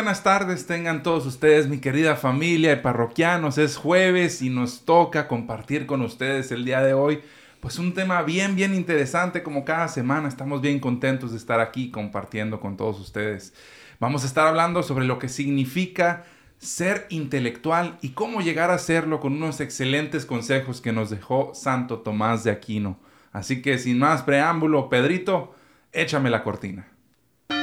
buenas 0.00 0.22
tardes 0.22 0.64
tengan 0.64 1.02
todos 1.02 1.26
ustedes, 1.26 1.68
mi 1.68 1.76
querida 1.76 2.16
familia 2.16 2.70
de 2.70 2.78
parroquianos. 2.78 3.58
Es 3.58 3.76
jueves 3.76 4.40
y 4.40 4.48
nos 4.48 4.86
toca 4.86 5.28
compartir 5.28 5.84
con 5.84 6.00
ustedes 6.00 6.50
el 6.52 6.64
día 6.64 6.80
de 6.80 6.94
hoy, 6.94 7.20
pues 7.60 7.78
un 7.78 7.92
tema 7.92 8.22
bien, 8.22 8.56
bien 8.56 8.74
interesante 8.74 9.42
como 9.42 9.62
cada 9.62 9.88
semana. 9.88 10.26
Estamos 10.26 10.62
bien 10.62 10.80
contentos 10.80 11.32
de 11.32 11.36
estar 11.36 11.60
aquí 11.60 11.90
compartiendo 11.90 12.60
con 12.60 12.78
todos 12.78 12.98
ustedes. 12.98 13.52
Vamos 13.98 14.22
a 14.22 14.26
estar 14.26 14.46
hablando 14.46 14.82
sobre 14.82 15.04
lo 15.04 15.18
que 15.18 15.28
significa 15.28 16.24
ser 16.56 17.06
intelectual 17.10 17.98
y 18.00 18.12
cómo 18.12 18.40
llegar 18.40 18.70
a 18.70 18.78
serlo 18.78 19.20
con 19.20 19.34
unos 19.34 19.60
excelentes 19.60 20.24
consejos 20.24 20.80
que 20.80 20.94
nos 20.94 21.10
dejó 21.10 21.52
Santo 21.52 21.98
Tomás 21.98 22.42
de 22.42 22.52
Aquino. 22.52 22.98
Así 23.32 23.60
que 23.60 23.76
sin 23.76 23.98
más 23.98 24.22
preámbulo, 24.22 24.88
Pedrito, 24.88 25.54
échame 25.92 26.30
la 26.30 26.42
cortina. 26.42 26.88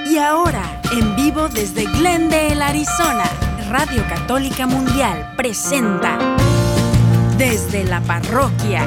Y 0.10 0.18
ahora, 0.18 0.82
en 0.92 1.16
vivo 1.16 1.50
desde 1.50 1.86
Glendale, 1.86 2.62
Arizona, 2.62 3.26
Radio 3.70 4.04
Católica 4.08 4.66
Mundial 4.66 5.34
presenta 5.36 6.18
Desde 7.38 7.84
la 7.84 8.02
Parroquia. 8.02 8.86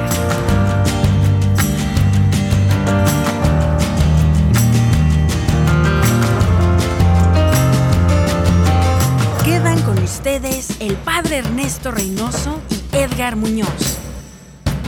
Quedan 9.45 9.81
con 9.83 9.97
ustedes 10.03 10.69
el 10.79 10.95
Padre 10.95 11.37
Ernesto 11.37 11.91
Reynoso 11.91 12.59
y 12.69 12.97
Edgar 12.97 13.35
Muñoz. 13.35 14.00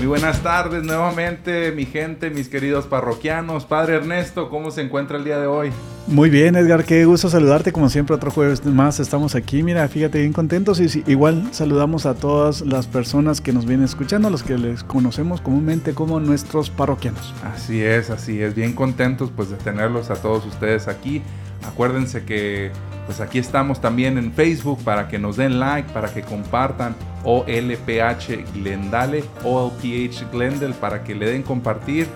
Muy 0.03 0.09
buenas 0.09 0.43
tardes 0.43 0.83
nuevamente, 0.83 1.71
mi 1.71 1.85
gente, 1.85 2.29
mis 2.29 2.49
queridos 2.49 2.87
parroquianos. 2.87 3.63
Padre 3.63 3.95
Ernesto, 3.95 4.49
¿cómo 4.49 4.69
se 4.69 4.81
encuentra 4.81 5.15
el 5.17 5.23
día 5.23 5.39
de 5.39 5.47
hoy? 5.47 5.71
Muy 6.07 6.29
bien, 6.29 6.57
Edgar, 6.57 6.83
qué 6.83 7.05
gusto 7.05 7.29
saludarte. 7.29 7.71
Como 7.71 7.87
siempre, 7.87 8.13
otro 8.13 8.29
jueves 8.29 8.65
más 8.65 8.99
estamos 8.99 9.33
aquí. 9.33 9.63
Mira, 9.63 9.87
fíjate, 9.87 10.19
bien 10.19 10.33
contentos. 10.33 10.81
Y 10.81 11.03
igual 11.09 11.47
saludamos 11.51 12.05
a 12.05 12.15
todas 12.15 12.59
las 12.59 12.85
personas 12.85 13.39
que 13.39 13.53
nos 13.53 13.65
vienen 13.65 13.85
escuchando, 13.85 14.27
a 14.27 14.31
los 14.31 14.43
que 14.43 14.57
les 14.57 14.83
conocemos 14.83 15.39
comúnmente 15.39 15.93
como 15.93 16.19
nuestros 16.19 16.69
parroquianos. 16.69 17.33
Así 17.41 17.81
es, 17.81 18.09
así 18.09 18.41
es. 18.41 18.55
Bien 18.55 18.73
contentos 18.73 19.31
pues 19.33 19.51
de 19.51 19.55
tenerlos 19.55 20.09
a 20.09 20.15
todos 20.15 20.45
ustedes 20.45 20.89
aquí. 20.89 21.21
Acuérdense 21.65 22.23
que 22.25 22.71
pues 23.05 23.19
aquí 23.19 23.37
estamos 23.39 23.81
también 23.81 24.17
en 24.17 24.31
Facebook 24.31 24.81
para 24.83 25.07
que 25.07 25.19
nos 25.19 25.37
den 25.37 25.59
like, 25.59 25.91
para 25.91 26.13
que 26.13 26.21
compartan 26.21 26.95
OLPH 27.23 28.53
Glendale, 28.53 29.23
OLPH 29.43 30.31
Glendale, 30.31 30.73
para 30.73 31.03
que 31.03 31.15
le 31.15 31.29
den 31.31 31.43
compartir 31.43 32.07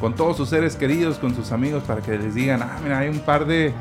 con 0.00 0.14
todos 0.14 0.36
sus 0.36 0.50
seres 0.50 0.76
queridos, 0.76 1.18
con 1.18 1.34
sus 1.34 1.52
amigos, 1.52 1.82
para 1.84 2.00
que 2.00 2.18
les 2.18 2.34
digan, 2.34 2.62
ah, 2.62 2.78
mira, 2.82 2.98
hay 2.98 3.08
un 3.08 3.20
par 3.20 3.46
de, 3.46 3.72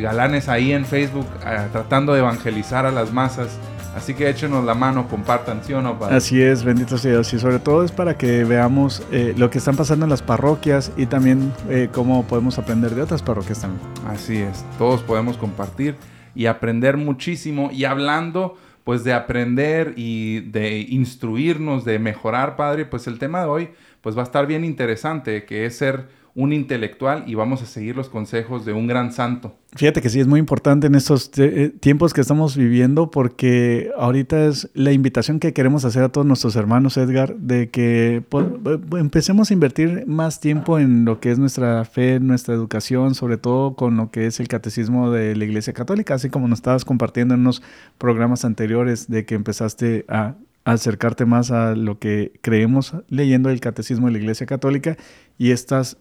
galanes 0.00 0.48
ahí 0.48 0.72
en 0.72 0.84
Facebook 0.84 1.26
ah, 1.44 1.66
tratando 1.72 2.12
de 2.12 2.20
evangelizar 2.20 2.86
a 2.86 2.90
las 2.90 3.12
masas. 3.12 3.58
Así 3.96 4.14
que 4.14 4.28
échenos 4.28 4.64
la 4.64 4.74
mano, 4.74 5.08
compartan, 5.08 5.62
¿sí 5.64 5.72
o 5.72 5.80
no, 5.80 5.98
Padre? 5.98 6.16
Así 6.16 6.42
es, 6.42 6.64
bendito 6.64 6.98
sea 6.98 7.12
Dios. 7.12 7.32
Y 7.32 7.38
sobre 7.38 7.58
todo 7.58 7.84
es 7.84 7.92
para 7.92 8.16
que 8.18 8.44
veamos 8.44 9.02
eh, 9.12 9.34
lo 9.36 9.50
que 9.50 9.58
están 9.58 9.76
pasando 9.76 10.04
en 10.04 10.10
las 10.10 10.22
parroquias 10.22 10.92
y 10.96 11.06
también 11.06 11.52
eh, 11.68 11.88
cómo 11.92 12.24
podemos 12.26 12.58
aprender 12.58 12.94
de 12.94 13.02
otras 13.02 13.22
parroquias 13.22 13.60
también. 13.60 13.86
Así 14.06 14.38
es, 14.38 14.64
todos 14.78 15.02
podemos 15.02 15.36
compartir 15.36 15.96
y 16.34 16.46
aprender 16.46 16.96
muchísimo. 16.96 17.70
Y 17.72 17.84
hablando 17.84 18.56
pues 18.84 19.02
de 19.02 19.14
aprender 19.14 19.94
y 19.96 20.40
de 20.40 20.80
instruirnos, 20.80 21.84
de 21.84 21.98
mejorar, 21.98 22.54
Padre, 22.56 22.84
pues 22.84 23.06
el 23.06 23.18
tema 23.18 23.40
de 23.40 23.46
hoy 23.46 23.70
pues 24.02 24.16
va 24.16 24.20
a 24.20 24.24
estar 24.24 24.46
bien 24.46 24.64
interesante, 24.64 25.46
que 25.46 25.64
es 25.64 25.78
ser 25.78 26.06
un 26.36 26.52
intelectual 26.52 27.24
y 27.26 27.36
vamos 27.36 27.62
a 27.62 27.66
seguir 27.66 27.94
los 27.94 28.08
consejos 28.08 28.64
de 28.64 28.72
un 28.72 28.88
gran 28.88 29.12
santo. 29.12 29.54
Fíjate 29.76 30.02
que 30.02 30.08
sí, 30.08 30.20
es 30.20 30.26
muy 30.26 30.40
importante 30.40 30.88
en 30.88 30.94
estos 30.96 31.30
eh, 31.36 31.72
tiempos 31.80 32.12
que 32.12 32.20
estamos 32.20 32.56
viviendo 32.56 33.10
porque 33.10 33.90
ahorita 33.96 34.46
es 34.46 34.68
la 34.74 34.92
invitación 34.92 35.38
que 35.38 35.52
queremos 35.52 35.84
hacer 35.84 36.02
a 36.02 36.08
todos 36.10 36.26
nuestros 36.26 36.56
hermanos, 36.56 36.96
Edgar, 36.96 37.36
de 37.36 37.70
que 37.70 38.22
eh, 38.28 38.78
empecemos 38.98 39.50
a 39.50 39.54
invertir 39.54 40.04
más 40.06 40.40
tiempo 40.40 40.78
en 40.78 41.04
lo 41.04 41.20
que 41.20 41.30
es 41.30 41.38
nuestra 41.38 41.84
fe, 41.84 42.18
nuestra 42.18 42.54
educación, 42.54 43.14
sobre 43.14 43.36
todo 43.36 43.74
con 43.74 43.96
lo 43.96 44.10
que 44.10 44.26
es 44.26 44.40
el 44.40 44.48
catecismo 44.48 45.10
de 45.12 45.36
la 45.36 45.44
Iglesia 45.44 45.72
Católica, 45.72 46.14
así 46.14 46.30
como 46.30 46.48
nos 46.48 46.58
estabas 46.58 46.84
compartiendo 46.84 47.34
en 47.34 47.40
unos 47.40 47.62
programas 47.98 48.44
anteriores 48.44 49.08
de 49.08 49.24
que 49.24 49.36
empezaste 49.36 50.04
a 50.08 50.34
acercarte 50.64 51.26
más 51.26 51.50
a 51.50 51.74
lo 51.74 51.98
que 51.98 52.32
creemos 52.40 52.94
leyendo 53.08 53.50
el 53.50 53.60
catecismo 53.60 54.06
de 54.06 54.14
la 54.14 54.18
Iglesia 54.18 54.46
Católica 54.46 54.96
y 55.36 55.50
estas 55.50 55.98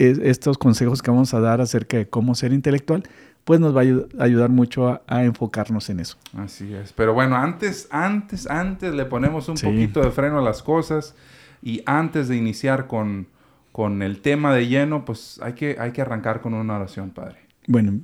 estos 0.00 0.56
consejos 0.56 1.02
que 1.02 1.10
vamos 1.10 1.34
a 1.34 1.40
dar 1.40 1.60
acerca 1.60 1.98
de 1.98 2.08
cómo 2.08 2.34
ser 2.34 2.52
intelectual, 2.52 3.02
pues 3.44 3.60
nos 3.60 3.76
va 3.76 3.80
a 3.80 4.24
ayudar 4.24 4.50
mucho 4.50 5.00
a, 5.06 5.24
enfocarnos 5.24 5.90
en 5.90 6.00
eso. 6.00 6.16
Así 6.36 6.72
es. 6.72 6.92
Pero 6.92 7.14
bueno, 7.14 7.36
antes, 7.36 7.88
antes, 7.90 8.48
antes 8.48 8.94
le 8.94 9.04
ponemos 9.04 9.48
un 9.48 9.56
poquito 9.56 10.00
de 10.00 10.10
freno 10.10 10.38
a 10.38 10.42
las 10.42 10.62
cosas 10.62 11.14
y 11.62 11.82
antes 11.86 12.28
de 12.28 12.36
iniciar 12.36 12.86
con, 12.86 13.26
con 13.72 14.02
el 14.02 14.20
tema 14.20 14.54
de 14.54 14.68
lleno, 14.68 15.04
pues 15.04 15.40
hay 15.42 15.54
que, 15.54 15.76
hay 15.78 15.92
que 15.92 16.02
arrancar 16.02 16.40
con 16.40 16.54
una 16.54 16.76
oración, 16.76 17.10
Padre. 17.10 17.38
Bueno, 17.66 18.00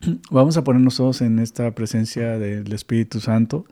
vamos 0.30 0.56
a 0.56 0.64
ponernos 0.64 0.96
todos 0.96 1.20
en 1.20 1.38
esta 1.38 1.70
presencia 1.72 2.38
del 2.38 2.72
Espíritu 2.72 3.20
Santo. 3.20 3.66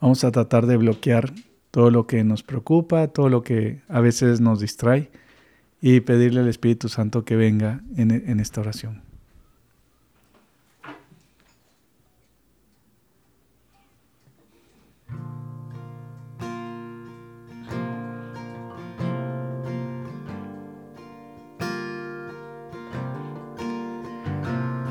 Vamos 0.00 0.24
a 0.24 0.30
tratar 0.30 0.66
de 0.66 0.76
bloquear 0.76 1.32
todo 1.70 1.90
lo 1.90 2.06
que 2.06 2.22
nos 2.22 2.42
preocupa, 2.42 3.08
todo 3.08 3.28
lo 3.28 3.42
que 3.42 3.82
a 3.88 4.00
veces 4.00 4.40
nos 4.40 4.60
distrae 4.60 5.10
y 5.84 6.00
pedirle 6.00 6.40
al 6.40 6.48
Espíritu 6.48 6.88
Santo 6.88 7.24
que 7.24 7.34
venga 7.34 7.80
en, 7.96 8.38
esta 8.38 8.60
oración. 8.60 9.02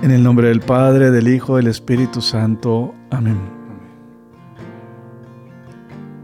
En 0.03 0.11
el 0.11 0.21
nombre 0.21 0.49
del 0.49 0.59
Padre, 0.59 1.09
del 1.09 1.29
Hijo, 1.29 1.55
del 1.55 1.67
Espíritu 1.67 2.21
Santo. 2.21 2.93
Amén. 3.11 3.37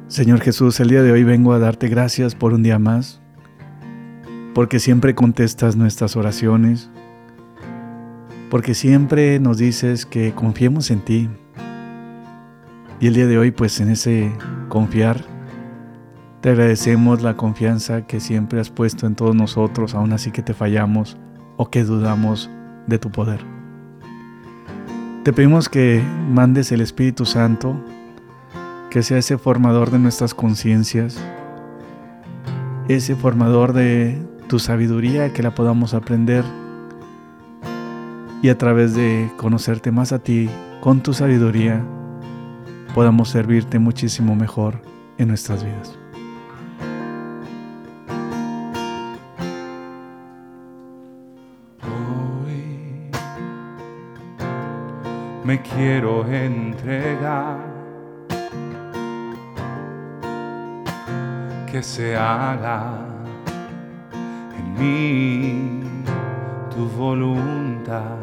Señor 0.09 0.41
Jesús, 0.41 0.77
el 0.81 0.89
día 0.89 1.03
de 1.03 1.13
hoy 1.13 1.23
vengo 1.23 1.53
a 1.53 1.59
darte 1.59 1.87
gracias 1.87 2.35
por 2.35 2.53
un 2.53 2.63
día 2.63 2.79
más 2.79 3.21
porque 4.57 4.79
siempre 4.79 5.13
contestas 5.13 5.75
nuestras 5.75 6.15
oraciones, 6.15 6.89
porque 8.49 8.73
siempre 8.73 9.39
nos 9.39 9.59
dices 9.59 10.07
que 10.07 10.33
confiemos 10.33 10.89
en 10.89 11.01
ti. 11.01 11.29
Y 12.99 13.05
el 13.05 13.13
día 13.13 13.27
de 13.27 13.37
hoy, 13.37 13.51
pues 13.51 13.79
en 13.81 13.91
ese 13.91 14.31
confiar, 14.67 15.23
te 16.41 16.49
agradecemos 16.49 17.21
la 17.21 17.37
confianza 17.37 18.07
que 18.07 18.19
siempre 18.19 18.59
has 18.59 18.71
puesto 18.71 19.05
en 19.05 19.13
todos 19.13 19.35
nosotros, 19.35 19.93
aun 19.93 20.11
así 20.11 20.31
que 20.31 20.41
te 20.41 20.55
fallamos 20.55 21.17
o 21.57 21.69
que 21.69 21.83
dudamos 21.83 22.49
de 22.87 22.97
tu 22.97 23.11
poder. 23.11 23.41
Te 25.23 25.33
pedimos 25.33 25.69
que 25.69 26.01
mandes 26.31 26.71
el 26.71 26.81
Espíritu 26.81 27.25
Santo, 27.25 27.79
que 28.89 29.03
sea 29.03 29.19
ese 29.19 29.37
formador 29.37 29.91
de 29.91 29.99
nuestras 29.99 30.33
conciencias, 30.33 31.23
ese 32.87 33.15
formador 33.15 33.73
de 33.73 34.19
tu 34.47 34.59
sabiduría, 34.59 35.33
que 35.33 35.43
la 35.43 35.53
podamos 35.53 35.93
aprender 35.93 36.43
y 38.41 38.49
a 38.49 38.57
través 38.57 38.95
de 38.95 39.29
conocerte 39.37 39.91
más 39.91 40.11
a 40.11 40.19
ti 40.19 40.49
con 40.79 41.01
tu 41.01 41.13
sabiduría, 41.13 41.83
podamos 42.93 43.29
servirte 43.29 43.79
muchísimo 43.79 44.35
mejor 44.35 44.81
en 45.17 45.27
nuestras 45.27 45.63
vidas. 45.63 45.97
Hoy 51.83 53.11
me 55.43 55.61
quiero 55.61 56.25
entregar, 56.27 57.57
que 61.69 61.83
se 61.83 62.15
haga 62.15 63.06
mí 64.77 65.81
tu 66.73 66.87
voluntad. 66.89 68.17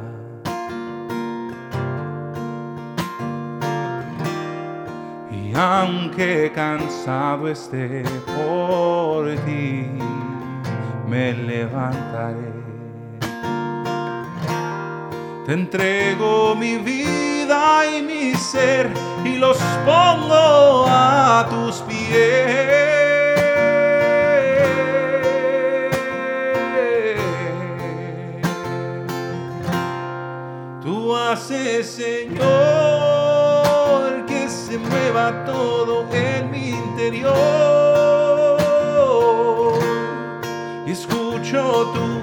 Y 5.31 5.55
aunque 5.57 6.53
cansado 6.55 7.49
esté 7.49 8.03
por 8.27 9.35
ti, 9.45 9.89
me 11.09 11.33
levantaré. 11.33 12.55
Te 15.47 15.53
entrego 15.53 16.55
mi 16.57 16.79
vida 16.79 17.85
y 17.87 18.03
mi 18.03 18.35
ser 18.35 18.91
y 19.25 19.37
los 19.37 19.59
pongo 19.85 20.87
a 20.89 21.47
tus 21.51 21.83
pies. 21.83 22.94
Señor, 31.37 32.45
que 34.27 34.49
se 34.49 34.79
mueva 34.79 35.45
todo 35.45 36.07
en 36.13 36.51
mi 36.51 36.69
interior. 36.69 37.35
Escucho 40.87 41.93
tu 41.93 42.23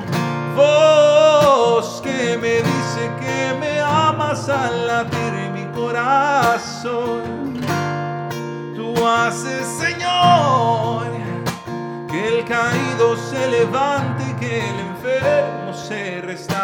voz 0.56 2.02
que 2.02 2.38
me 2.38 2.62
dice 2.62 3.12
que 3.20 3.54
me 3.60 3.82
amas 3.82 4.48
al 4.48 4.88
latir 4.88 5.52
mi 5.54 5.66
corazón. 5.76 7.60
Tú 8.76 9.06
haces, 9.06 9.68
Señor, 9.68 11.08
que 12.10 12.40
el 12.40 12.46
caído 12.46 13.18
se 13.18 13.48
levante, 13.50 14.24
que 14.40 14.60
el 14.60 14.80
enfermo 14.80 15.74
se 15.74 16.22
restaure 16.22 16.61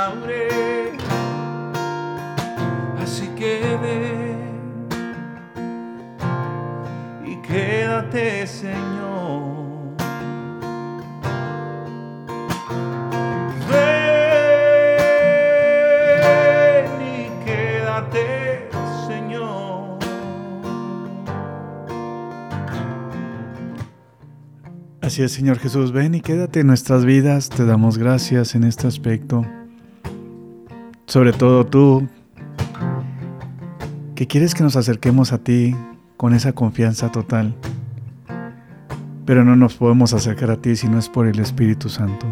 Señor. 8.47 9.95
Ven 13.69 14.89
y 17.01 17.29
quédate, 17.45 18.69
Señor. 19.07 19.99
Así 25.01 25.21
es, 25.23 25.31
Señor 25.31 25.59
Jesús, 25.59 25.91
ven 25.91 26.15
y 26.15 26.21
quédate 26.21 26.61
en 26.61 26.67
nuestras 26.67 27.05
vidas. 27.05 27.49
Te 27.49 27.65
damos 27.65 27.97
gracias 27.97 28.55
en 28.55 28.63
este 28.63 28.87
aspecto. 28.87 29.45
Sobre 31.05 31.33
todo 31.33 31.65
tú, 31.65 32.07
que 34.17 34.25
quieres 34.25 34.55
que 34.55 34.63
nos 34.63 34.75
acerquemos 34.75 35.31
a 35.31 35.37
ti 35.37 35.75
con 36.17 36.33
esa 36.33 36.51
confianza 36.53 37.11
total. 37.11 37.55
Pero 39.27 39.45
no 39.45 39.55
nos 39.55 39.75
podemos 39.75 40.11
acercar 40.11 40.49
a 40.49 40.59
ti 40.59 40.75
si 40.75 40.87
no 40.87 40.97
es 40.97 41.07
por 41.07 41.27
el 41.27 41.37
Espíritu 41.39 41.87
Santo. 41.87 42.25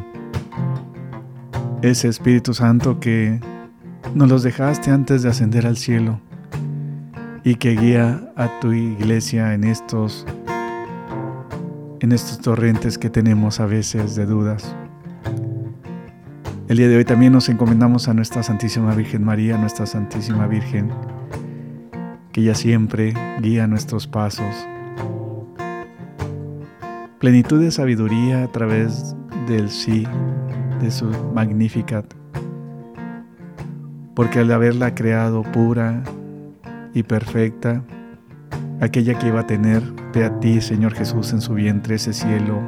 Ese 1.83 2.07
Espíritu 2.07 2.55
Santo 2.55 2.99
que 2.99 3.39
nos 4.15 4.29
los 4.29 4.41
dejaste 4.41 4.89
antes 4.89 5.21
de 5.21 5.29
ascender 5.29 5.67
al 5.67 5.77
cielo 5.77 6.19
y 7.43 7.53
que 7.53 7.75
guía 7.75 8.33
a 8.35 8.59
tu 8.59 8.73
iglesia 8.73 9.53
en 9.53 9.63
estos 9.63 10.25
en 11.99 12.11
estos 12.11 12.39
torrentes 12.39 12.97
que 12.97 13.11
tenemos 13.11 13.59
a 13.59 13.67
veces 13.67 14.15
de 14.15 14.25
dudas. 14.25 14.75
El 16.67 16.77
día 16.77 16.87
de 16.87 16.97
hoy 16.97 17.05
también 17.05 17.31
nos 17.31 17.47
encomendamos 17.47 18.07
a 18.07 18.15
nuestra 18.15 18.41
Santísima 18.41 18.95
Virgen 18.95 19.23
María, 19.23 19.55
nuestra 19.59 19.85
Santísima 19.85 20.47
Virgen, 20.47 20.89
que 22.35 22.41
ella 22.41 22.53
siempre 22.53 23.13
guía 23.39 23.65
nuestros 23.65 24.07
pasos. 24.07 24.67
Plenitud 27.17 27.61
de 27.61 27.71
sabiduría 27.71 28.43
a 28.43 28.51
través 28.51 29.15
del 29.47 29.69
sí, 29.69 30.05
de 30.81 30.91
su 30.91 31.05
Magnificat, 31.33 32.13
porque 34.15 34.39
al 34.39 34.51
haberla 34.51 34.93
creado 34.95 35.43
pura 35.43 36.03
y 36.93 37.03
perfecta, 37.03 37.85
aquella 38.81 39.17
que 39.17 39.27
iba 39.27 39.39
a 39.39 39.47
tener 39.47 39.81
de 40.11 40.25
a 40.25 40.37
ti, 40.41 40.59
Señor 40.59 40.93
Jesús, 40.93 41.31
en 41.31 41.39
su 41.39 41.53
vientre 41.53 41.95
ese 41.95 42.11
cielo 42.11 42.59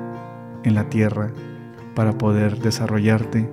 en 0.63 0.75
la 0.75 0.87
tierra 0.87 1.33
para 1.93 2.17
poder 2.17 2.59
desarrollarte. 2.59 3.49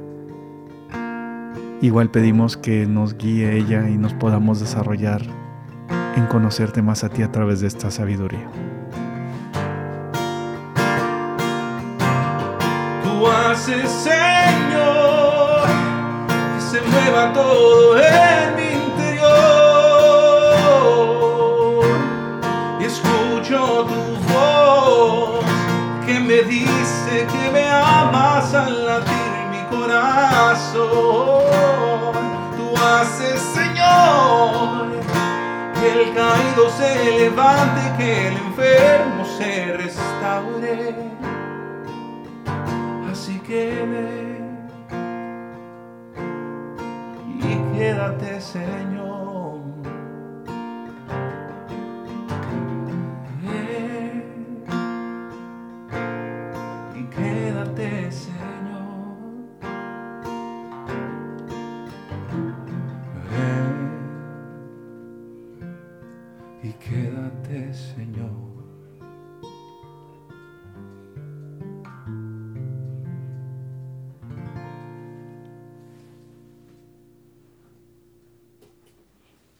Igual 1.82 2.12
pedimos 2.12 2.56
que 2.56 2.86
nos 2.86 3.18
guíe 3.18 3.56
ella 3.56 3.90
y 3.90 3.98
nos 3.98 4.14
podamos 4.14 4.60
desarrollar 4.60 5.43
en 6.16 6.26
conocerte 6.26 6.82
más 6.82 7.04
a 7.04 7.08
ti 7.08 7.22
a 7.22 7.32
través 7.32 7.60
de 7.60 7.66
esta 7.66 7.90
sabiduría. 7.90 8.48
Tú 13.02 13.26
haces, 13.26 13.90
Señor, 13.90 15.66
que 16.54 16.60
se 16.60 16.80
mueva 16.82 17.32
todo 17.32 17.98
en 17.98 18.56
mi 18.56 18.68
interior. 18.84 19.24
Y 22.80 22.84
escucho 22.84 23.86
tu 23.86 24.32
voz 24.32 25.44
que 26.06 26.20
me 26.20 26.42
dice 26.42 27.26
que 27.32 27.50
me 27.50 27.68
amas 27.70 28.54
al 28.54 28.86
latir 28.86 29.32
mi 29.50 29.62
corazón. 29.76 31.23
Caído 36.14 36.70
se 36.70 37.18
levante, 37.18 37.80
que 37.98 38.28
el 38.28 38.36
enfermo 38.36 39.24
se 39.36 39.72
restaure. 39.76 40.94
Así 43.10 43.38
que 43.40 43.84
ve 43.90 44.44
y 47.40 47.76
quédate, 47.76 48.40
Señor. 48.40 48.93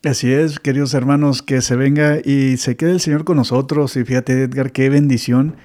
Así 0.04 0.30
es, 0.30 0.60
queridos 0.60 0.92
hermanos, 0.92 1.40
que 1.40 1.62
se 1.62 1.76
venga 1.76 2.18
y 2.22 2.58
se 2.58 2.76
quede 2.76 2.90
el 2.90 3.00
Señor 3.00 3.24
con 3.24 3.38
nosotros. 3.38 3.96
Y 3.96 4.04
fíjate, 4.04 4.42
Edgar, 4.42 4.70
qué 4.70 4.90
bendición 4.90 5.56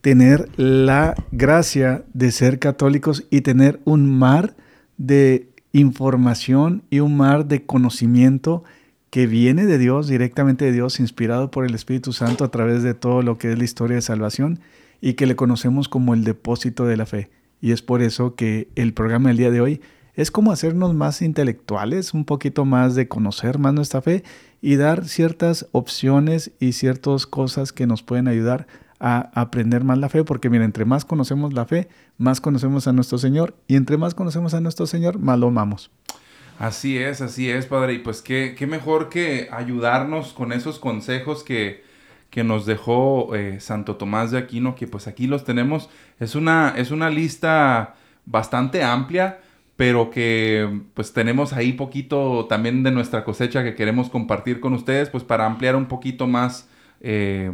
tener 0.00 0.48
la 0.56 1.14
gracia 1.30 2.02
de 2.14 2.32
ser 2.32 2.58
católicos 2.58 3.26
y 3.28 3.42
tener 3.42 3.80
un 3.84 4.08
mar 4.08 4.56
de 4.96 5.50
información 5.72 6.84
y 6.88 7.00
un 7.00 7.18
mar 7.18 7.44
de 7.44 7.66
conocimiento 7.66 8.64
que 9.10 9.26
viene 9.26 9.66
de 9.66 9.76
Dios, 9.76 10.08
directamente 10.08 10.64
de 10.64 10.72
Dios, 10.72 10.98
inspirado 10.98 11.50
por 11.50 11.66
el 11.66 11.74
Espíritu 11.74 12.14
Santo 12.14 12.44
a 12.44 12.50
través 12.50 12.82
de 12.82 12.94
todo 12.94 13.20
lo 13.20 13.36
que 13.36 13.52
es 13.52 13.58
la 13.58 13.64
historia 13.64 13.96
de 13.96 14.02
salvación 14.02 14.60
y 15.02 15.14
que 15.14 15.26
le 15.26 15.36
conocemos 15.36 15.90
como 15.90 16.14
el 16.14 16.24
depósito 16.24 16.86
de 16.86 16.96
la 16.96 17.04
fe. 17.04 17.28
Y 17.60 17.72
es 17.72 17.82
por 17.82 18.00
eso 18.00 18.36
que 18.36 18.68
el 18.74 18.94
programa 18.94 19.28
del 19.28 19.36
día 19.36 19.50
de 19.50 19.60
hoy 19.60 19.82
es 20.14 20.30
como 20.30 20.52
hacernos 20.52 20.94
más 20.94 21.22
intelectuales, 21.22 22.14
un 22.14 22.24
poquito 22.24 22.64
más 22.64 22.94
de 22.94 23.08
conocer 23.08 23.58
más 23.58 23.72
nuestra 23.72 24.02
fe 24.02 24.24
y 24.60 24.76
dar 24.76 25.06
ciertas 25.06 25.66
opciones 25.72 26.52
y 26.60 26.72
ciertas 26.72 27.26
cosas 27.26 27.72
que 27.72 27.86
nos 27.86 28.02
pueden 28.02 28.28
ayudar 28.28 28.66
a 29.00 29.30
aprender 29.34 29.82
más 29.82 29.98
la 29.98 30.08
fe, 30.08 30.22
porque 30.22 30.48
mira, 30.48 30.64
entre 30.64 30.84
más 30.84 31.04
conocemos 31.04 31.52
la 31.52 31.64
fe, 31.64 31.88
más 32.18 32.40
conocemos 32.40 32.86
a 32.86 32.92
nuestro 32.92 33.18
Señor, 33.18 33.56
y 33.66 33.74
entre 33.74 33.96
más 33.96 34.14
conocemos 34.14 34.54
a 34.54 34.60
nuestro 34.60 34.86
Señor, 34.86 35.18
más 35.18 35.38
lo 35.40 35.48
amamos. 35.48 35.90
Así 36.58 36.96
es, 36.98 37.20
así 37.20 37.50
es, 37.50 37.66
Padre. 37.66 37.94
Y 37.94 37.98
pues 37.98 38.22
qué, 38.22 38.54
qué 38.56 38.68
mejor 38.68 39.08
que 39.08 39.48
ayudarnos 39.50 40.32
con 40.32 40.52
esos 40.52 40.78
consejos 40.78 41.42
que, 41.42 41.82
que 42.30 42.44
nos 42.44 42.66
dejó 42.66 43.34
eh, 43.34 43.58
Santo 43.58 43.96
Tomás 43.96 44.30
de 44.30 44.38
Aquino, 44.38 44.76
que 44.76 44.86
pues 44.86 45.08
aquí 45.08 45.26
los 45.26 45.44
tenemos. 45.44 45.90
Es 46.20 46.36
una, 46.36 46.74
es 46.76 46.92
una 46.92 47.10
lista 47.10 47.96
bastante 48.26 48.84
amplia, 48.84 49.40
pero 49.82 50.10
que 50.10 50.80
pues 50.94 51.12
tenemos 51.12 51.52
ahí 51.52 51.72
poquito 51.72 52.46
también 52.48 52.84
de 52.84 52.92
nuestra 52.92 53.24
cosecha 53.24 53.64
que 53.64 53.74
queremos 53.74 54.10
compartir 54.10 54.60
con 54.60 54.74
ustedes, 54.74 55.10
pues 55.10 55.24
para 55.24 55.44
ampliar 55.44 55.74
un 55.74 55.86
poquito 55.86 56.28
más 56.28 56.68
eh, 57.00 57.50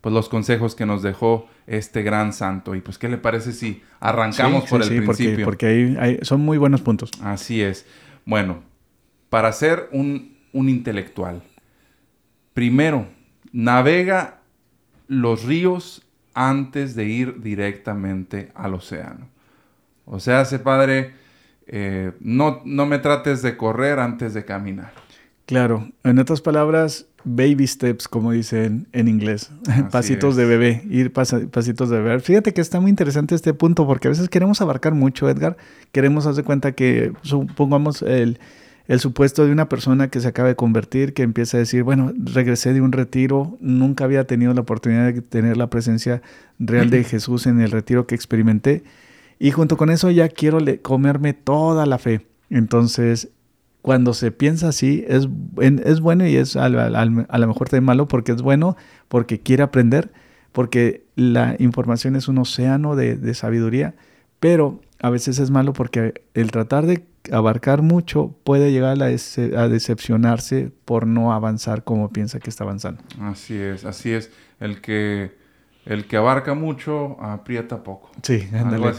pues 0.00 0.14
los 0.14 0.30
consejos 0.30 0.74
que 0.74 0.86
nos 0.86 1.02
dejó 1.02 1.46
este 1.66 2.02
gran 2.02 2.32
santo. 2.32 2.74
Y 2.74 2.80
pues, 2.80 2.96
¿qué 2.96 3.10
le 3.10 3.18
parece 3.18 3.52
si 3.52 3.82
arrancamos 4.00 4.64
Sí, 4.64 4.70
por 4.70 4.82
sí, 4.82 4.94
el 4.94 5.00
sí, 5.00 5.04
principio? 5.04 5.44
Porque, 5.44 5.66
porque 5.66 5.98
ahí, 6.00 6.14
ahí 6.14 6.18
son 6.22 6.40
muy 6.40 6.56
buenos 6.56 6.80
puntos. 6.80 7.10
Así 7.20 7.60
es. 7.60 7.84
Bueno, 8.24 8.62
para 9.28 9.52
ser 9.52 9.90
un, 9.92 10.38
un 10.54 10.70
intelectual, 10.70 11.42
primero, 12.54 13.08
navega 13.52 14.40
los 15.06 15.44
ríos 15.44 16.06
antes 16.32 16.94
de 16.94 17.04
ir 17.04 17.42
directamente 17.42 18.52
al 18.54 18.72
océano. 18.72 19.28
O 20.06 20.18
sea, 20.18 20.40
ese 20.40 20.58
padre, 20.58 21.27
eh, 21.68 22.12
no, 22.20 22.60
no 22.64 22.86
me 22.86 22.98
trates 22.98 23.42
de 23.42 23.56
correr 23.56 23.98
antes 23.98 24.34
de 24.34 24.44
caminar. 24.44 24.92
Claro, 25.46 25.88
en 26.04 26.18
otras 26.18 26.42
palabras, 26.42 27.06
baby 27.24 27.66
steps, 27.66 28.06
como 28.06 28.32
dicen 28.32 28.86
en 28.92 29.08
inglés, 29.08 29.50
pasitos 29.90 30.32
es. 30.32 30.36
de 30.36 30.44
bebé, 30.44 30.82
ir 30.90 31.12
pasa- 31.12 31.40
pasitos 31.50 31.88
de 31.88 32.00
bebé. 32.00 32.20
Fíjate 32.20 32.52
que 32.52 32.60
está 32.60 32.80
muy 32.80 32.90
interesante 32.90 33.34
este 33.34 33.54
punto 33.54 33.86
porque 33.86 34.08
a 34.08 34.10
veces 34.10 34.28
queremos 34.28 34.60
abarcar 34.60 34.94
mucho, 34.94 35.28
Edgar. 35.28 35.56
Queremos 35.92 36.26
hacer 36.26 36.44
cuenta 36.44 36.72
que, 36.72 37.12
supongamos, 37.22 38.02
el, 38.02 38.38
el 38.88 39.00
supuesto 39.00 39.46
de 39.46 39.52
una 39.52 39.70
persona 39.70 40.08
que 40.08 40.20
se 40.20 40.28
acaba 40.28 40.48
de 40.48 40.54
convertir, 40.56 41.14
que 41.14 41.22
empieza 41.22 41.56
a 41.56 41.60
decir, 41.60 41.82
bueno, 41.82 42.12
regresé 42.16 42.74
de 42.74 42.82
un 42.82 42.92
retiro, 42.92 43.56
nunca 43.60 44.04
había 44.04 44.26
tenido 44.26 44.52
la 44.52 44.60
oportunidad 44.60 45.12
de 45.12 45.22
tener 45.22 45.56
la 45.56 45.68
presencia 45.70 46.20
real 46.58 46.90
de 46.90 47.04
Jesús 47.04 47.46
en 47.46 47.60
el 47.62 47.70
retiro 47.70 48.06
que 48.06 48.14
experimenté, 48.14 48.82
y 49.38 49.50
junto 49.50 49.76
con 49.76 49.90
eso 49.90 50.10
ya 50.10 50.28
quiero 50.28 50.58
comerme 50.82 51.32
toda 51.32 51.86
la 51.86 51.98
fe. 51.98 52.26
Entonces, 52.50 53.30
cuando 53.82 54.14
se 54.14 54.32
piensa 54.32 54.68
así, 54.68 55.04
es, 55.08 55.28
es 55.60 56.00
bueno 56.00 56.26
y 56.26 56.36
es 56.36 56.56
a, 56.56 56.68
lo 56.68 57.46
mejor 57.46 57.68
también 57.68 57.84
malo 57.84 58.08
porque 58.08 58.32
es 58.32 58.42
bueno, 58.42 58.76
porque 59.08 59.40
quiere 59.40 59.62
aprender, 59.62 60.12
porque 60.52 61.04
la 61.14 61.56
información 61.58 62.16
es 62.16 62.28
un 62.28 62.38
océano 62.38 62.96
de, 62.96 63.34
sabiduría, 63.34 63.94
pero 64.40 64.80
a 65.00 65.10
veces 65.10 65.38
es 65.38 65.50
malo 65.50 65.72
porque 65.72 66.22
el 66.34 66.50
tratar 66.50 66.86
de 66.86 67.06
abarcar 67.30 67.82
mucho 67.82 68.34
puede 68.42 68.72
llegar 68.72 69.00
a, 69.00 69.06
a, 69.06 69.68
decepcionarse 69.68 70.72
por 70.84 71.06
no 71.06 71.32
avanzar 71.32 71.84
como 71.84 72.10
piensa 72.10 72.40
que 72.40 72.50
está 72.50 72.64
avanzando. 72.64 73.02
Así 73.20 73.56
es, 73.56 73.84
así 73.84 74.10
es. 74.10 74.30
El 74.58 74.80
que 74.80 75.36
el 75.88 76.06
que 76.06 76.18
abarca 76.18 76.52
mucho, 76.52 77.16
aprieta 77.22 77.82
poco. 77.82 78.10
Sí, 78.22 78.46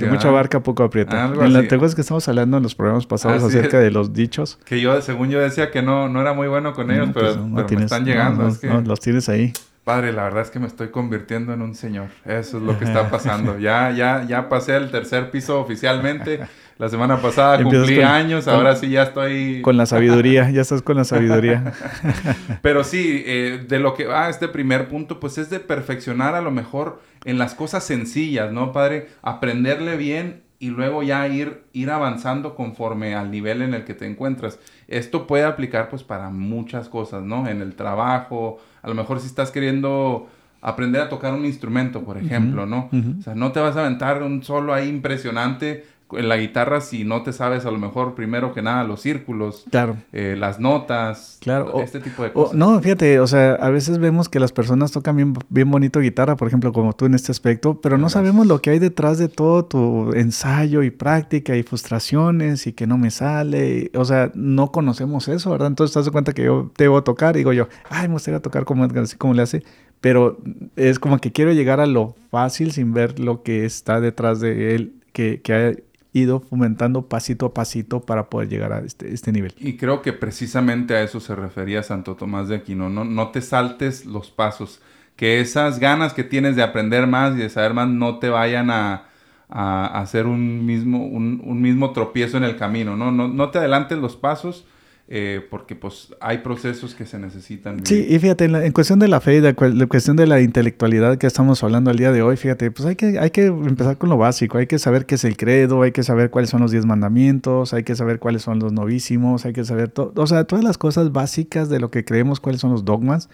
mucho 0.09 0.29
abarca, 0.29 0.61
poco 0.61 0.83
aprieta. 0.83 1.25
en 1.25 1.53
la 1.53 1.59
es 1.59 1.95
que 1.95 2.01
estamos 2.01 2.27
hablando 2.27 2.57
en 2.57 2.63
los 2.63 2.73
programas 2.73 3.05
pasados 3.05 3.43
acerca 3.43 3.79
de 3.79 3.91
los 3.91 4.11
dichos. 4.11 4.57
Que 4.65 4.81
yo, 4.81 4.99
según 5.01 5.29
yo 5.29 5.39
decía 5.39 5.69
que 5.69 5.83
no, 5.83 6.09
no 6.09 6.19
era 6.19 6.33
muy 6.33 6.47
bueno 6.47 6.73
con 6.73 6.89
ellos, 6.89 7.09
pero, 7.13 7.47
pues, 7.53 7.71
me 7.71 7.83
están 7.83 8.05
llegando. 8.05 8.49
los 8.83 8.99
tienes 8.99 9.29
ahí. 9.29 9.53
Padre, 9.83 10.13
la 10.13 10.23
verdad 10.23 10.41
es 10.41 10.49
que 10.49 10.59
me 10.59 10.67
estoy 10.67 10.89
convirtiendo 10.89 11.53
en 11.53 11.61
un 11.61 11.73
señor. 11.73 12.09
Eso 12.25 12.57
es 12.57 12.63
lo 12.63 12.77
que 12.77 12.85
está 12.85 13.09
pasando. 13.11 13.57
ya, 13.57 13.91
ya, 13.91 14.23
ya 14.23 14.49
pasé 14.49 14.75
el 14.75 14.91
tercer 14.91 15.31
piso 15.31 15.59
oficialmente. 15.59 16.41
La 16.79 16.87
semana 16.87 17.21
pasada 17.21 17.61
cumplí 17.61 17.99
años, 17.99 18.47
ahora 18.47 18.73
sí 18.77 18.89
ya 18.89 19.03
estoy... 19.03 19.61
Con 19.61 19.75
la 19.75 19.85
sabiduría, 19.85 20.49
ya 20.49 20.61
estás 20.61 20.81
con 20.81 20.95
la 20.95 21.03
sabiduría. 21.03 21.73
Pero 22.61 22.85
sí, 22.85 23.21
eh, 23.25 23.65
de 23.67 23.79
lo 23.79 23.95
que 23.95 24.05
va 24.05 24.27
ah, 24.27 24.29
este 24.29 24.47
primer 24.47 24.87
punto, 24.87 25.19
pues 25.19 25.37
es 25.37 25.49
de 25.49 25.59
perfeccionar 25.59 26.35
a 26.35 26.41
lo 26.41 26.51
mejor 26.51 27.01
en 27.25 27.37
las 27.37 27.53
cosas 27.53 27.83
sencillas, 27.83 28.53
¿no, 28.53 28.71
padre? 28.71 29.09
Aprenderle 29.21 29.97
bien 29.97 30.43
y 30.57 30.69
luego 30.69 31.03
ya 31.03 31.27
ir, 31.27 31.65
ir 31.73 31.91
avanzando 31.91 32.55
conforme 32.55 33.13
al 33.13 33.29
nivel 33.29 33.61
en 33.61 33.73
el 33.73 33.83
que 33.83 33.93
te 33.93 34.05
encuentras. 34.05 34.57
Esto 34.87 35.27
puede 35.27 35.43
aplicar 35.43 35.89
pues 35.89 36.03
para 36.03 36.29
muchas 36.29 36.87
cosas, 36.87 37.23
¿no? 37.23 37.49
En 37.49 37.61
el 37.61 37.75
trabajo, 37.75 38.59
a 38.81 38.87
lo 38.87 38.95
mejor 38.95 39.19
si 39.19 39.27
estás 39.27 39.51
queriendo 39.51 40.29
aprender 40.61 41.01
a 41.01 41.09
tocar 41.09 41.33
un 41.33 41.45
instrumento, 41.45 42.03
por 42.03 42.17
ejemplo, 42.17 42.65
¿no? 42.65 42.89
O 43.19 43.21
sea, 43.21 43.35
no 43.35 43.51
te 43.51 43.59
vas 43.59 43.75
a 43.75 43.81
aventar 43.81 44.23
un 44.23 44.43
solo 44.43 44.73
ahí 44.73 44.87
impresionante, 44.87 45.85
en 46.11 46.29
la 46.29 46.37
guitarra 46.37 46.81
si 46.81 47.03
no 47.03 47.23
te 47.23 47.33
sabes 47.33 47.65
a 47.65 47.71
lo 47.71 47.77
mejor 47.77 48.15
primero 48.15 48.53
que 48.53 48.61
nada 48.61 48.83
los 48.83 49.01
círculos, 49.01 49.65
claro. 49.69 49.97
Eh, 50.11 50.35
las 50.37 50.59
notas, 50.59 51.37
claro. 51.41 51.81
este 51.81 51.99
tipo 51.99 52.23
de 52.23 52.31
cosas. 52.31 52.55
no, 52.55 52.79
fíjate, 52.79 53.19
o 53.19 53.27
sea, 53.27 53.53
a 53.55 53.69
veces 53.69 53.99
vemos 53.99 54.29
que 54.29 54.39
las 54.39 54.51
personas 54.51 54.91
tocan 54.91 55.15
bien, 55.15 55.33
bien 55.49 55.69
bonito 55.69 55.99
guitarra, 55.99 56.35
por 56.35 56.47
ejemplo, 56.47 56.73
como 56.73 56.93
tú 56.93 57.05
en 57.05 57.13
este 57.13 57.31
aspecto, 57.31 57.79
pero 57.81 57.97
no 57.97 58.09
sabemos 58.09 58.47
lo 58.47 58.61
que 58.61 58.71
hay 58.71 58.79
detrás 58.79 59.17
de 59.17 59.29
todo 59.29 59.65
tu 59.65 60.13
ensayo 60.13 60.83
y 60.83 60.91
práctica 60.91 61.55
y 61.55 61.63
frustraciones 61.63 62.67
y 62.67 62.73
que 62.73 62.87
no 62.87 62.97
me 62.97 63.11
sale, 63.11 63.91
o 63.95 64.05
sea, 64.05 64.31
no 64.33 64.71
conocemos 64.71 65.27
eso, 65.27 65.51
¿verdad? 65.51 65.67
Entonces 65.67 65.93
te 65.93 65.99
das 65.99 66.09
cuenta 66.09 66.33
que 66.33 66.43
yo 66.43 66.71
debo 66.77 67.03
tocar 67.03 67.35
y 67.35 67.39
digo 67.39 67.53
yo, 67.53 67.67
ay, 67.89 68.07
me 68.07 68.13
gustaría 68.13 68.41
tocar 68.41 68.65
como 68.65 68.83
así 68.83 69.17
como 69.17 69.33
le 69.33 69.41
hace, 69.41 69.63
pero 70.01 70.39
es 70.75 70.99
como 70.99 71.19
que 71.19 71.31
quiero 71.31 71.51
llegar 71.51 71.79
a 71.79 71.85
lo 71.85 72.15
fácil 72.31 72.71
sin 72.71 72.93
ver 72.93 73.19
lo 73.19 73.43
que 73.43 73.65
está 73.65 73.99
detrás 73.99 74.39
de 74.39 74.75
él, 74.75 74.93
que, 75.13 75.41
que 75.41 75.83
ido 76.13 76.39
fomentando 76.39 77.07
pasito 77.07 77.47
a 77.47 77.53
pasito 77.53 78.01
para 78.01 78.29
poder 78.29 78.49
llegar 78.49 78.73
a 78.73 78.79
este, 78.79 79.13
este, 79.13 79.31
nivel. 79.31 79.53
Y 79.57 79.77
creo 79.77 80.01
que 80.01 80.13
precisamente 80.13 80.95
a 80.95 81.03
eso 81.03 81.19
se 81.19 81.35
refería 81.35 81.83
Santo 81.83 82.15
Tomás 82.15 82.47
de 82.47 82.55
Aquino, 82.55 82.89
no, 82.89 83.05
no 83.05 83.29
te 83.29 83.41
saltes 83.41 84.05
los 84.05 84.31
pasos, 84.31 84.81
que 85.15 85.39
esas 85.39 85.79
ganas 85.79 86.13
que 86.13 86.23
tienes 86.23 86.55
de 86.55 86.63
aprender 86.63 87.05
más 87.05 87.35
y 87.35 87.39
de 87.39 87.49
saber 87.49 87.73
más 87.73 87.89
no 87.89 88.19
te 88.19 88.29
vayan 88.29 88.71
a, 88.71 89.09
a 89.49 89.99
hacer 89.99 90.27
un 90.27 90.65
mismo, 90.65 91.05
un, 91.05 91.41
un, 91.43 91.61
mismo 91.61 91.91
tropiezo 91.91 92.37
en 92.37 92.43
el 92.43 92.55
camino, 92.55 92.95
¿no? 92.95 93.11
No, 93.11 93.27
no 93.27 93.49
te 93.49 93.57
adelantes 93.57 93.97
los 93.97 94.15
pasos, 94.15 94.65
eh, 95.11 95.43
porque 95.49 95.75
pues 95.75 96.13
hay 96.21 96.37
procesos 96.37 96.93
que 96.93 97.07
se 97.07 97.17
necesitan. 97.17 97.83
Sí, 97.83 98.05
y 98.07 98.19
fíjate, 98.19 98.45
en, 98.45 98.71
cuestión 98.71 98.99
de 98.99 99.07
la 99.07 99.19
fe, 99.19 99.41
de 99.41 99.55
la 99.73 99.87
cuestión 99.87 100.15
de 100.15 100.27
la 100.27 100.39
intelectualidad 100.39 101.17
que 101.17 101.25
estamos 101.25 101.63
hablando 101.63 101.89
el 101.89 101.97
día 101.97 102.11
de 102.11 102.21
hoy, 102.21 102.37
fíjate, 102.37 102.69
pues 102.69 102.87
hay 102.87 102.95
que, 102.95 103.17
hay 103.17 103.31
que 103.31 103.47
empezar 103.47 103.97
con 103.97 104.09
lo 104.09 104.17
básico, 104.17 104.59
hay 104.59 104.67
que 104.67 104.77
saber 104.77 105.07
qué 105.07 105.15
es 105.15 105.23
el 105.23 105.35
credo, 105.35 105.81
hay 105.81 105.93
que 105.93 106.03
saber 106.03 106.29
cuáles 106.29 106.51
son 106.51 106.61
los 106.61 106.69
diez 106.69 106.85
mandamientos, 106.85 107.73
hay 107.73 107.81
que 107.81 107.95
saber 107.95 108.19
cuáles 108.19 108.43
son 108.43 108.59
los 108.59 108.71
novísimos, 108.71 109.47
hay 109.47 109.53
que 109.53 109.65
saber 109.65 109.89
todo, 109.89 110.13
o 110.15 110.27
sea, 110.27 110.43
todas 110.43 110.63
las 110.63 110.77
cosas 110.77 111.11
básicas 111.11 111.69
de 111.69 111.79
lo 111.79 111.89
que 111.89 112.05
creemos, 112.05 112.39
cuáles 112.39 112.61
son 112.61 112.71
los 112.71 112.85
dogmas. 112.85 113.29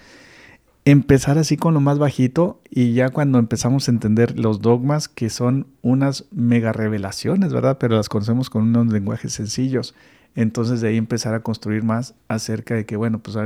Empezar 0.86 1.38
así 1.38 1.58
con 1.58 1.74
lo 1.74 1.82
más 1.82 1.98
bajito 1.98 2.62
y 2.70 2.94
ya 2.94 3.10
cuando 3.10 3.38
empezamos 3.38 3.90
a 3.90 3.92
entender 3.92 4.40
los 4.40 4.62
dogmas, 4.62 5.10
que 5.10 5.30
son 5.30 5.68
unas 5.82 6.24
mega 6.32 6.72
revelaciones, 6.72 7.52
¿verdad? 7.52 7.80
Pero 7.80 7.98
las 7.98 8.08
conocemos 8.08 8.50
con 8.50 8.64
unos 8.64 8.94
lenguajes 8.94 9.34
sencillos 9.34 9.94
entonces 10.36 10.82
de 10.82 10.90
ahí 10.90 10.98
empezar 10.98 11.34
a 11.34 11.42
construir 11.42 11.84
más 11.84 12.14
acerca 12.28 12.76
de 12.76 12.86
que, 12.86 12.98
bueno, 12.98 13.20
pues 13.20 13.38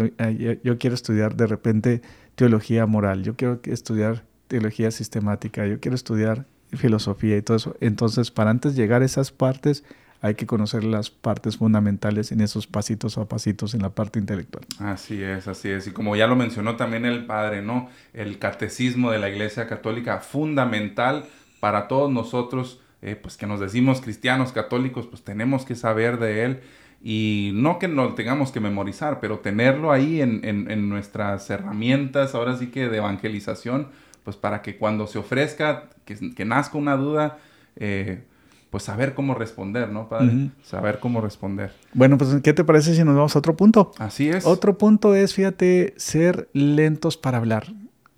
yo 0.64 0.78
quiero 0.78 0.94
estudiar 0.96 1.36
de 1.36 1.48
repente 1.48 2.02
teología 2.36 2.86
moral, 2.86 3.24
yo 3.24 3.36
quiero 3.36 3.60
estudiar 3.66 4.24
teología 4.48 4.90
sistemática, 4.92 5.66
yo 5.68 5.80
quiero 5.80 5.96
estudiar 5.96 6.46
filosofía 6.74 7.38
y 7.38 7.42
todo 7.42 7.58
eso. 7.58 7.76
Entonces, 7.80 8.32
para 8.32 8.50
antes 8.50 8.76
llegar 8.76 9.02
a 9.04 9.06
esas 9.06 9.32
partes, 9.32 9.84
hay 10.22 10.36
que 10.36 10.46
conocer 10.46 10.84
las 10.84 11.10
partes 11.10 11.58
fundamentales 11.58 12.32
en 12.32 12.42
esos 12.42 12.68
pasitos 12.68 13.18
a 13.18 13.26
pasitos 13.26 13.74
en 13.74 13.82
la 13.82 13.90
parte 13.90 14.20
intelectual. 14.20 14.66
Así 14.80 15.22
es, 15.22 15.48
así 15.48 15.70
es. 15.70 15.88
Y 15.88 15.92
como 15.92 16.16
ya 16.16 16.28
lo 16.28 16.36
mencionó 16.36 16.76
también 16.76 17.06
el 17.06 17.26
padre, 17.26 17.62
¿no? 17.62 17.90
El 18.14 18.38
catecismo 18.38 19.12
de 19.12 19.20
la 19.20 19.30
Iglesia 19.30 19.68
Católica, 19.68 20.20
fundamental 20.20 21.26
para 21.60 21.88
todos 21.88 22.12
nosotros, 22.12 22.82
eh, 23.02 23.16
pues 23.16 23.38
que 23.38 23.48
nos 23.48 23.62
decimos 23.62 24.02
cristianos 24.02 24.52
católicos, 24.52 25.08
pues 25.08 25.24
tenemos 25.24 25.66
que 25.66 25.76
saber 25.76 26.20
de 26.20 26.44
él 26.44 26.62
y 27.02 27.52
no 27.54 27.80
que 27.80 27.88
no 27.88 28.14
tengamos 28.14 28.52
que 28.52 28.60
memorizar, 28.60 29.20
pero 29.20 29.40
tenerlo 29.40 29.92
ahí 29.92 30.22
en, 30.22 30.42
en, 30.44 30.90
nuestras 30.90 31.50
herramientas, 31.50 32.36
ahora 32.36 32.58
sí 32.58 32.68
que 32.68 32.90
de 32.90 32.98
evangelización, 32.98 33.88
pues 34.24 34.36
para 34.36 34.62
que 34.62 34.78
cuando 34.78 35.08
se 35.08 35.18
ofrezca, 35.18 35.90
que, 36.06 36.34
que 36.36 36.46
nazca 36.46 36.78
una 36.78 36.98
duda, 36.98 37.38
eh, 37.78 38.24
pues 38.70 38.84
saber 38.84 39.14
cómo 39.14 39.34
responder, 39.34 39.90
¿no, 39.90 40.10
padre? 40.10 40.52
Saber 40.62 41.00
cómo 41.00 41.22
responder. 41.22 41.72
Bueno, 41.94 42.18
pues 42.18 42.36
¿qué 42.44 42.54
te 42.54 42.64
parece 42.64 42.94
si 42.94 43.04
nos 43.04 43.16
vamos 43.16 43.36
a 43.36 43.40
otro 43.40 43.56
punto? 43.56 43.92
Así 43.98 44.30
es. 44.30 44.46
Otro 44.46 44.78
punto 44.78 45.16
es, 45.16 45.34
fíjate, 45.34 45.94
ser 45.98 46.50
lentos 46.54 47.18
para 47.18 47.38
hablar. 47.38 47.68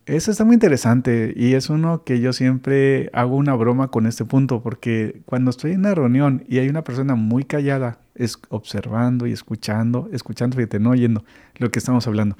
Eso 0.07 0.31
está 0.31 0.43
muy 0.43 0.55
interesante 0.55 1.31
y 1.37 1.53
es 1.53 1.69
uno 1.69 2.03
que 2.03 2.19
yo 2.19 2.33
siempre 2.33 3.09
hago 3.13 3.37
una 3.37 3.53
broma 3.53 3.89
con 3.89 4.07
este 4.07 4.25
punto 4.25 4.61
porque 4.61 5.21
cuando 5.25 5.51
estoy 5.51 5.71
en 5.71 5.79
una 5.79 5.95
reunión 5.95 6.43
y 6.49 6.57
hay 6.57 6.67
una 6.67 6.83
persona 6.83 7.15
muy 7.15 7.45
callada, 7.45 7.99
es 8.15 8.37
observando 8.49 9.27
y 9.27 9.31
escuchando, 9.31 10.09
escuchando, 10.11 10.57
fíjate, 10.57 10.79
no 10.79 10.91
oyendo 10.91 11.23
lo 11.57 11.71
que 11.71 11.79
estamos 11.79 12.07
hablando, 12.07 12.35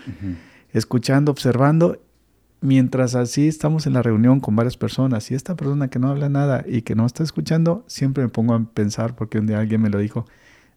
escuchando, 0.74 1.32
observando, 1.32 2.00
mientras 2.62 3.16
así 3.16 3.48
estamos 3.48 3.88
en 3.88 3.94
la 3.94 4.04
reunión 4.04 4.40
con 4.40 4.56
varias 4.56 4.78
personas 4.78 5.32
y 5.32 5.36
esta 5.36 5.56
persona 5.56 5.90
que 5.90 6.00
no 6.00 6.10
habla 6.10 6.30
nada 6.30 6.64
y 6.68 6.84
que 6.84 6.96
no 6.96 7.06
está 7.06 7.24
escuchando, 7.24 7.84
siempre 7.88 8.24
me 8.24 8.30
pongo 8.30 8.54
a 8.54 8.64
pensar 8.64 9.16
porque 9.16 9.40
un 9.40 9.48
día 9.48 9.60
alguien 9.60 9.82
me 9.82 9.90
lo 9.90 9.98
dijo, 9.98 10.26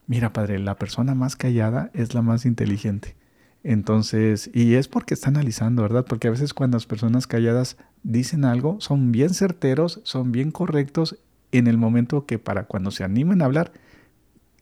mira 0.06 0.32
padre, 0.32 0.58
la 0.58 0.76
persona 0.76 1.14
más 1.14 1.36
callada 1.36 1.90
es 1.94 2.14
la 2.14 2.22
más 2.22 2.46
inteligente. 2.46 3.16
Entonces, 3.62 4.50
y 4.52 4.74
es 4.74 4.88
porque 4.88 5.14
está 5.14 5.30
analizando, 5.30 5.82
¿verdad? 5.82 6.04
Porque 6.06 6.28
a 6.28 6.30
veces 6.30 6.52
cuando 6.52 6.76
las 6.76 6.86
personas 6.86 7.26
calladas 7.26 7.78
dicen 8.02 8.44
algo, 8.44 8.76
son 8.80 9.10
bien 9.10 9.30
certeros, 9.30 10.00
son 10.04 10.32
bien 10.32 10.50
correctos 10.50 11.16
en 11.50 11.66
el 11.66 11.78
momento 11.78 12.26
que 12.26 12.38
para 12.38 12.64
cuando 12.64 12.90
se 12.90 13.04
animen 13.04 13.40
a 13.40 13.46
hablar, 13.46 13.72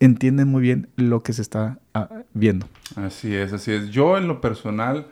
entienden 0.04 0.48
muy 0.48 0.62
bien 0.62 0.88
lo 0.96 1.22
que 1.22 1.32
se 1.32 1.42
está 1.42 1.78
ah, 1.94 2.08
viendo. 2.34 2.66
Así 2.96 3.34
es, 3.34 3.52
así 3.52 3.72
es. 3.72 3.90
Yo 3.90 4.18
en 4.18 4.28
lo 4.28 4.40
personal 4.40 5.06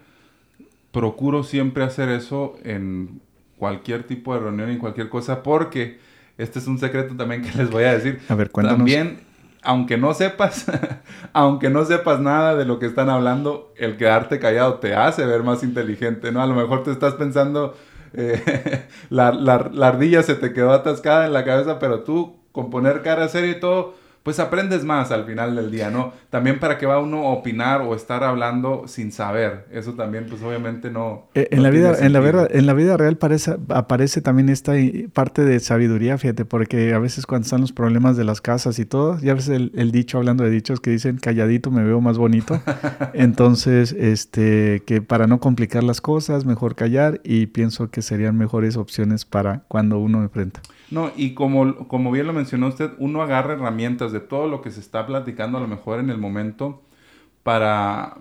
procuro 0.93 1.45
siempre 1.45 1.85
hacer 1.85 2.09
eso 2.09 2.57
en 2.65 3.21
cualquier 3.57 4.05
tipo 4.05 4.35
de 4.35 4.41
reunión 4.41 4.73
y 4.73 4.79
cualquier 4.79 5.09
cosa 5.09 5.43
porque 5.43 5.99
este 6.39 6.59
es 6.59 6.67
un 6.67 6.79
secreto 6.79 7.15
también 7.17 7.43
que 7.43 7.53
les 7.57 7.71
voy 7.71 7.85
a 7.85 7.95
decir. 7.95 8.21
A 8.29 8.35
ver, 8.35 8.51
cuéntanos. 8.51 8.79
También 8.79 9.31
aunque 9.63 9.99
no 9.99 10.15
sepas, 10.15 10.67
aunque 11.33 11.71
no 11.71 11.85
sepas 11.85 12.21
nada 12.21 12.55
de 12.57 12.65
lo 12.65 12.79
que 12.79 12.87
están 12.87 13.11
hablando, 13.11 13.73
el 13.77 13.97
quedarte 13.97 14.39
callado 14.39 14.75
te 14.75 14.95
hace 14.95 15.27
ver 15.27 15.43
más 15.43 15.63
inteligente, 15.63 16.33
¿no? 16.33 16.43
A 16.43 16.47
lo 16.47 16.55
mejor 16.55 16.83
te 16.83 16.91
estás 16.91 17.15
pensando, 17.15 17.77
eh, 18.15 18.89
la, 19.11 19.29
ardilla 19.83 20.23
se 20.23 20.35
te 20.35 20.53
quedó 20.53 20.73
atascada 20.73 21.27
en 21.27 21.33
la 21.33 21.45
cabeza, 21.45 21.79
pero 21.79 22.01
tú, 22.01 22.37
con 22.53 22.71
poner 22.71 23.03
cara 23.03 23.29
seria 23.29 23.51
y 23.51 23.61
todo, 23.61 23.95
pues 24.23 24.39
aprendes 24.39 24.85
más 24.85 25.11
al 25.11 25.25
final 25.25 25.57
del 25.57 25.71
día, 25.71 25.91
¿no? 25.91 26.13
También 26.29 26.61
para 26.61 26.79
que 26.79 26.87
va 26.87 26.99
uno 26.99 27.29
a 27.29 27.31
opinar 27.31 27.81
o 27.83 27.95
estar 27.95 28.23
hablando 28.23 28.85
sin 28.87 29.13
saber. 29.13 29.67
Eso 29.73 29.95
también, 29.95 30.27
pues 30.29 30.43
obviamente 30.43 30.91
no. 30.91 31.29
Eh, 31.35 31.49
en, 31.51 31.63
la 31.63 31.71
vida, 31.71 31.97
en, 31.99 32.13
la 32.13 32.21
verdad, 32.21 32.49
en 32.51 32.67
la 32.67 32.75
vida 32.75 32.97
real 32.97 33.17
parece, 33.17 33.57
aparece 33.69 34.21
también 34.21 34.49
esta 34.49 34.73
parte 35.13 35.45
de 35.45 35.59
sabiduría, 35.61 36.19
fíjate, 36.19 36.45
porque 36.45 36.93
a 36.93 36.99
veces 36.99 37.27
cuando 37.27 37.45
están 37.45 37.61
los 37.61 37.73
problemas 37.73 38.17
de 38.17 38.25
las 38.25 38.41
casas 38.41 38.79
y 38.79 38.85
todo, 38.85 39.19
ya 39.21 39.35
ves 39.35 39.49
el, 39.49 39.73
el 39.75 39.91
dicho, 39.91 40.19
hablando 40.19 40.45
de 40.45 40.51
dichos 40.51 40.81
que 40.81 40.91
dicen 40.91 41.19
calladito 41.19 41.71
me 41.71 41.83
veo 41.83 42.01
más 42.01 42.19
bonito. 42.19 42.61
Entonces, 43.15 43.93
este, 43.93 44.83
que 44.87 45.03
para 45.03 45.27
no 45.27 45.41
complicar 45.41 45.83
las 45.83 46.01
cosas, 46.01 46.45
mejor 46.45 46.75
callar 46.75 47.21
y 47.25 47.47
pienso 47.47 47.91
que 47.91 48.03
serían 48.03 48.37
mejores 48.37 48.77
opciones 48.77 49.25
para 49.25 49.61
cuando 49.69 49.99
uno 49.99 50.23
enfrenta. 50.23 50.61
No, 50.91 51.13
y 51.17 51.35
como, 51.35 51.89
como 51.89 52.11
bien 52.11 52.27
lo 52.27 52.33
mencionó 52.33 52.69
usted, 52.69 52.91
uno 52.99 53.23
agarra 53.23 53.55
herramientas 53.55 54.13
de 54.13 54.21
todo 54.21 54.49
lo 54.49 54.61
que 54.61 54.71
se 54.71 54.81
está 54.81 55.07
platicando 55.07 55.59
a 55.59 55.61
lo 55.61 55.69
mejor 55.69 56.01
en 56.01 56.11
el 56.11 56.19
momento 56.19 56.83
para, 57.43 58.17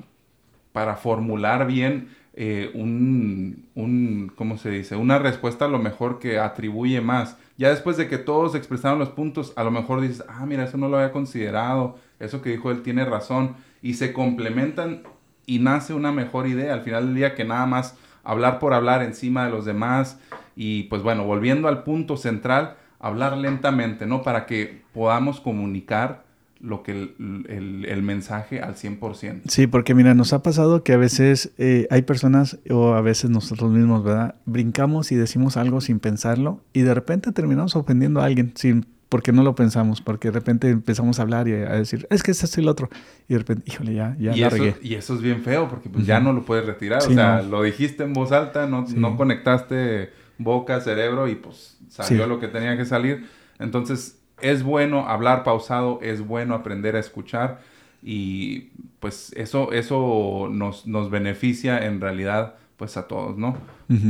para 0.71 0.95
formular 0.95 1.65
bien 1.65 2.09
eh, 2.41 2.71
un, 2.75 3.67
un, 3.75 4.31
¿cómo 4.35 4.57
se 4.57 4.69
dice? 4.69 4.95
Una 4.95 5.19
respuesta 5.19 5.65
a 5.65 5.67
lo 5.67 5.79
mejor 5.79 6.19
que 6.19 6.39
atribuye 6.39 7.01
más. 7.01 7.37
Ya 7.57 7.69
después 7.69 7.97
de 7.97 8.07
que 8.07 8.17
todos 8.17 8.55
expresaron 8.55 8.99
los 8.99 9.09
puntos, 9.09 9.51
a 9.55 9.63
lo 9.63 9.71
mejor 9.71 9.99
dices, 9.99 10.23
ah, 10.29 10.45
mira, 10.45 10.63
eso 10.63 10.77
no 10.77 10.87
lo 10.87 10.97
había 10.97 11.11
considerado, 11.11 11.97
eso 12.19 12.41
que 12.41 12.51
dijo 12.51 12.71
él 12.71 12.83
tiene 12.83 13.03
razón, 13.03 13.55
y 13.81 13.95
se 13.95 14.13
complementan 14.13 15.03
y 15.45 15.59
nace 15.59 15.93
una 15.93 16.11
mejor 16.11 16.47
idea 16.47 16.73
al 16.73 16.81
final 16.81 17.07
del 17.07 17.15
día 17.15 17.35
que 17.35 17.43
nada 17.43 17.65
más 17.65 17.97
hablar 18.23 18.59
por 18.59 18.73
hablar 18.73 19.01
encima 19.01 19.45
de 19.45 19.51
los 19.51 19.65
demás 19.65 20.19
y 20.61 20.83
pues 20.83 21.03
bueno, 21.03 21.23
volviendo 21.23 21.69
al 21.69 21.83
punto 21.83 22.17
central, 22.17 22.75
hablar 22.99 23.37
lentamente, 23.37 24.05
¿no? 24.05 24.23
Para 24.23 24.45
que 24.45 24.81
podamos 24.93 25.39
comunicar 25.39 26.25
lo 26.59 26.83
que 26.83 26.91
el, 26.91 27.85
el, 27.87 28.03
mensaje 28.03 28.59
al 28.59 28.75
100%. 28.75 29.43
Sí, 29.45 29.67
porque 29.67 29.95
mira, 29.95 30.13
nos 30.15 30.33
ha 30.33 30.43
pasado 30.43 30.83
que 30.83 30.91
a 30.91 30.97
veces 30.97 31.53
eh, 31.57 31.87
hay 31.89 32.01
personas 32.01 32.59
o 32.69 32.93
a 32.93 32.99
veces 32.99 33.29
nosotros 33.29 33.71
mismos, 33.71 34.03
¿verdad? 34.03 34.35
Brincamos 34.43 35.13
y 35.13 35.15
decimos 35.15 35.55
algo 35.55 35.79
sin 35.79 36.01
pensarlo 36.01 36.59
y 36.73 36.81
de 36.81 36.93
repente 36.93 37.31
terminamos 37.31 37.77
ofendiendo 37.77 38.19
a 38.19 38.25
alguien 38.25 38.51
sin 38.55 38.85
porque 39.07 39.31
no 39.31 39.43
lo 39.43 39.55
pensamos, 39.55 40.01
porque 40.01 40.27
de 40.27 40.33
repente 40.33 40.69
empezamos 40.69 41.19
a 41.19 41.21
hablar 41.21 41.47
y 41.47 41.53
a 41.53 41.71
decir, 41.71 42.05
es 42.11 42.21
que 42.21 42.31
este 42.31 42.45
es 42.45 42.57
el 42.57 42.67
otro. 42.67 42.89
Y 43.29 43.33
de 43.33 43.39
repente, 43.39 43.63
híjole, 43.65 43.95
ya, 43.95 44.15
ya 44.19 44.35
y 44.35 44.43
eso. 44.43 44.77
Y 44.83 44.93
eso 44.95 45.15
es 45.15 45.21
bien 45.21 45.41
feo, 45.41 45.69
porque 45.69 45.89
pues 45.89 46.05
ya 46.05 46.19
no 46.19 46.33
lo 46.33 46.43
puedes 46.43 46.65
retirar. 46.65 47.01
o 47.01 47.13
sea, 47.13 47.41
lo 47.41 47.63
dijiste 47.63 48.03
en 48.03 48.13
voz 48.13 48.33
alta, 48.33 48.67
no, 48.67 48.85
no 48.95 49.15
conectaste 49.15 50.11
boca, 50.39 50.81
cerebro 50.81 51.27
y 51.27 51.35
pues 51.35 51.77
salió 51.87 52.25
lo 52.25 52.39
que 52.39 52.47
tenía 52.47 52.75
que 52.75 52.85
salir. 52.85 53.29
Entonces 53.59 54.19
es 54.41 54.63
bueno 54.63 55.07
hablar 55.07 55.43
pausado, 55.43 55.99
es 56.01 56.25
bueno 56.25 56.55
aprender 56.55 56.95
a 56.95 56.99
escuchar 56.99 57.61
y 58.01 58.71
pues 58.99 59.31
eso, 59.35 59.71
eso 59.73 60.47
nos, 60.51 60.87
nos 60.87 61.11
beneficia 61.11 61.85
en 61.85 62.01
realidad 62.01 62.55
pues 62.77 62.97
a 62.97 63.07
todos, 63.07 63.37
¿no? 63.37 63.57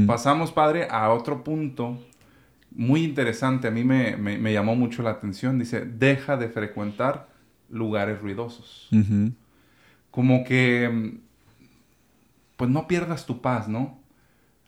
Pasamos, 0.06 0.52
padre, 0.52 0.88
a 0.92 1.12
otro 1.12 1.44
punto 1.44 1.98
muy 2.72 3.04
interesante, 3.04 3.68
a 3.68 3.72
mí 3.72 3.84
me, 3.84 4.16
me, 4.16 4.54
llamó 4.54 4.76
mucho 4.76 5.02
la 5.02 5.12
atención, 5.12 5.58
dice, 5.58 5.82
deja 5.86 6.38
de 6.38 6.50
frecuentar 6.50 7.28
lugares 7.70 8.22
ruidosos. 8.22 8.90
Como 10.12 10.44
que, 10.44 11.20
pues 12.58 12.70
no 12.70 12.88
pierdas 12.88 13.26
tu 13.26 13.42
paz, 13.42 13.68
¿no? 13.68 14.00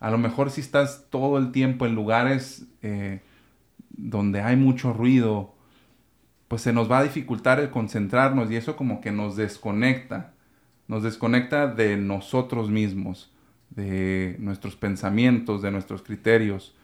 A 0.02 0.10
lo 0.10 0.18
mejor 0.18 0.50
si 0.50 0.60
estás 0.60 1.06
todo 1.10 1.38
el 1.38 1.52
tiempo 1.52 1.86
en 1.86 1.94
lugares 1.94 2.66
eh, 2.82 3.20
donde 3.90 4.40
hay 4.40 4.56
mucho 4.56 4.92
ruido, 4.92 5.54
pues 6.48 6.62
se 6.62 6.72
nos 6.72 6.90
va 6.90 6.98
a 6.98 7.04
dificultar 7.04 7.60
el 7.60 7.70
concentrarnos 7.70 8.50
y 8.50 8.56
eso 8.56 8.74
como 8.74 9.00
que 9.00 9.12
nos 9.12 9.36
desconecta, 9.36 10.34
nos 10.88 11.04
desconecta 11.04 11.68
de 11.68 11.96
nosotros 11.98 12.68
mismos, 12.68 13.32
de 13.70 14.34
nuestros 14.40 14.74
pensamientos, 14.74 15.62
de 15.62 15.70
nuestros 15.70 16.02
criterios. 16.02 16.74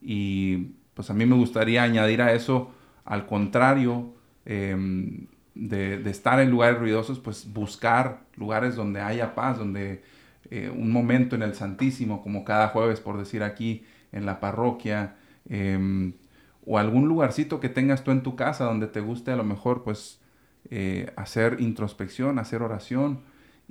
Y 0.00 0.68
pues 0.94 1.10
a 1.10 1.14
mí 1.14 1.26
me 1.26 1.36
gustaría 1.36 1.82
añadir 1.82 2.22
a 2.22 2.32
eso, 2.32 2.70
al 3.04 3.26
contrario, 3.26 4.14
em, 4.46 5.26
de, 5.54 5.98
de, 5.98 6.10
estar 6.10 6.40
en 6.40 6.50
lugares 6.50 6.78
ruidosos, 6.78 7.18
pues 7.18 7.52
buscar 7.52 8.22
lugares 8.36 8.76
donde 8.76 9.02
haya 9.02 9.34
paz, 9.34 9.58
donde 9.58 10.02
eh, 10.50 10.70
un 10.70 10.90
momento 10.90 11.36
en 11.36 11.42
el 11.42 11.54
Santísimo, 11.54 12.22
como 12.22 12.44
cada 12.44 12.68
jueves, 12.68 13.00
por 13.00 13.18
decir 13.18 13.42
aquí, 13.42 13.84
en 14.12 14.26
la 14.26 14.40
parroquia, 14.40 15.16
em, 15.48 16.14
o 16.66 16.78
algún 16.78 17.08
lugarcito 17.08 17.60
que 17.60 17.68
tengas 17.68 18.04
tú 18.04 18.10
en 18.10 18.22
tu 18.22 18.36
casa 18.36 18.64
donde 18.64 18.86
te 18.86 19.00
guste 19.00 19.32
a 19.32 19.36
lo 19.36 19.44
mejor, 19.44 19.82
pues, 19.82 20.20
eh, 20.70 21.12
hacer 21.16 21.56
introspección, 21.60 22.38
hacer 22.38 22.62
oración, 22.62 23.20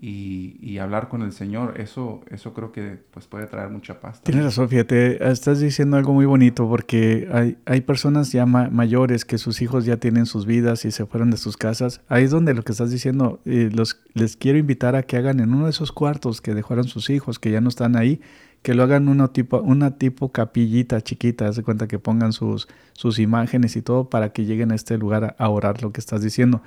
y, 0.03 0.79
hablar 0.79 1.09
con 1.09 1.21
el 1.21 1.31
Señor, 1.31 1.79
eso, 1.79 2.21
eso 2.31 2.53
creo 2.53 2.71
que 2.71 2.97
pues 3.11 3.27
puede 3.27 3.45
traer 3.45 3.69
mucha 3.69 4.01
paz. 4.01 4.19
Tienes 4.23 4.45
razón, 4.45 4.67
fíjate, 4.67 5.29
estás 5.29 5.59
diciendo 5.59 5.95
algo 5.95 6.11
muy 6.11 6.25
bonito 6.25 6.67
porque 6.67 7.29
hay, 7.31 7.57
hay 7.65 7.81
personas 7.81 8.31
ya 8.31 8.47
mayores 8.47 9.25
que 9.25 9.37
sus 9.37 9.61
hijos 9.61 9.85
ya 9.85 9.97
tienen 9.97 10.25
sus 10.25 10.47
vidas 10.47 10.85
y 10.85 10.91
se 10.91 11.05
fueron 11.05 11.29
de 11.29 11.37
sus 11.37 11.55
casas. 11.55 12.01
Ahí 12.07 12.23
es 12.23 12.31
donde 12.31 12.55
lo 12.55 12.63
que 12.63 12.71
estás 12.71 12.89
diciendo, 12.89 13.41
eh, 13.45 13.69
los, 13.71 14.01
les 14.15 14.37
quiero 14.37 14.57
invitar 14.57 14.95
a 14.95 15.03
que 15.03 15.17
hagan 15.17 15.39
en 15.39 15.53
uno 15.53 15.65
de 15.65 15.69
esos 15.69 15.91
cuartos 15.91 16.41
que 16.41 16.55
dejaron 16.55 16.85
sus 16.85 17.11
hijos, 17.11 17.37
que 17.37 17.51
ya 17.51 17.61
no 17.61 17.69
están 17.69 17.95
ahí, 17.95 18.21
que 18.63 18.73
lo 18.73 18.81
hagan 18.81 19.07
uno 19.07 19.29
tipo, 19.29 19.61
una 19.61 19.99
tipo 19.99 20.31
capillita 20.31 21.01
chiquita, 21.01 21.47
haz 21.47 21.57
de 21.57 21.63
cuenta 21.63 21.87
que 21.87 21.99
pongan 21.99 22.33
sus, 22.33 22.67
sus 22.93 23.19
imágenes 23.19 23.75
y 23.75 23.83
todo 23.83 24.09
para 24.09 24.29
que 24.33 24.45
lleguen 24.45 24.71
a 24.71 24.75
este 24.75 24.97
lugar 24.97 25.35
a, 25.37 25.49
orar 25.49 25.83
lo 25.83 25.91
que 25.91 25.99
estás 25.99 26.23
diciendo. 26.23 26.63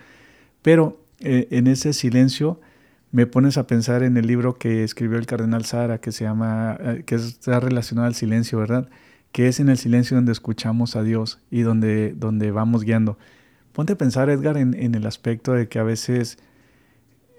Pero 0.63 1.01
eh, 1.19 1.49
en 1.51 1.67
ese 1.67 1.93
silencio 1.93 2.61
me 3.15 3.29
pones 3.29 3.59
a 3.59 3.69
pensar 3.69 4.03
en 4.03 4.17
el 4.17 4.27
libro 4.27 4.59
que 4.59 4.83
escribió 4.83 5.19
el 5.19 5.27
cardenal 5.27 5.65
Sara, 5.65 5.99
que 5.99 6.11
se 6.11 6.25
llama, 6.25 6.77
eh, 6.81 7.05
que 7.07 7.15
está 7.15 7.61
relacionado 7.61 8.09
al 8.09 8.17
silencio, 8.17 8.59
¿verdad? 8.59 8.89
Que 9.31 9.47
es 9.47 9.61
en 9.61 9.69
el 9.69 9.79
silencio 9.79 10.17
donde 10.17 10.33
escuchamos 10.33 10.97
a 10.97 11.05
Dios 11.05 11.39
y 11.49 11.61
donde, 11.61 12.13
donde 12.17 12.51
vamos 12.51 12.83
guiando. 12.83 13.17
Ponte 13.73 13.93
a 13.93 13.97
pensar, 13.97 14.31
Edgar, 14.31 14.57
en, 14.57 14.75
en 14.75 14.97
el 14.97 15.07
aspecto 15.07 15.53
de 15.53 15.69
que 15.69 15.79
a 15.79 15.85
veces 15.85 16.39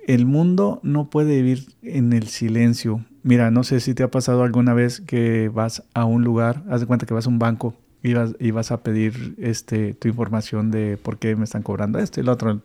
el 0.08 0.26
mundo 0.26 0.80
no 0.82 1.10
puede 1.10 1.42
vivir 1.42 1.66
en 1.82 2.14
el 2.14 2.28
silencio. 2.28 3.04
Mira, 3.24 3.52
no 3.52 3.66
sé 3.66 3.82
si 3.82 3.94
te 3.94 4.04
ha 4.04 4.10
pasado 4.10 4.44
alguna 4.44 4.74
vez 4.74 5.02
que 5.02 5.52
vas 5.54 5.84
a 5.94 6.06
un 6.06 6.24
lugar, 6.24 6.64
haz 6.70 6.80
de 6.80 6.88
cuenta 6.88 7.06
que 7.06 7.14
vas 7.14 7.26
a 7.26 7.30
un 7.30 7.38
banco 7.38 7.76
y 8.02 8.14
vas, 8.14 8.34
y 8.40 8.52
vas 8.52 8.72
a 8.72 8.82
pedir 8.82 9.36
este, 9.40 9.94
tu 9.94 10.08
información 10.08 10.72
de 10.72 10.96
por 10.96 11.18
qué 11.18 11.36
me 11.36 11.44
están 11.44 11.64
cobrando 11.64 12.00
esto 12.00 12.22
y 12.22 12.24
lo 12.24 12.32
otro 12.32 12.62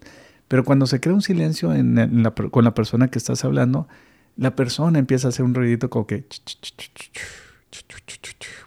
pero 0.51 0.65
cuando 0.65 0.89
se 0.89 0.99
crea 0.99 1.15
un 1.15 1.23
silencio 1.23 1.73
con 2.51 2.65
la 2.65 2.75
persona 2.75 3.07
que 3.07 3.19
estás 3.19 3.45
hablando, 3.45 3.87
la 4.37 4.57
persona 4.57 4.99
empieza 4.99 5.29
a 5.29 5.31
hacer 5.31 5.45
un 5.45 5.55
ruidito 5.55 5.89
como 5.91 6.09
que... 6.09 6.25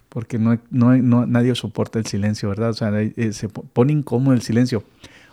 Porque 0.08 0.38
no, 0.38 0.58
no, 0.70 1.26
nadie 1.26 1.54
soporta 1.54 1.98
el 1.98 2.06
silencio, 2.06 2.48
¿verdad? 2.48 2.70
O 2.70 2.72
sea, 2.72 2.90
eh, 3.02 3.34
se 3.34 3.50
pone 3.50 3.92
incómodo 3.92 4.32
el 4.32 4.40
silencio. 4.40 4.82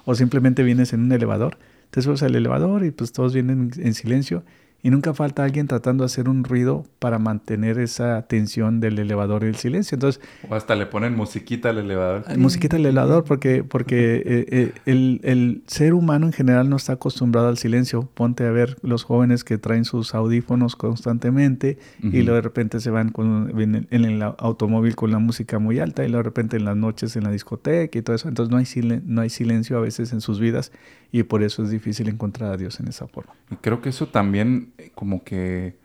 O 0.04 0.14
simplemente 0.14 0.62
vienes 0.64 0.92
en 0.92 1.04
un 1.04 1.14
elevador, 1.14 1.58
te 1.90 2.02
subes 2.02 2.22
al 2.22 2.36
elevador 2.36 2.84
y 2.84 2.92
pues 2.92 3.14
todos 3.14 3.34
vienen 3.34 3.72
en 3.78 3.94
silencio 3.94 4.44
y 4.84 4.90
nunca 4.90 5.14
falta 5.14 5.44
alguien 5.44 5.68
tratando 5.68 6.04
de 6.04 6.06
hacer 6.08 6.28
un 6.28 6.44
ruido 6.44 6.86
para 7.00 7.20
mantener 7.20 7.80
esa 7.80 8.24
tensión 8.24 8.80
del 8.80 8.98
elevador 8.98 9.44
y 9.44 9.48
el 9.48 9.56
silencio. 9.56 9.96
Entonces, 9.96 10.22
o 10.50 10.56
hasta 10.56 10.76
le 10.76 10.88
ponen 10.88 11.16
musiquita 11.16 11.70
al 11.70 11.78
elevador. 11.78 12.38
Musiquita 12.38 12.78
al 12.78 12.86
elevador 12.86 13.24
porque, 13.24 13.64
porque 13.64 14.16
eh, 14.18 14.46
eh, 14.50 14.72
el, 14.86 15.22
el, 15.24 15.64
ser 15.68 15.94
humano 15.94 16.26
en 16.26 16.34
general 16.34 16.70
no 16.70 16.78
está 16.78 16.94
acostumbrado 16.94 17.48
al 17.48 17.58
silencio. 17.58 18.10
Ponte 18.14 18.46
a 18.46 18.52
ver 18.52 18.78
los 18.82 19.04
jóvenes 19.04 19.44
que 19.44 19.58
traen 19.58 19.86
sus 19.86 20.16
audífonos 20.16 20.76
constantemente 20.76 21.78
y 22.02 22.22
luego 22.24 22.36
de 22.36 22.42
repente 22.42 22.80
se 22.80 22.90
van 22.90 23.10
con, 23.10 23.54
en, 23.60 24.06
el 24.06 24.22
automóvil 24.22 24.96
con 24.96 25.12
la 25.12 25.20
música 25.20 25.60
muy 25.60 25.80
alta 25.80 26.04
y 26.04 26.08
luego 26.08 26.20
de 26.20 26.24
repente 26.24 26.58
en 26.58 26.66
las 26.66 26.76
noches 26.76 27.16
en 27.16 27.24
la 27.24 27.32
discoteca 27.32 27.98
y 27.98 28.02
todo 28.02 28.16
eso. 28.16 28.28
Entonces 28.28 28.52
no 28.52 28.58
hay, 28.58 29.02
no 29.06 29.22
hay 29.22 29.30
silencio 29.30 29.78
a 29.78 29.82
veces 29.82 30.12
en 30.14 30.22
sus 30.22 30.40
vidas 30.40 30.72
y 31.12 31.24
por 31.24 31.44
eso 31.44 31.64
es 31.64 31.70
difícil 31.70 32.08
encontrar 32.08 32.52
a 32.54 32.58
Dios 32.58 32.80
en 32.80 32.88
esa 32.88 33.08
forma. 33.08 33.34
Y 33.52 33.56
creo 33.56 33.82
que 33.82 33.90
eso 33.90 34.08
también 34.08 34.71
eh, 34.78 34.92
como 34.96 35.24
que 35.24 35.76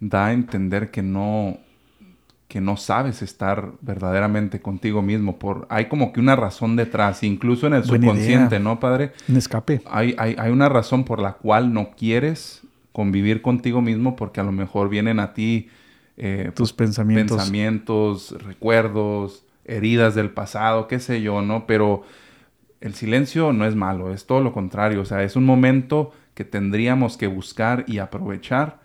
da 0.00 0.26
a 0.26 0.32
entender 0.32 0.90
que 0.90 1.02
no 1.02 1.58
que 2.52 2.60
no 2.60 2.76
sabes 2.76 3.22
estar 3.22 3.72
verdaderamente 3.80 4.60
contigo 4.60 5.00
mismo. 5.00 5.38
Por, 5.38 5.66
hay 5.70 5.86
como 5.86 6.12
que 6.12 6.20
una 6.20 6.36
razón 6.36 6.76
detrás, 6.76 7.22
incluso 7.22 7.66
en 7.66 7.72
el 7.72 7.82
subconsciente, 7.82 8.60
¿no, 8.60 8.78
padre? 8.78 9.12
Un 9.26 9.38
escape. 9.38 9.80
Hay, 9.90 10.14
hay, 10.18 10.36
hay, 10.38 10.52
una 10.52 10.68
razón 10.68 11.04
por 11.04 11.18
la 11.18 11.32
cual 11.32 11.72
no 11.72 11.92
quieres 11.96 12.60
convivir 12.92 13.40
contigo 13.40 13.80
mismo 13.80 14.16
porque 14.16 14.40
a 14.40 14.44
lo 14.44 14.52
mejor 14.52 14.90
vienen 14.90 15.18
a 15.18 15.32
ti 15.32 15.70
eh, 16.18 16.52
tus 16.54 16.74
pensamientos. 16.74 17.38
pensamientos, 17.38 18.36
recuerdos, 18.44 19.46
heridas 19.64 20.14
del 20.14 20.28
pasado, 20.28 20.88
qué 20.88 21.00
sé 21.00 21.22
yo, 21.22 21.40
¿no? 21.40 21.66
Pero 21.66 22.02
el 22.82 22.94
silencio 22.94 23.54
no 23.54 23.64
es 23.64 23.74
malo, 23.74 24.12
es 24.12 24.26
todo 24.26 24.40
lo 24.40 24.52
contrario, 24.52 25.00
o 25.00 25.04
sea, 25.06 25.22
es 25.22 25.36
un 25.36 25.44
momento 25.44 26.12
que 26.34 26.44
tendríamos 26.44 27.16
que 27.16 27.26
buscar 27.26 27.84
y 27.86 27.98
aprovechar 27.98 28.80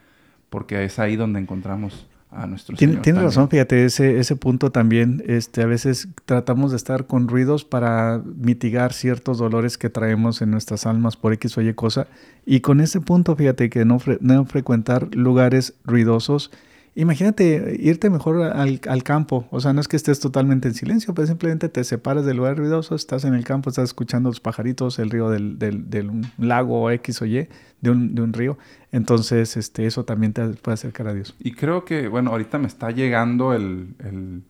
porque 0.49 0.83
es 0.83 0.99
ahí 0.99 1.15
donde 1.15 1.39
encontramos 1.39 2.07
a 2.29 2.45
nuestro 2.45 2.75
Tiene, 2.75 2.93
Señor. 2.93 3.03
Tienes 3.03 3.23
razón, 3.23 3.49
fíjate, 3.49 3.85
ese, 3.85 4.19
ese 4.19 4.35
punto 4.35 4.69
también, 4.71 5.23
este, 5.27 5.61
a 5.61 5.65
veces 5.65 6.09
tratamos 6.25 6.71
de 6.71 6.77
estar 6.77 7.05
con 7.07 7.27
ruidos 7.29 7.63
para 7.63 8.21
mitigar 8.35 8.91
ciertos 8.93 9.37
dolores 9.37 9.77
que 9.77 9.89
traemos 9.89 10.41
en 10.41 10.51
nuestras 10.51 10.85
almas 10.85 11.15
por 11.15 11.31
X 11.33 11.57
o 11.57 11.61
Y 11.61 11.73
cosa. 11.73 12.07
Y 12.45 12.59
con 12.59 12.81
ese 12.81 12.99
punto, 12.99 13.35
fíjate 13.35 13.69
que 13.69 13.85
no, 13.85 13.99
fre- 13.99 14.17
no 14.19 14.43
frecuentar 14.45 15.13
lugares 15.15 15.75
ruidosos. 15.85 16.51
Imagínate 16.99 17.77
irte 17.79 18.09
mejor 18.09 18.41
al, 18.41 18.81
al 18.87 19.03
campo, 19.03 19.47
o 19.51 19.59
sea, 19.61 19.71
no 19.71 19.81
es 19.81 19.87
que 19.87 19.95
estés 19.95 20.19
totalmente 20.19 20.67
en 20.67 20.73
silencio, 20.73 21.13
pero 21.13 21.27
simplemente 21.27 21.69
te 21.69 21.83
separas 21.83 22.25
del 22.25 22.37
lugar 22.37 22.57
ruidoso, 22.57 22.95
estás 22.95 23.23
en 23.23 23.35
el 23.35 23.43
campo, 23.43 23.69
estás 23.69 23.85
escuchando 23.85 24.29
los 24.29 24.39
pajaritos, 24.39 24.97
el 24.97 25.11
río 25.11 25.29
del, 25.29 25.59
del, 25.59 25.89
del 25.91 26.09
un 26.09 26.27
lago 26.39 26.89
X 26.89 27.21
o 27.21 27.27
Y, 27.27 27.47
de 27.81 27.89
un, 27.91 28.15
de 28.15 28.21
un 28.23 28.33
río. 28.33 28.57
Entonces, 28.91 29.57
este, 29.57 29.85
eso 29.85 30.05
también 30.05 30.33
te 30.33 30.43
puede 30.47 30.73
acercar 30.73 31.07
a 31.07 31.13
Dios. 31.13 31.35
Y 31.39 31.51
creo 31.51 31.85
que, 31.85 32.07
bueno, 32.07 32.31
ahorita 32.31 32.57
me 32.57 32.65
está 32.67 32.89
llegando 32.89 33.53
el, 33.53 33.89
el- 34.03 34.41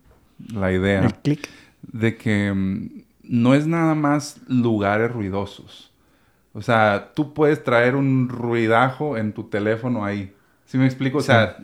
la 0.53 0.71
idea 0.71 1.03
El 1.03 1.13
clic. 1.15 1.49
de 1.81 2.15
que 2.15 2.53
mm, 2.53 2.89
no 3.23 3.55
es 3.55 3.67
nada 3.67 3.93
más 3.93 4.37
lugares 4.47 5.11
ruidosos. 5.11 5.91
O 6.53 6.61
sea, 6.61 7.11
tú 7.13 7.33
puedes 7.33 7.61
traer 7.63 7.95
un 7.97 8.29
ruidajo 8.29 9.17
en 9.17 9.33
tu 9.33 9.43
teléfono 9.49 10.05
ahí. 10.05 10.33
¿Sí 10.65 10.77
me 10.77 10.85
explico? 10.85 11.17
O 11.17 11.21
sea, 11.21 11.57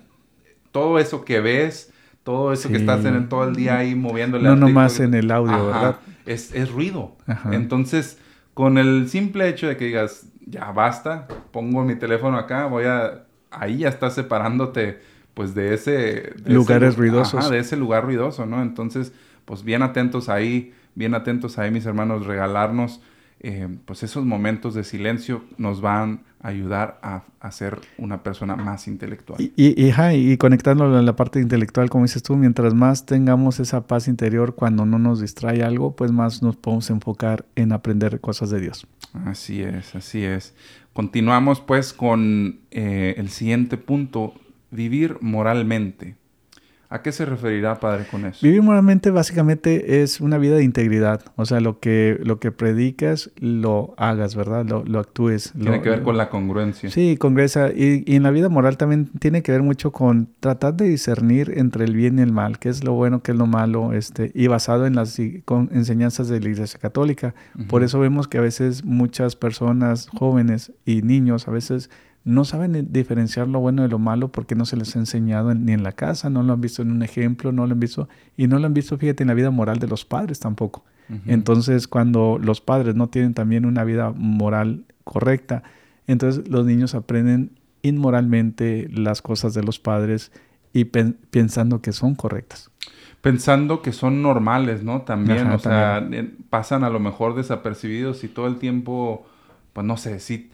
todo 0.73 0.99
eso 0.99 1.23
que 1.23 1.39
ves, 1.39 1.93
todo 2.23 2.51
eso 2.51 2.67
que 2.67 2.75
estás 2.75 3.05
en 3.05 3.29
todo 3.29 3.45
el 3.47 3.55
día 3.55 3.77
ahí 3.77 3.95
moviéndole 3.95 4.43
No 4.49 4.57
nomás 4.57 4.99
en 4.99 5.13
el 5.13 5.31
audio, 5.31 5.53
Ajá, 5.53 5.65
¿verdad? 5.67 5.95
Es, 6.25 6.53
es 6.53 6.69
ruido. 6.69 7.15
Ajá. 7.27 7.53
Entonces, 7.55 8.17
con 8.53 8.77
el 8.77 9.07
simple 9.07 9.47
hecho 9.47 9.67
de 9.67 9.77
que 9.77 9.85
digas, 9.85 10.27
ya 10.45 10.71
basta, 10.71 11.27
pongo 11.51 11.85
mi 11.85 11.95
teléfono 11.95 12.37
acá, 12.37 12.65
voy 12.65 12.83
a... 12.85 13.23
Ahí 13.51 13.77
ya 13.79 13.89
estás 13.89 14.15
separándote, 14.15 14.99
pues, 15.35 15.53
de 15.53 15.75
ese... 15.75 15.91
de 15.91 16.53
Lugares 16.53 16.95
lu- 16.97 17.03
ruidosos. 17.03 17.39
Ajá, 17.45 17.49
de 17.51 17.59
ese 17.59 17.77
lugar 17.77 18.03
ruidoso, 18.03 18.45
¿no? 18.47 18.61
Entonces, 18.61 19.13
pues, 19.45 19.63
bien 19.63 19.83
atentos 19.83 20.27
ahí, 20.27 20.73
bien 20.95 21.13
atentos 21.13 21.59
ahí, 21.59 21.69
mis 21.71 21.85
hermanos, 21.85 22.25
regalarnos, 22.25 22.99
eh, 23.45 23.67
pues, 23.85 24.03
esos 24.03 24.25
momentos 24.25 24.73
de 24.73 24.85
silencio 24.85 25.43
nos 25.57 25.81
van 25.81 26.21
a 26.39 26.47
ayudar 26.47 26.99
a, 27.03 27.23
a 27.41 27.51
ser 27.51 27.79
una 27.97 28.23
persona 28.23 28.55
más 28.55 28.87
intelectual. 28.87 29.41
Y, 29.41 29.51
y, 29.57 30.31
y, 30.31 30.37
conectándolo 30.37 30.97
en 30.97 31.05
la 31.05 31.15
parte 31.17 31.41
intelectual, 31.41 31.89
como 31.89 32.05
dices 32.05 32.23
tú, 32.23 32.37
mientras 32.37 32.73
más 32.73 33.05
tengamos 33.05 33.59
esa 33.59 33.85
paz 33.85 34.07
interior 34.07 34.55
cuando 34.55 34.85
no 34.85 34.97
nos 34.97 35.19
distrae 35.19 35.61
algo, 35.61 35.93
pues 35.93 36.13
más 36.13 36.41
nos 36.41 36.55
podemos 36.55 36.89
enfocar 36.89 37.45
en 37.55 37.73
aprender 37.73 38.21
cosas 38.21 38.49
de 38.49 38.61
Dios. 38.61 38.87
Así 39.25 39.61
es, 39.61 39.93
así 39.93 40.23
es. 40.23 40.55
Continuamos 40.93 41.59
pues 41.59 41.91
con 41.91 42.59
eh, 42.71 43.15
el 43.17 43.29
siguiente 43.29 43.77
punto, 43.77 44.33
vivir 44.71 45.17
moralmente. 45.19 46.15
¿A 46.93 47.01
qué 47.01 47.11
se 47.11 47.25
referirá, 47.25 47.79
Padre, 47.79 48.05
con 48.09 48.23
eso? 48.25 48.39
Vivir 48.45 48.61
moralmente 48.61 49.09
básicamente 49.09 50.03
es 50.03 50.21
una 50.21 50.37
vida 50.37 50.55
de 50.57 50.63
integridad, 50.63 51.21
o 51.35 51.45
sea, 51.45 51.59
lo 51.59 51.79
que, 51.79 52.19
lo 52.23 52.39
que 52.39 52.51
predicas 52.51 53.31
lo 53.39 53.95
hagas, 53.97 54.35
¿verdad? 54.35 54.63
Lo, 54.65 54.83
lo 54.85 54.99
actúes. 54.99 55.53
Tiene 55.59 55.77
lo- 55.77 55.81
que 55.81 55.89
ver 55.89 56.03
con 56.03 56.17
la 56.17 56.29
congruencia. 56.29 56.91
Sí, 56.91 57.17
congresa. 57.17 57.71
Y, 57.71 58.03
y 58.05 58.15
en 58.15 58.21
la 58.23 58.29
vida 58.31 58.47
moral 58.49 58.77
también 58.77 59.07
tiene 59.19 59.41
que 59.41 59.51
ver 59.51 59.63
mucho 59.63 59.91
con 59.91 60.29
tratar 60.39 60.75
de 60.75 60.87
discernir 60.87 61.53
entre 61.57 61.85
el 61.85 61.95
bien 61.95 62.19
y 62.19 62.21
el 62.21 62.31
mal, 62.31 62.59
qué 62.59 62.69
es 62.69 62.83
lo 62.83 62.93
bueno, 62.93 63.23
qué 63.23 63.31
es 63.31 63.37
lo 63.37 63.47
malo, 63.47 63.93
este, 63.93 64.31
y 64.35 64.45
basado 64.47 64.85
en 64.85 64.95
las 64.95 65.19
con 65.45 65.69
enseñanzas 65.73 66.27
de 66.27 66.39
la 66.41 66.49
Iglesia 66.49 66.79
Católica. 66.79 67.33
Por 67.69 67.81
eso 67.83 67.99
vemos 67.99 68.27
que 68.27 68.37
a 68.37 68.41
veces 68.41 68.83
muchas 68.85 69.35
personas, 69.35 70.07
jóvenes 70.09 70.71
y 70.85 71.01
niños, 71.01 71.47
a 71.47 71.51
veces 71.51 71.89
no 72.25 72.45
saben 72.45 72.75
eh, 72.75 72.85
diferenciar 72.87 73.47
lo 73.47 73.59
bueno 73.59 73.81
de 73.81 73.89
lo 73.89 73.99
malo 73.99 74.31
porque 74.31 74.55
no 74.55 74.65
se 74.65 74.77
les 74.77 74.95
ha 74.95 74.99
enseñado 74.99 75.51
en- 75.51 75.65
ni 75.65 75.73
en 75.73 75.83
la 75.83 75.91
casa, 75.91 76.29
no 76.29 76.41
lo 76.43 76.53
han 76.53 76.61
visto 76.61 76.81
en 76.81 76.91
un 76.91 77.03
ejemplo, 77.03 77.51
no 77.51 77.65
lo 77.67 77.73
han 77.73 77.79
visto, 77.79 78.07
y 78.37 78.47
no 78.47 78.59
lo 78.59 78.65
han 78.67 78.73
visto, 78.73 78.97
fíjate, 78.97 79.23
en 79.23 79.27
la 79.27 79.33
vida 79.33 79.51
moral 79.51 79.79
de 79.79 79.87
los 79.87 80.05
padres 80.05 80.39
tampoco. 80.39 80.85
Entonces, 81.27 81.87
cuando 81.87 82.39
los 82.41 82.61
padres 82.61 82.95
no 82.95 83.07
tienen 83.07 83.33
también 83.33 83.65
una 83.65 83.83
vida 83.83 84.11
moral 84.15 84.85
correcta, 85.03 85.61
entonces 86.07 86.47
los 86.47 86.65
niños 86.65 86.95
aprenden 86.95 87.51
inmoralmente 87.81 88.89
las 88.91 89.21
cosas 89.21 89.53
de 89.53 89.63
los 89.63 89.79
padres 89.79 90.31
y 90.73 90.85
pen- 90.85 91.17
pensando 91.29 91.81
que 91.81 91.91
son 91.91 92.15
correctas. 92.15 92.69
Pensando 93.21 93.81
que 93.81 93.91
son 93.93 94.21
normales, 94.21 94.83
¿no? 94.83 95.01
También, 95.03 95.47
Ajá, 95.47 95.55
o 95.55 95.59
sea, 95.59 96.09
pasan 96.49 96.83
a 96.83 96.89
lo 96.89 96.99
mejor 96.99 97.35
desapercibidos 97.35 98.23
y 98.23 98.27
todo 98.27 98.47
el 98.47 98.57
tiempo, 98.57 99.25
pues 99.73 99.85
no 99.87 99.95
sé, 99.97 100.19
si, 100.19 100.49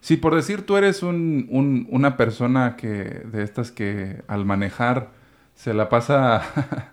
si 0.00 0.16
por 0.16 0.34
decir 0.34 0.62
tú 0.62 0.76
eres 0.76 1.02
un, 1.02 1.46
un- 1.50 1.86
una 1.90 2.16
persona 2.16 2.76
que 2.76 2.88
de 3.30 3.42
estas 3.42 3.70
que 3.72 4.22
al 4.28 4.44
manejar 4.44 5.10
se 5.54 5.74
la 5.74 5.88
pasa 5.88 6.42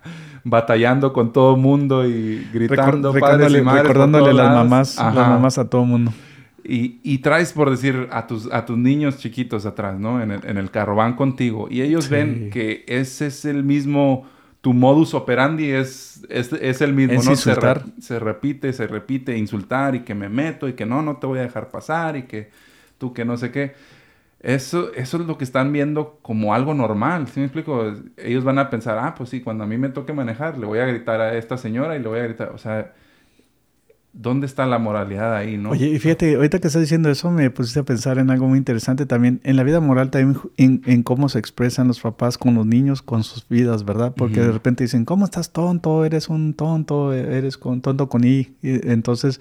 batallando 0.44 1.12
con 1.12 1.32
todo 1.32 1.56
mundo 1.56 2.06
y 2.08 2.46
gritando, 2.52 3.12
Recor- 3.12 3.20
padres 3.20 3.52
y 3.52 3.54
recordándole 3.56 3.62
madres 3.62 3.82
recordándole 3.82 4.32
las 4.34 4.54
mamás, 4.54 4.96
las 4.96 5.06
Ajá. 5.16 5.30
mamás 5.30 5.58
a 5.58 5.68
todo 5.68 5.84
mundo. 5.84 6.12
Y, 6.68 6.98
y 7.04 7.18
traes, 7.18 7.52
por 7.52 7.70
decir, 7.70 8.08
a 8.10 8.26
tus, 8.26 8.52
a 8.52 8.64
tus 8.66 8.76
niños 8.76 9.18
chiquitos 9.18 9.66
atrás, 9.66 10.00
¿no? 10.00 10.20
En 10.20 10.32
el, 10.32 10.40
en 10.44 10.56
el 10.58 10.72
carro, 10.72 10.96
van 10.96 11.14
contigo. 11.14 11.68
Y 11.70 11.80
ellos 11.82 12.06
Sí. 12.06 12.10
ven 12.10 12.50
que 12.50 12.84
ese 12.88 13.28
es 13.28 13.44
el 13.44 13.62
mismo, 13.62 14.26
tu 14.62 14.72
modus 14.72 15.14
operandi 15.14 15.70
es, 15.70 16.26
es, 16.28 16.52
es 16.52 16.80
el 16.80 16.92
mismo, 16.92 17.12
Es 17.20 17.24
¿no? 17.28 17.36
Se, 17.36 17.50
insultar. 17.50 17.84
re- 17.84 17.92
se 18.02 18.18
repite, 18.18 18.72
se 18.72 18.88
repite, 18.88 19.38
insultar 19.38 19.94
y 19.94 20.00
que 20.00 20.16
me 20.16 20.28
meto 20.28 20.66
y 20.68 20.72
que 20.72 20.86
no, 20.86 21.02
no 21.02 21.18
te 21.18 21.28
voy 21.28 21.38
a 21.38 21.42
dejar 21.42 21.68
pasar 21.70 22.16
y 22.16 22.22
que 22.24 22.50
tú 22.98 23.12
que 23.12 23.24
no 23.24 23.36
sé 23.36 23.50
qué. 23.50 23.74
Eso, 24.40 24.92
eso 24.94 25.16
es 25.16 25.26
lo 25.26 25.38
que 25.38 25.44
están 25.44 25.72
viendo 25.72 26.18
como 26.22 26.54
algo 26.54 26.74
normal, 26.74 27.26
¿sí 27.26 27.40
me 27.40 27.46
explico? 27.46 27.94
Ellos 28.16 28.44
van 28.44 28.58
a 28.58 28.70
pensar, 28.70 28.98
ah, 28.98 29.14
pues 29.16 29.30
sí, 29.30 29.40
cuando 29.40 29.64
a 29.64 29.66
mí 29.66 29.78
me 29.78 29.88
toque 29.88 30.12
manejar, 30.12 30.58
le 30.58 30.66
voy 30.66 30.78
a 30.78 30.86
gritar 30.86 31.20
a 31.20 31.36
esta 31.36 31.56
señora 31.56 31.96
y 31.96 32.00
le 32.00 32.08
voy 32.08 32.20
a 32.20 32.24
gritar, 32.24 32.50
o 32.50 32.58
sea, 32.58 32.92
¿dónde 34.12 34.46
está 34.46 34.66
la 34.66 34.78
moralidad 34.78 35.34
ahí, 35.34 35.56
no? 35.56 35.70
Oye, 35.70 35.88
y 35.88 35.98
fíjate, 35.98 36.36
ahorita 36.36 36.58
que 36.58 36.66
estás 36.66 36.82
diciendo 36.82 37.10
eso, 37.10 37.30
me 37.30 37.50
pusiste 37.50 37.80
a 37.80 37.82
pensar 37.84 38.18
en 38.18 38.30
algo 38.30 38.46
muy 38.46 38.58
interesante 38.58 39.04
también, 39.04 39.40
en 39.42 39.56
la 39.56 39.62
vida 39.62 39.80
moral 39.80 40.10
también, 40.10 40.40
en, 40.56 40.82
en 40.86 41.02
cómo 41.02 41.28
se 41.28 41.38
expresan 41.38 41.88
los 41.88 42.00
papás 42.00 42.38
con 42.38 42.54
los 42.54 42.66
niños, 42.66 43.02
con 43.02 43.24
sus 43.24 43.48
vidas, 43.48 43.84
¿verdad? 43.84 44.14
Porque 44.16 44.40
de 44.40 44.52
repente 44.52 44.84
dicen, 44.84 45.04
¿cómo 45.04 45.24
estás 45.24 45.52
tonto? 45.52 46.04
Eres 46.04 46.28
un 46.28 46.54
tonto, 46.54 47.12
eres 47.12 47.58
con, 47.58 47.80
tonto 47.80 48.08
con 48.08 48.24
I. 48.24 48.54
Y 48.62 48.90
entonces, 48.90 49.40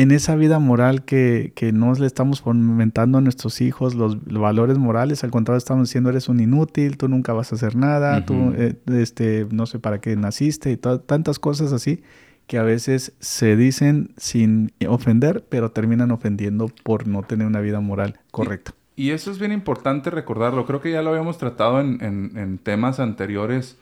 en 0.00 0.10
esa 0.12 0.34
vida 0.36 0.58
moral 0.58 1.04
que, 1.04 1.52
que 1.54 1.72
no 1.72 1.92
le 1.94 2.06
estamos 2.06 2.40
fomentando 2.40 3.18
a 3.18 3.20
nuestros 3.20 3.60
hijos 3.60 3.94
los, 3.94 4.16
los 4.26 4.42
valores 4.42 4.78
morales, 4.78 5.24
al 5.24 5.30
contrario, 5.30 5.58
estamos 5.58 5.88
diciendo, 5.88 6.10
eres 6.10 6.28
un 6.28 6.40
inútil, 6.40 6.96
tú 6.96 7.08
nunca 7.08 7.32
vas 7.32 7.52
a 7.52 7.56
hacer 7.56 7.74
nada, 7.76 8.24
tú, 8.24 8.52
eh, 8.56 8.76
este, 8.86 9.46
no 9.50 9.66
sé 9.66 9.78
para 9.78 10.00
qué 10.00 10.14
naciste 10.16 10.70
y 10.70 10.76
tantas 10.76 11.38
cosas 11.38 11.72
así 11.72 12.02
que 12.46 12.58
a 12.58 12.62
veces 12.62 13.12
se 13.18 13.56
dicen 13.56 14.10
sin 14.16 14.72
ofender, 14.88 15.44
pero 15.48 15.70
terminan 15.70 16.10
ofendiendo 16.10 16.70
por 16.82 17.06
no 17.06 17.22
tener 17.22 17.46
una 17.46 17.60
vida 17.60 17.80
moral 17.80 18.20
correcta. 18.30 18.72
Y 18.96 19.10
eso 19.10 19.30
es 19.30 19.38
bien 19.38 19.52
importante 19.52 20.10
recordarlo. 20.10 20.64
Creo 20.66 20.80
que 20.80 20.90
ya 20.90 21.02
lo 21.02 21.10
habíamos 21.10 21.38
tratado 21.38 21.80
en, 21.80 22.02
en- 22.02 22.32
en 22.36 22.58
temas 22.58 23.00
anteriores, 23.00 23.76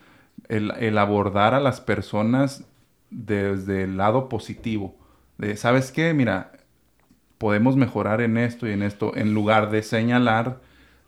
el, 0.49 0.73
el 0.79 0.99
abordar 0.99 1.55
a 1.55 1.61
las 1.61 1.81
personas 1.81 2.65
desde 3.11 3.85
el 3.85 3.97
lado 3.97 4.29
positivo. 4.29 4.95
De, 5.39 5.57
¿sabes 5.57 5.93
qué? 5.93 6.15
Mira, 6.15 6.53
podemos 7.39 7.77
mejorar 7.77 8.21
en 8.21 8.37
esto 8.39 8.67
y 8.67 8.73
en 8.73 8.83
esto, 8.83 9.13
en 9.17 9.35
lugar 9.35 9.71
de 9.71 9.83
señalar 9.83 10.61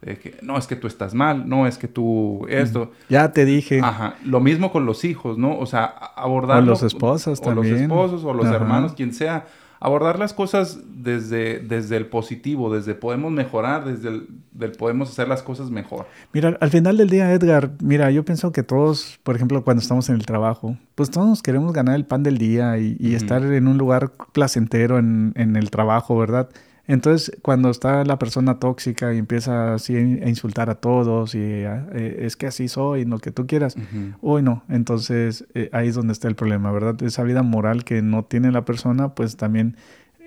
de 0.02 0.16
que 0.18 0.36
no, 0.42 0.56
es 0.58 0.66
que 0.66 0.76
tú 0.76 0.86
estás 0.86 1.12
mal, 1.14 1.48
no, 1.48 1.66
es 1.66 1.76
que 1.78 1.88
tú 1.88 2.46
esto. 2.48 2.92
Ya 3.08 3.32
te 3.32 3.44
dije, 3.44 3.80
Ajá, 3.82 4.14
lo 4.24 4.38
mismo 4.40 4.70
con 4.70 4.86
los 4.86 5.04
hijos, 5.04 5.38
¿no? 5.38 5.58
O 5.58 5.66
sea, 5.66 5.84
a- 5.86 6.22
abordarlo. 6.22 6.62
O 6.66 6.74
los 6.74 6.82
esposos 6.84 7.40
o 7.40 7.42
también. 7.42 7.72
los 7.72 7.80
esposos, 7.82 8.24
o 8.24 8.32
los 8.32 8.46
Ajá. 8.46 8.56
hermanos, 8.56 8.92
quien 8.92 9.12
sea. 9.12 9.46
Abordar 9.80 10.18
las 10.18 10.32
cosas 10.32 10.80
desde, 10.86 11.60
desde 11.60 11.96
el 11.96 12.06
positivo, 12.06 12.74
desde 12.74 12.94
podemos 12.94 13.32
mejorar, 13.32 13.84
desde 13.84 14.08
el 14.08 14.28
del 14.58 14.72
podemos 14.72 15.10
hacer 15.10 15.28
las 15.28 15.42
cosas 15.42 15.70
mejor. 15.70 16.06
mira, 16.32 16.56
al 16.60 16.70
final 16.70 16.96
del 16.96 17.08
día, 17.08 17.32
Edgar, 17.32 17.70
mira, 17.80 18.10
yo 18.10 18.24
pienso 18.24 18.50
que 18.50 18.64
todos, 18.64 19.20
por 19.22 19.36
ejemplo, 19.36 19.62
cuando 19.62 19.80
estamos 19.80 20.08
en 20.08 20.16
el 20.16 20.26
trabajo, 20.26 20.76
pues 20.96 21.10
todos 21.10 21.42
queremos 21.42 21.72
ganar 21.72 21.94
el 21.94 22.04
pan 22.04 22.24
del 22.24 22.38
día 22.38 22.76
y, 22.78 23.14
estar 23.14 23.42
en 23.42 23.68
un 23.68 23.78
lugar 23.78 24.12
placentero 24.32 24.98
en, 24.98 25.32
en 25.36 25.56
el 25.56 25.70
trabajo, 25.70 26.18
¿verdad? 26.18 26.48
Entonces, 26.88 27.36
cuando 27.42 27.70
está 27.70 28.04
la 28.04 28.18
persona 28.18 28.58
tóxica 28.58 29.14
y 29.14 29.18
empieza 29.18 29.74
así 29.74 29.94
a 29.94 30.28
insultar 30.28 30.70
a 30.70 30.74
todos 30.76 31.34
y 31.34 31.38
eh, 31.40 32.16
es 32.20 32.36
que 32.36 32.46
así 32.46 32.66
soy, 32.66 33.04
lo 33.04 33.18
que 33.18 33.30
tú 33.30 33.46
quieras, 33.46 33.76
Uy, 34.20 34.42
no. 34.42 34.64
Entonces, 34.68 35.46
eh, 35.54 35.70
ahí 35.72 35.88
es 35.88 35.94
donde 35.94 36.12
está 36.12 36.28
el 36.28 36.34
problema, 36.34 36.72
¿verdad? 36.72 37.00
Esa 37.02 37.22
vida 37.22 37.42
moral 37.42 37.84
que 37.84 38.02
no 38.02 38.24
tiene 38.24 38.50
la 38.50 38.64
persona, 38.64 39.14
pues 39.14 39.36
también 39.36 39.76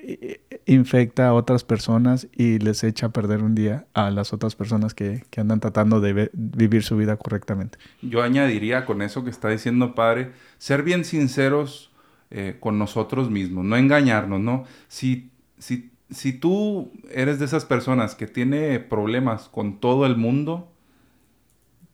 eh, 0.04 0.40
infecta 0.66 1.28
a 1.28 1.34
otras 1.34 1.64
personas 1.64 2.28
y 2.36 2.60
les 2.60 2.84
echa 2.84 3.08
a 3.08 3.10
perder 3.10 3.44
un 3.44 3.56
día 3.56 3.86
a 3.94 4.10
las 4.10 4.32
otras 4.32 4.56
personas 4.56 4.94
que, 4.94 5.24
que 5.30 5.42
andan 5.42 5.60
tratando 5.60 6.00
de 6.00 6.30
vivir 6.34 6.84
su 6.84 6.96
vida 6.96 7.18
correctamente. 7.18 7.78
Yo 8.02 8.22
añadiría 8.22 8.86
con 8.86 9.02
eso 9.02 9.24
que 9.24 9.30
está 9.30 9.50
diciendo 9.50 9.94
padre, 9.96 10.32
ser 10.60 10.84
bien 10.84 11.06
sinceros 11.06 11.92
eh, 12.34 12.56
con 12.62 12.80
nosotros 12.80 13.30
mismos, 13.30 13.66
no 13.66 13.76
engañarnos, 13.76 14.40
¿no? 14.40 14.64
Si, 14.88 15.30
si, 15.58 15.91
si 16.12 16.34
tú 16.34 16.92
eres 17.10 17.40
de 17.40 17.46
esas 17.46 17.66
personas 17.66 18.16
que 18.16 18.28
tiene 18.28 18.80
problemas 18.80 19.50
con 19.50 19.80
todo 19.80 20.06
el 20.06 20.18
mundo, 20.18 20.72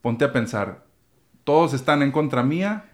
ponte 0.02 0.26
a 0.26 0.34
pensar, 0.34 0.86
todos 1.44 1.74
están 1.74 2.02
en 2.02 2.12
contra 2.12 2.44
mía 2.44 2.86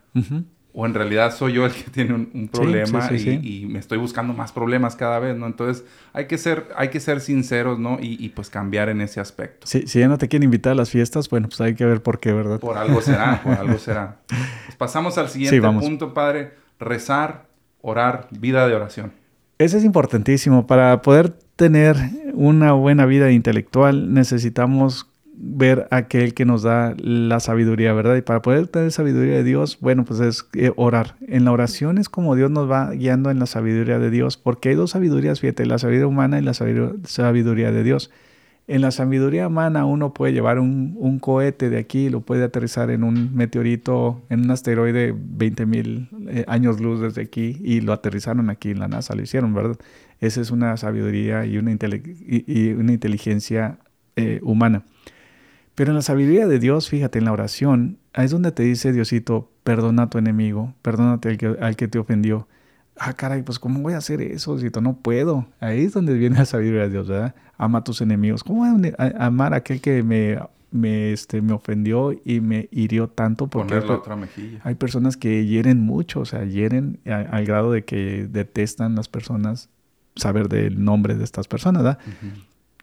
o 0.73 0.85
en 0.85 0.93
realidad 0.93 1.33
soy 1.33 1.53
yo 1.53 1.65
el 1.65 1.71
que 1.71 1.89
tiene 1.91 2.13
un, 2.13 2.49
problema 2.51 3.09
y, 3.11 3.65
me 3.67 3.79
estoy 3.79 3.97
buscando 3.97 4.33
más 4.33 4.51
problemas 4.51 4.95
cada 4.95 5.19
vez, 5.19 5.37
¿no? 5.37 5.45
Entonces 5.45 5.85
hay 6.11 6.27
que 6.27 6.37
ser, 6.37 6.67
hay 6.75 6.89
que 6.89 6.99
ser 6.99 7.21
sinceros, 7.21 7.79
¿no? 7.79 7.97
Y, 8.01 8.29
pues 8.29 8.49
cambiar 8.49 8.89
en 8.89 9.01
ese 9.01 9.19
aspecto. 9.19 9.65
si 9.65 9.85
ya 9.85 10.07
no 10.07 10.17
te 10.17 10.27
quieren 10.27 10.43
invitar 10.43 10.73
a 10.73 10.75
las 10.75 10.89
fiestas, 10.89 11.29
bueno, 11.29 11.47
pues 11.47 11.61
hay 11.61 11.75
que 11.75 11.85
ver 11.85 12.03
por 12.03 12.19
qué, 12.19 12.33
¿verdad? 12.33 12.59
Por 12.59 12.77
algo 12.77 13.01
será, 13.01 13.41
por 13.43 13.53
algo 13.53 13.77
será. 13.77 14.17
Pues 14.27 14.75
pasamos 14.77 15.17
al 15.17 15.29
siguiente 15.29 15.61
punto, 15.61 16.13
Padre. 16.13 16.51
Rezar, 16.79 17.45
orar, 17.81 18.27
vida 18.31 18.67
de 18.67 18.75
oración. 18.75 19.22
Eso 19.63 19.77
es 19.77 19.85
importantísimo. 19.85 20.67
Para 20.67 21.01
poder 21.01 21.29
tener 21.55 21.95
una 22.33 22.73
buena 22.73 23.05
vida 23.05 23.31
intelectual 23.31 24.13
necesitamos 24.13 25.07
ver 25.35 25.87
aquel 25.89 26.33
que 26.33 26.43
nos 26.43 26.63
da 26.63 26.93
la 26.97 27.39
sabiduría, 27.39 27.93
¿verdad? 27.93 28.17
Y 28.17 28.21
para 28.21 28.41
poder 28.41 28.67
tener 28.67 28.91
sabiduría 28.91 29.35
de 29.35 29.43
Dios, 29.45 29.77
bueno, 29.79 30.03
pues 30.03 30.19
es 30.19 30.45
eh, 30.53 30.71
orar. 30.75 31.15
En 31.27 31.45
la 31.45 31.53
oración 31.53 31.97
es 31.97 32.09
como 32.09 32.35
Dios 32.35 32.51
nos 32.51 32.69
va 32.69 32.91
guiando 32.91 33.31
en 33.31 33.39
la 33.39 33.45
sabiduría 33.45 33.99
de 33.99 34.09
Dios, 34.09 34.35
porque 34.35 34.69
hay 34.69 34.75
dos 34.75 34.91
sabidurías, 34.91 35.39
fíjate, 35.39 35.65
la 35.65 35.77
sabiduría 35.77 36.07
humana 36.07 36.39
y 36.39 36.41
la 36.41 36.53
sabiduría 36.53 37.71
de 37.71 37.83
Dios. 37.83 38.11
En 38.65 38.81
la 38.81 38.91
sabiduría 38.91 39.47
humana 39.47 39.85
uno 39.85 40.13
puede 40.13 40.31
llevar 40.31 40.57
un, 40.57 41.19
cohete 41.19 41.69
de 41.69 41.77
aquí, 41.77 42.09
lo 42.09 42.21
puede 42.21 42.45
aterrizar 42.45 42.91
en 42.91 43.03
un 43.03 43.35
meteorito, 43.35 44.21
en 44.29 44.45
un 44.45 44.51
asteroide 44.51 45.13
20 45.15 45.65
mil 45.65 46.07
eh, 46.29 46.45
años 46.47 46.79
luz 46.79 47.01
desde 47.01 47.23
aquí 47.23 47.57
y 47.61 47.81
lo 47.81 47.91
aterrizaron 47.91 48.49
aquí 48.49 48.71
en 48.71 48.79
la 48.79 48.87
NASA, 48.87 49.15
lo 49.15 49.21
hicieron, 49.21 49.53
¿verdad? 49.53 49.75
Esa 50.21 50.39
es 50.39 50.49
una 50.49 50.77
sabiduría 50.77 51.45
y 51.45 51.57
una, 51.57 51.71
inteligencia 51.71 53.79
eh, 54.15 54.39
humana. 54.43 54.83
Pero 55.75 55.91
en 55.91 55.95
la 55.95 56.01
sabiduría 56.01 56.47
de 56.47 56.59
Dios, 56.59 56.87
fíjate, 56.87 57.19
en 57.19 57.25
la 57.25 57.33
oración, 57.33 57.97
es 58.13 58.31
donde 58.31 58.53
te 58.53 58.63
dice 58.63 58.93
Diosito, 58.93 59.51
perdona 59.65 60.03
a 60.03 60.09
tu 60.09 60.19
enemigo, 60.19 60.73
perdónate 60.81 61.29
al 61.29 61.37
que, 61.37 61.47
al 61.59 61.75
que 61.75 61.89
te 61.89 61.99
ofendió. 61.99 62.47
Ah, 62.97 63.13
caray, 63.13 63.41
pues 63.41 63.59
¿cómo 63.59 63.79
voy 63.79 63.93
a 63.93 63.97
hacer 63.97 64.21
eso, 64.21 64.55
Diosito? 64.55 64.81
No 64.81 64.95
puedo. 64.97 65.47
Ahí 65.59 65.85
es 65.85 65.93
donde 65.93 66.13
viene 66.13 66.37
la 66.37 66.45
sabiduría 66.45 66.83
de 66.83 66.89
Dios, 66.89 67.07
¿verdad? 67.07 67.35
Ama 67.57 67.79
a 67.79 67.83
tus 67.83 68.01
enemigos. 68.01 68.43
¿Cómo 68.43 68.65
voy 68.65 68.93
a 68.97 69.25
amar 69.25 69.53
a 69.53 69.57
aquel 69.57 69.81
que 69.81 70.03
me, 70.03 70.39
me, 70.71 71.11
este, 71.11 71.41
me 71.41 71.53
ofendió 71.53 72.13
y 72.23 72.39
me 72.39 72.67
hirió 72.71 73.07
tanto? 73.07 73.47
Porque 73.47 73.75
la 73.75 73.93
otra 73.93 74.15
mejilla. 74.15 74.59
Hay 74.63 74.75
personas 74.75 75.17
que 75.17 75.45
hieren 75.45 75.81
mucho, 75.81 76.21
o 76.21 76.25
sea, 76.25 76.45
hieren 76.45 76.99
al 77.05 77.45
grado 77.45 77.71
de 77.71 77.83
que 77.83 78.27
detestan 78.29 78.95
las 78.95 79.07
personas 79.07 79.69
saber 80.15 80.47
del 80.47 80.83
nombre 80.83 81.15
de 81.15 81.23
estas 81.23 81.47
personas, 81.47 81.83
¿verdad? 81.83 81.99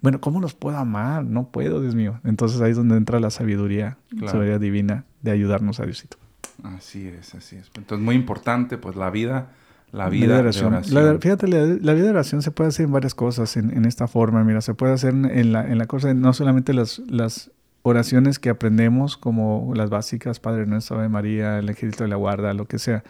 bueno, 0.02 0.20
¿cómo 0.20 0.40
los 0.40 0.54
puedo 0.54 0.78
amar? 0.78 1.24
No 1.24 1.48
puedo, 1.48 1.80
Dios 1.80 1.94
mío. 1.94 2.20
Entonces 2.24 2.60
ahí 2.60 2.70
es 2.70 2.76
donde 2.76 2.96
entra 2.96 3.20
la 3.20 3.30
sabiduría, 3.30 3.98
la 4.10 4.30
sabiduría 4.30 4.58
divina 4.58 5.04
de 5.22 5.30
ayudarnos 5.30 5.78
a 5.80 5.84
Diosito. 5.84 6.16
Así 6.62 7.06
es, 7.06 7.34
así 7.34 7.56
es. 7.56 7.70
Entonces 7.74 8.04
muy 8.04 8.14
importante, 8.14 8.78
pues 8.78 8.96
la 8.96 9.10
vida, 9.10 9.52
la 9.92 10.08
vida 10.08 10.34
de 10.34 10.40
oración. 10.40 11.20
fíjate, 11.20 11.48
la, 11.48 11.94
vida 11.94 12.04
de 12.04 12.10
oración 12.10 12.42
se 12.42 12.50
puede 12.50 12.68
hacer 12.68 12.86
en 12.86 12.92
varias 12.92 13.14
cosas 13.14 13.56
en, 13.56 13.84
esta 13.84 14.06
forma. 14.06 14.44
Mira, 14.44 14.60
se 14.60 14.74
puede 14.74 14.92
hacer 14.92 15.14
en 15.14 15.52
la, 15.52 15.66
en 15.66 15.78
la 15.78 15.86
cosa, 15.86 16.14
no 16.14 16.32
solamente 16.32 16.72
las, 16.74 17.00
las 17.08 17.50
oraciones 17.82 18.38
que 18.38 18.50
aprendemos, 18.50 19.16
como 19.16 19.72
las 19.74 19.90
básicas, 19.90 20.40
Padre 20.40 20.66
Nuestro, 20.66 20.98
Ave 20.98 21.08
María, 21.08 21.58
el 21.58 21.68
Ejército 21.68 22.04
de 22.04 22.10
la 22.10 22.16
Guarda, 22.16 22.54
lo 22.54 22.66
que 22.66 22.78
sea. 22.78 23.02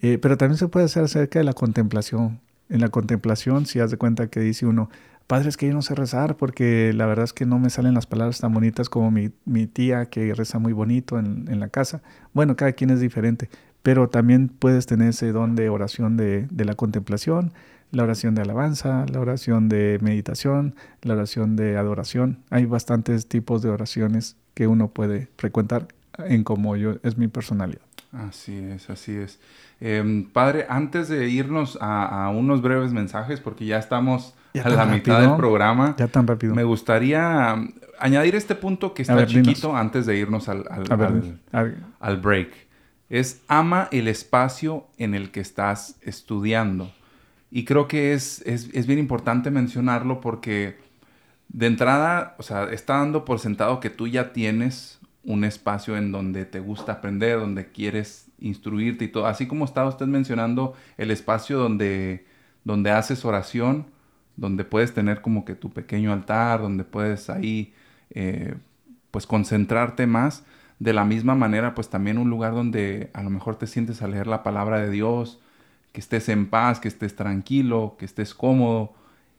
Eh, 0.00 0.18
pero 0.18 0.36
también 0.36 0.58
se 0.58 0.68
puede 0.68 0.86
hacer 0.86 1.04
acerca 1.04 1.38
de 1.38 1.44
la 1.44 1.52
contemplación. 1.52 2.40
En 2.68 2.80
la 2.80 2.88
contemplación, 2.88 3.66
si 3.66 3.80
haz 3.80 3.90
de 3.90 3.96
cuenta 3.96 4.28
que 4.28 4.40
dice 4.40 4.66
uno, 4.66 4.90
Padre, 5.26 5.48
es 5.48 5.56
que 5.56 5.68
yo 5.68 5.74
no 5.74 5.82
sé 5.82 5.94
rezar 5.94 6.36
porque 6.36 6.92
la 6.92 7.06
verdad 7.06 7.24
es 7.24 7.32
que 7.32 7.46
no 7.46 7.58
me 7.58 7.70
salen 7.70 7.94
las 7.94 8.06
palabras 8.06 8.40
tan 8.40 8.52
bonitas 8.52 8.88
como 8.88 9.10
mi, 9.10 9.30
mi 9.44 9.66
tía 9.66 10.06
que 10.06 10.34
reza 10.34 10.58
muy 10.58 10.72
bonito 10.72 11.18
en, 11.18 11.46
en, 11.48 11.60
la 11.60 11.68
casa. 11.68 12.02
Bueno, 12.32 12.56
cada 12.56 12.72
quien 12.72 12.90
es 12.90 13.00
diferente, 13.00 13.48
pero 13.82 14.08
también 14.08 14.48
puedes 14.48 14.86
tener 14.86 15.08
ese 15.08 15.32
don 15.32 15.54
de 15.54 15.68
oración 15.68 16.16
de, 16.16 16.46
de 16.50 16.64
la 16.64 16.74
contemplación, 16.74 17.52
la 17.90 18.04
oración 18.04 18.34
de 18.34 18.42
alabanza, 18.42 19.04
la 19.12 19.20
oración 19.20 19.68
de 19.68 19.98
meditación, 20.00 20.74
la 21.02 21.14
oración 21.14 21.56
de 21.56 21.76
adoración. 21.76 22.38
Hay 22.50 22.64
bastantes 22.64 23.28
tipos 23.28 23.62
de 23.62 23.70
oraciones 23.70 24.36
que 24.54 24.66
uno 24.66 24.88
puede 24.88 25.28
frecuentar 25.36 25.88
en 26.18 26.44
como 26.44 26.76
yo 26.76 26.96
es 27.02 27.16
mi 27.16 27.28
personalidad. 27.28 27.82
Así 28.12 28.54
es, 28.54 28.90
así 28.90 29.12
es. 29.12 29.40
Em, 29.80 30.28
padre, 30.28 30.66
antes 30.68 31.08
de 31.08 31.28
irnos 31.28 31.78
a, 31.80 32.26
a, 32.26 32.30
unos 32.30 32.60
breves 32.60 32.92
mensajes, 32.92 33.40
porque 33.40 33.64
ya 33.64 33.78
estamos 33.78 34.34
a 34.62 34.68
la 34.68 34.84
mitad 34.84 35.20
del 35.20 35.36
programa. 35.36 35.96
Ya 35.98 36.08
tan 36.08 36.26
rápido. 36.26 36.54
Me 36.54 36.64
gustaría 36.64 37.54
um, 37.56 37.72
añadir 37.98 38.34
este 38.34 38.54
punto 38.54 38.92
que 38.92 39.02
está 39.02 39.26
chiquito 39.26 39.74
antes 39.74 40.04
de 40.04 40.16
irnos 40.18 40.48
al, 40.48 40.64
al, 42.00 42.16
break. 42.18 42.50
Es 43.12 43.42
ama 43.46 43.88
el 43.92 44.08
espacio 44.08 44.86
en 44.96 45.14
el 45.14 45.30
que 45.32 45.40
estás 45.40 45.96
estudiando. 46.00 46.90
Y 47.50 47.66
creo 47.66 47.86
que 47.86 48.14
es, 48.14 48.40
es, 48.46 48.86
bien 48.86 48.98
importante 48.98 49.50
mencionarlo 49.50 50.22
porque 50.22 50.78
de 51.48 51.66
entrada, 51.66 52.34
o 52.38 52.42
sea, 52.42 52.72
está 52.72 52.94
dando 52.96 53.26
por 53.26 53.38
sentado 53.38 53.80
que 53.80 53.90
tú 53.90 54.08
ya 54.08 54.32
tienes 54.32 54.98
un 55.24 55.44
espacio 55.44 55.98
en 55.98 56.10
donde 56.10 56.46
te 56.46 56.58
gusta 56.60 56.92
aprender, 56.92 57.38
donde 57.38 57.70
quieres 57.70 58.30
instruirte 58.40 59.04
y 59.04 59.08
todo. 59.08 59.26
Así 59.26 59.46
como 59.46 59.66
estaba 59.66 59.90
usted 59.90 60.06
mencionando 60.06 60.72
el 60.96 61.10
espacio 61.10 61.58
donde, 61.58 62.24
donde 62.64 62.92
haces 62.92 63.26
oración, 63.26 63.88
donde 64.36 64.64
puedes 64.64 64.94
tener 64.94 65.20
como 65.20 65.44
que 65.44 65.54
tu 65.54 65.68
pequeño 65.68 66.14
altar, 66.14 66.62
donde 66.62 66.84
puedes 66.84 67.28
ahí 67.28 67.74
eh, 68.08 68.54
pues 69.10 69.26
concentrarte 69.26 70.06
más. 70.06 70.44
De 70.82 70.92
la 70.92 71.04
misma 71.04 71.36
manera, 71.36 71.76
pues 71.76 71.90
también 71.90 72.18
un 72.18 72.28
lugar 72.28 72.54
donde 72.54 73.08
a 73.12 73.22
lo 73.22 73.30
mejor 73.30 73.54
te 73.54 73.68
sientes 73.68 74.02
a 74.02 74.08
leer 74.08 74.26
la 74.26 74.42
palabra 74.42 74.80
de 74.80 74.90
Dios, 74.90 75.38
que 75.92 76.00
estés 76.00 76.28
en 76.28 76.50
paz, 76.50 76.80
que 76.80 76.88
estés 76.88 77.14
tranquilo, 77.14 77.94
que 78.00 78.04
estés 78.04 78.34
cómodo 78.34 78.92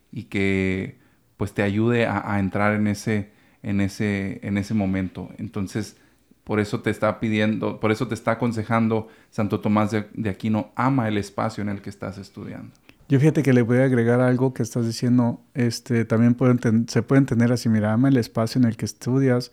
y 0.10 0.24
que 0.24 1.00
pues 1.36 1.54
te 1.54 1.62
ayude 1.62 2.08
a, 2.08 2.40
entrar 2.40 2.76
en 2.76 2.88
ese, 2.88 3.32
en, 3.62 3.82
ese, 3.82 4.40
en 4.42 4.58
ese 4.58 4.74
momento. 4.74 5.32
Entonces, 5.38 5.98
por 6.46 6.62
eso 6.62 6.80
te 6.80 6.90
está 6.90 7.20
pidiendo, 7.20 7.78
por 7.82 7.92
eso 7.92 8.08
te 8.08 8.14
está 8.14 8.32
aconsejando 8.32 9.10
Santo 9.30 9.60
Tomás 9.60 9.92
de, 9.92 10.30
Aquino, 10.30 10.72
ama 10.76 11.10
el 11.10 11.18
espacio 11.18 11.62
en 11.62 11.68
el 11.68 11.82
que 11.82 11.90
estás 11.90 12.18
estudiando. 12.18 12.72
Yo 13.10 13.20
fíjate 13.20 13.44
que 13.44 13.52
le 13.52 13.64
voy 13.64 13.80
a 13.80 13.84
agregar 13.84 14.22
algo 14.22 14.54
que 14.54 14.64
estás 14.64 14.86
diciendo, 14.86 15.42
este, 15.56 16.06
también 16.06 16.38
se 16.88 17.02
puede 17.02 17.20
entender 17.20 17.52
así, 17.52 17.68
mira, 17.68 17.92
ama 17.92 18.08
el 18.08 18.16
espacio 18.16 18.62
en 18.62 18.66
el 18.66 18.78
que 18.78 18.86
estudias. 18.86 19.52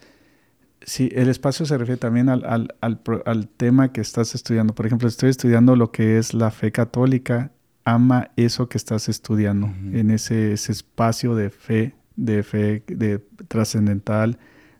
Sí, 0.82 1.10
el 1.14 1.28
espacio 1.28 1.66
se 1.66 1.76
refiere 1.76 1.98
también 1.98 2.28
al, 2.28 2.44
al, 2.80 3.02
al, 3.26 3.48
tema 3.48 3.92
que 3.92 4.00
estás 4.00 4.34
estudiando. 4.34 4.74
Por 4.74 4.86
ejemplo, 4.86 5.08
estoy 5.08 5.28
estudiando 5.28 5.76
lo 5.76 5.92
que 5.92 6.16
es 6.16 6.32
la 6.32 6.50
fe 6.50 6.72
católica, 6.72 7.52
ama 7.84 8.30
eso 8.36 8.68
que 8.68 8.78
estás 8.78 9.08
estudiando, 9.08 9.66
en 9.66 10.10
ese, 10.10 10.52
ese, 10.52 10.72
espacio 10.72 11.34
de 11.34 11.50
fe, 11.50 11.94
de 12.16 12.42
fe 12.42 12.82
de 12.86 13.18
trascendental, 13.48 14.38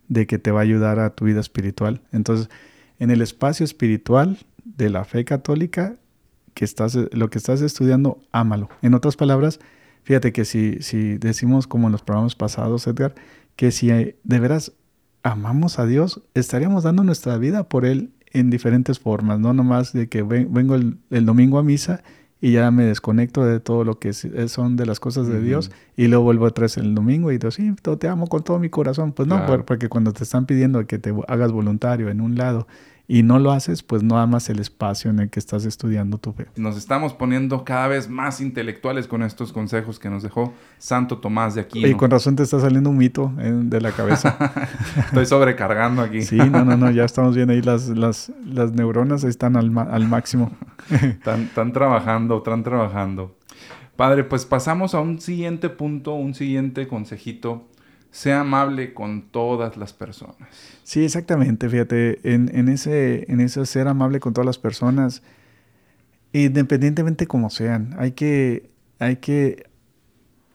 de 0.09 0.27
que 0.27 0.39
te 0.39 0.51
va 0.51 0.61
a 0.61 0.63
ayudar 0.63 0.99
a 1.01 1.11
tu 1.11 1.27
vida 1.27 1.41
espiritual. 1.41 2.01
Entonces, 2.13 2.49
en 2.99 3.11
el 3.11 3.21
espacio 3.21 3.65
espiritual 3.65 4.39
de 4.65 4.89
la 4.89 5.05
fe 5.05 5.25
católica, 5.25 5.97
que 6.55 6.65
estás, 6.65 6.97
lo 7.13 7.31
que 7.31 7.39
estás 7.39 7.61
estudiando, 7.61 8.21
ámalo. 8.33 8.69
En 8.83 8.95
otras 8.95 9.17
palabras, 9.17 9.61
fíjate 10.03 10.33
que 10.33 10.45
si, 10.45 10.79
si 10.81 11.19
decimos 11.19 11.67
como 11.67 11.89
en 11.89 11.93
los 11.93 12.03
programas 12.03 12.35
pasados, 12.35 12.87
Edgar, 12.87 13.15
que 13.57 13.71
si 13.71 13.89
de 13.89 14.41
veras 14.41 14.73
amamos 15.23 15.79
a 15.79 15.87
Dios, 15.87 16.23
estaríamos 16.35 16.85
dando 16.85 17.05
nuestra 17.05 17.37
vida 17.39 17.65
por 17.65 17.85
Él 17.85 18.11
en 18.33 18.51
diferentes 18.51 18.99
formas, 18.99 19.41
no 19.41 19.53
nomás 19.53 19.93
de 19.93 20.09
que 20.09 20.23
vengo 20.23 20.77
el, 20.77 21.27
domingo 21.27 21.59
a 21.59 21.63
misa 21.63 22.03
y 22.41 22.53
ya 22.53 22.71
me 22.71 22.85
desconecto 22.85 23.45
de 23.45 23.61
todo 23.61 23.85
lo 23.85 23.99
que 23.99 24.13
son 24.13 24.77
de 24.77 24.87
las 24.87 25.01
cosas 25.01 25.27
de 25.27 25.43
Dios 25.43 25.71
y 25.97 26.07
luego 26.07 26.25
vuelvo 26.25 26.49
vez 26.49 26.77
el 26.79 26.95
domingo 26.95 27.31
y 27.33 27.39
digo, 27.39 27.51
sí, 27.51 27.75
te 27.99 28.09
amo 28.09 28.29
con 28.29 28.43
todo 28.45 28.59
mi 28.59 28.71
corazón. 28.71 29.13
Pues 29.13 29.29
no, 29.29 29.45
porque 29.67 29.89
cuando 29.89 30.13
te 30.13 30.25
están 30.25 30.47
pidiendo 30.47 30.87
que 30.87 30.99
te 30.99 31.15
hagas 31.29 31.53
voluntario 31.53 32.09
en 32.09 32.21
un 32.21 32.37
lado 32.37 32.67
y 33.13 33.25
no 33.25 33.41
lo 33.41 33.51
haces, 33.51 33.83
pues 33.83 34.05
no 34.05 34.21
amas 34.21 34.49
el 34.51 34.61
espacio 34.61 35.11
en 35.11 35.19
el 35.19 35.31
que 35.31 35.41
estás 35.41 35.65
estudiando 35.65 36.19
tu 36.19 36.33
fe. 36.33 36.47
Nos 36.55 36.77
estamos 36.77 37.13
poniendo 37.13 37.65
cada 37.65 37.89
vez 37.89 38.09
más 38.09 38.41
intelectuales 38.41 39.09
con 39.09 39.25
estos 39.25 39.53
consejos 39.53 39.99
que 39.99 40.09
nos 40.09 40.23
dejó 40.23 40.55
Santo 40.79 41.19
Tomás 41.19 41.57
de 41.57 41.63
Aquino. 41.63 41.89
Y 41.89 41.95
con 41.95 42.13
razón 42.13 42.37
te 42.37 42.45
está 42.45 42.61
saliendo 42.61 42.89
un 42.89 42.97
mito 42.97 43.33
eh, 43.41 43.51
de 43.53 43.81
la 43.81 43.91
cabeza. 43.91 44.39
Estoy 45.07 45.27
sobrecargando 45.27 46.03
aquí. 46.03 46.23
sí, 46.23 46.37
no, 46.37 46.65
no, 46.65 46.77
no, 46.77 46.89
ya 46.93 47.05
estamos 47.05 47.35
viendo 47.35 47.53
ahí 47.53 47.63
las, 47.63 47.89
las, 47.89 48.31
las 48.47 48.71
neuronas 48.75 49.25
están 49.25 49.57
al, 49.57 49.77
al 49.77 50.07
máximo. 50.07 50.53
están, 50.91 51.43
están 51.43 51.73
trabajando, 51.73 52.37
están 52.37 52.63
trabajando. 52.63 53.35
Padre, 53.97 54.23
pues 54.23 54.47
pasamos 54.47 54.95
a 54.95 55.01
un 55.01 55.21
siguiente 55.21 55.69
punto, 55.69 56.15
un 56.15 56.33
siguiente 56.33 56.87
consejito 56.87 57.67
sea 58.11 58.41
amable 58.41 58.95
con 58.95 59.31
todas 59.31 59.77
las 59.77 59.93
personas. 59.93 60.49
Sí, 60.83 61.05
exactamente. 61.05 61.69
Fíjate, 61.69 62.21
en, 62.35 62.51
en 62.55 62.69
ese 62.69 63.67
ser 63.67 63.89
amable 63.89 64.21
con 64.21 64.33
todas 64.33 64.47
las 64.47 64.59
personas, 64.59 65.23
independientemente 66.33 67.27
como 67.27 67.51
sean, 67.51 67.95
hay 67.99 68.13
que, 68.13 68.71
hay 68.99 69.17
que 69.17 69.71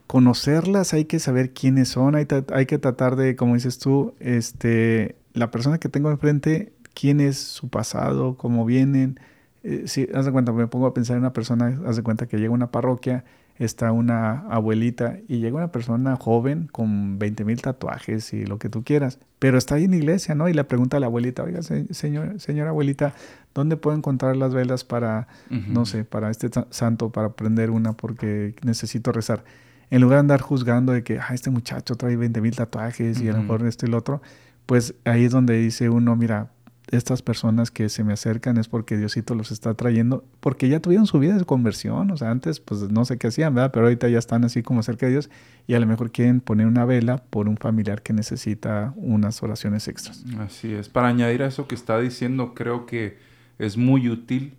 conocerlas, 0.07 0.93
hay 0.93 1.05
que 1.05 1.19
saber 1.19 1.51
quiénes 1.51 1.89
son, 1.89 2.15
hay, 2.15 2.27
hay, 2.53 2.65
que 2.65 2.77
tratar 2.77 3.15
de, 3.15 3.35
como 3.35 3.55
dices 3.55 3.79
tú, 3.79 4.13
este, 4.19 5.15
la 5.33 5.51
persona 5.51 5.79
que 5.79 5.89
tengo 5.89 6.11
enfrente, 6.11 6.73
quién 6.93 7.19
es 7.19 7.37
su 7.37 7.69
pasado, 7.69 8.37
cómo 8.37 8.65
vienen. 8.65 9.19
Eh, 9.63 9.83
si, 9.87 10.07
haz 10.13 10.25
de 10.25 10.31
cuenta, 10.31 10.51
me 10.51 10.67
pongo 10.67 10.85
a 10.85 10.93
pensar 10.93 11.15
en 11.15 11.21
una 11.21 11.33
persona, 11.33 11.79
haz 11.85 11.95
de 11.95 12.03
cuenta 12.03 12.27
que 12.27 12.37
llega 12.37 12.49
a 12.49 12.53
una 12.53 12.71
parroquia, 12.71 13.25
está 13.57 13.91
una 13.91 14.39
abuelita 14.49 15.17
y 15.27 15.39
llega 15.39 15.57
una 15.57 15.71
persona 15.71 16.15
joven 16.17 16.67
con 16.71 17.17
20 17.19 17.45
mil 17.45 17.61
tatuajes 17.61 18.33
y 18.33 18.45
lo 18.45 18.59
que 18.59 18.69
tú 18.69 18.83
quieras, 18.83 19.19
pero 19.39 19.57
está 19.57 19.75
ahí 19.75 19.85
en 19.85 19.93
iglesia, 19.93 20.35
¿no? 20.35 20.49
Y 20.49 20.53
le 20.53 20.63
pregunta 20.63 20.97
a 20.97 20.99
la 20.99 21.05
abuelita, 21.05 21.43
oiga, 21.43 21.61
señor, 21.61 22.39
señora 22.39 22.71
abuelita, 22.71 23.13
¿dónde 23.53 23.77
puedo 23.77 23.95
encontrar 23.95 24.35
las 24.35 24.53
velas 24.53 24.83
para, 24.83 25.27
no 25.49 25.85
sé, 25.85 26.03
para 26.03 26.29
este 26.29 26.49
santo, 26.69 27.11
para 27.11 27.29
prender 27.33 27.71
una 27.71 27.93
porque 27.93 28.55
necesito 28.63 29.11
rezar? 29.11 29.43
En 29.89 30.01
lugar 30.01 30.17
de 30.17 30.21
andar 30.21 30.41
juzgando 30.41 30.91
de 30.91 31.03
que, 31.03 31.19
ah, 31.19 31.33
este 31.33 31.49
muchacho 31.51 31.95
trae 31.95 32.17
20 32.17 32.41
mil 32.41 32.55
tatuajes 32.55 33.21
y 33.21 33.29
a 33.29 33.33
lo 33.33 33.41
mejor 33.41 33.65
esto 33.65 33.85
y 33.85 33.89
lo 33.89 33.97
otro, 33.97 34.21
pues 34.65 34.95
ahí 35.05 35.25
es 35.25 35.31
donde 35.31 35.57
dice 35.57 35.89
uno, 35.89 36.15
mira, 36.15 36.49
estas 36.91 37.21
personas 37.21 37.71
que 37.71 37.89
se 37.89 38.03
me 38.03 38.13
acercan 38.13 38.57
es 38.57 38.67
porque 38.67 38.97
Diosito 38.97 39.33
los 39.35 39.51
está 39.51 39.73
trayendo, 39.73 40.23
porque 40.39 40.69
ya 40.69 40.79
tuvieron 40.79 41.07
su 41.07 41.19
vida 41.19 41.37
de 41.37 41.45
conversión, 41.45 42.11
o 42.11 42.17
sea, 42.17 42.29
antes 42.29 42.59
pues 42.59 42.81
no 42.91 43.05
sé 43.05 43.17
qué 43.17 43.27
hacían, 43.27 43.55
¿verdad? 43.55 43.71
Pero 43.73 43.87
ahorita 43.87 44.07
ya 44.07 44.19
están 44.19 44.43
así 44.43 44.61
como 44.61 44.83
cerca 44.83 45.07
de 45.07 45.13
Dios 45.13 45.29
y 45.67 45.73
a 45.73 45.79
lo 45.79 45.87
mejor 45.87 46.11
quieren 46.11 46.41
poner 46.41 46.67
una 46.67 46.85
vela 46.85 47.17
por 47.17 47.49
un 47.49 47.57
familiar 47.57 48.03
que 48.03 48.13
necesita 48.13 48.93
unas 48.97 49.41
oraciones 49.41 49.87
extras. 49.87 50.23
Así 50.39 50.73
es, 50.73 50.89
para 50.89 51.07
añadir 51.07 51.43
a 51.43 51.47
eso 51.47 51.67
que 51.67 51.75
está 51.75 51.99
diciendo, 51.99 52.53
creo 52.53 52.85
que 52.85 53.17
es 53.57 53.77
muy 53.77 54.09
útil 54.09 54.53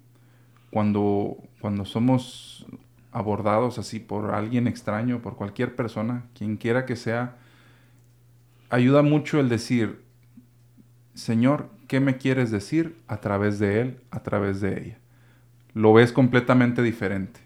cuando, 0.70 1.36
cuando 1.60 1.84
somos 1.84 2.66
abordados 3.12 3.78
así 3.78 4.00
por 4.00 4.34
alguien 4.34 4.66
extraño, 4.66 5.22
por 5.22 5.36
cualquier 5.36 5.74
persona, 5.76 6.24
quien 6.34 6.56
quiera 6.56 6.84
que 6.86 6.96
sea, 6.96 7.36
ayuda 8.68 9.02
mucho 9.02 9.40
el 9.40 9.48
decir, 9.48 10.02
Señor, 11.14 11.70
¿qué 11.86 12.00
me 12.00 12.16
quieres 12.16 12.50
decir 12.50 12.96
a 13.08 13.18
través 13.20 13.58
de 13.58 13.80
él, 13.80 14.00
a 14.10 14.22
través 14.22 14.60
de 14.60 14.80
ella? 14.80 14.98
Lo 15.74 15.92
ves 15.92 16.12
completamente 16.12 16.82
diferente. 16.82 17.40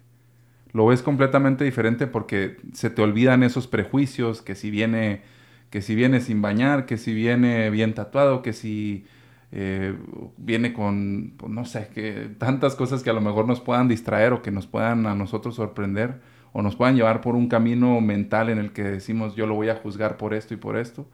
Lo 0.72 0.86
ves 0.86 1.02
completamente 1.02 1.64
diferente 1.64 2.06
porque 2.06 2.56
se 2.72 2.90
te 2.90 3.02
olvidan 3.02 3.42
esos 3.42 3.66
prejuicios, 3.66 4.40
que 4.42 4.54
si 4.54 4.70
viene, 4.70 5.22
que 5.70 5.82
si 5.82 5.94
viene 5.94 6.20
sin 6.20 6.42
bañar, 6.42 6.86
que 6.86 6.96
si 6.96 7.12
viene 7.12 7.70
bien 7.70 7.94
tatuado, 7.94 8.42
que 8.42 8.52
si 8.52 9.04
eh, 9.52 9.96
viene 10.36 10.72
con, 10.72 11.34
pues, 11.36 11.50
no 11.52 11.64
sé, 11.64 11.88
que 11.92 12.30
tantas 12.38 12.76
cosas 12.76 13.02
que 13.02 13.10
a 13.10 13.12
lo 13.12 13.20
mejor 13.20 13.48
nos 13.48 13.60
puedan 13.60 13.88
distraer 13.88 14.32
o 14.32 14.42
que 14.42 14.52
nos 14.52 14.66
puedan 14.68 15.06
a 15.06 15.14
nosotros 15.16 15.56
sorprender 15.56 16.20
o 16.52 16.62
nos 16.62 16.76
puedan 16.76 16.96
llevar 16.96 17.20
por 17.20 17.34
un 17.34 17.48
camino 17.48 18.00
mental 18.00 18.48
en 18.48 18.58
el 18.58 18.72
que 18.72 18.82
decimos 18.82 19.36
yo 19.36 19.46
lo 19.46 19.54
voy 19.54 19.68
a 19.68 19.76
juzgar 19.76 20.16
por 20.16 20.34
esto 20.34 20.54
y 20.54 20.56
por 20.56 20.76
esto 20.76 21.06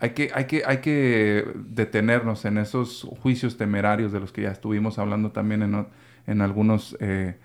hay 0.00 0.10
que, 0.10 0.30
hay, 0.34 0.46
que, 0.46 0.62
hay 0.66 0.78
que 0.78 1.46
detenernos 1.54 2.46
en 2.46 2.56
esos 2.56 3.06
juicios 3.20 3.58
temerarios 3.58 4.12
de 4.12 4.20
los 4.20 4.32
que 4.32 4.42
ya 4.42 4.50
estuvimos 4.50 4.98
hablando 4.98 5.30
también 5.30 5.62
en, 5.62 5.86
en 6.26 6.40
algunos 6.40 6.96
eh, 7.00 7.36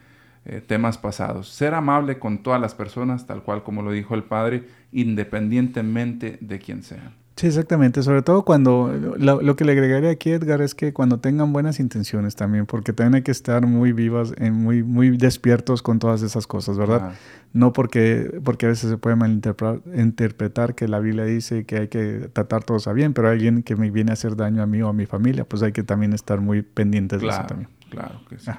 eh, 0.46 0.62
temas 0.66 0.98
pasados. 0.98 1.50
Ser 1.50 1.74
amable 1.74 2.18
con 2.18 2.44
todas 2.44 2.62
las 2.62 2.74
personas, 2.74 3.28
tal 3.28 3.44
cual 3.44 3.64
como 3.64 3.82
lo 3.82 3.92
dijo 3.92 4.16
el 4.16 4.24
Padre, 4.24 4.64
independientemente 4.94 6.38
de 6.40 6.60
quién 6.60 6.82
sean. 6.82 7.25
Sí, 7.36 7.48
exactamente. 7.48 8.02
Sobre 8.02 8.22
todo 8.22 8.46
cuando, 8.46 8.94
lo, 9.18 9.56
que 9.58 9.66
le 9.66 9.74
agregaría 9.74 10.10
aquí, 10.10 10.32
Edgar, 10.32 10.62
es 10.62 10.74
que 10.74 10.94
cuando 10.94 11.20
tengan 11.20 11.52
buenas 11.52 11.82
intenciones 11.82 12.38
también, 12.38 12.66
porque 12.66 12.94
también 12.94 13.16
hay 13.16 13.22
que 13.24 13.32
estar 13.32 13.68
muy 13.68 13.92
vivas, 13.92 14.34
en 14.38 14.54
muy, 14.54 14.84
muy 14.84 15.18
despiertos 15.18 15.82
con 15.82 16.00
todas 16.00 16.22
esas 16.22 16.48
cosas, 16.48 16.78
¿verdad? 16.78 17.14
No 17.52 17.74
porque, 17.74 18.40
porque 18.44 18.68
a 18.68 18.70
veces 18.70 18.90
se 18.90 18.98
puede 18.98 19.18
malinterpretar 19.18 20.76
que 20.76 20.88
la 20.88 21.00
Biblia 21.00 21.26
dice 21.26 21.66
que 21.66 21.78
hay 21.78 21.88
que 21.90 22.30
tratar 22.32 22.64
todos 22.64 22.88
a 22.88 22.94
bien, 22.94 23.14
pero 23.14 23.30
alguien 23.30 23.64
que 23.64 23.76
me 23.76 23.92
viene 23.92 24.12
a 24.12 24.14
hacer 24.14 24.38
daño 24.38 24.62
a 24.62 24.66
mí 24.66 24.82
o 24.82 24.88
a 24.88 24.94
mi 24.94 25.06
familia, 25.06 25.44
pues 25.44 25.62
hay 25.62 25.74
que 25.74 25.84
también 25.84 26.14
estar 26.14 26.40
muy 26.40 26.62
pendientes 26.62 27.20
de 27.22 27.28
eso 27.28 27.44
también. 27.48 27.70
Claro 27.90 28.22
que 28.30 28.40
sí. 28.40 28.52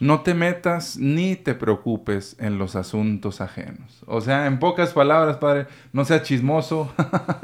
No 0.00 0.22
te 0.22 0.32
metas 0.32 0.96
ni 0.96 1.36
te 1.36 1.54
preocupes 1.54 2.34
en 2.38 2.58
los 2.58 2.74
asuntos 2.74 3.42
ajenos. 3.42 4.02
O 4.06 4.22
sea, 4.22 4.46
en 4.46 4.58
pocas 4.58 4.94
palabras, 4.94 5.36
padre, 5.36 5.66
no 5.92 6.06
seas 6.06 6.22
chismoso. 6.22 6.90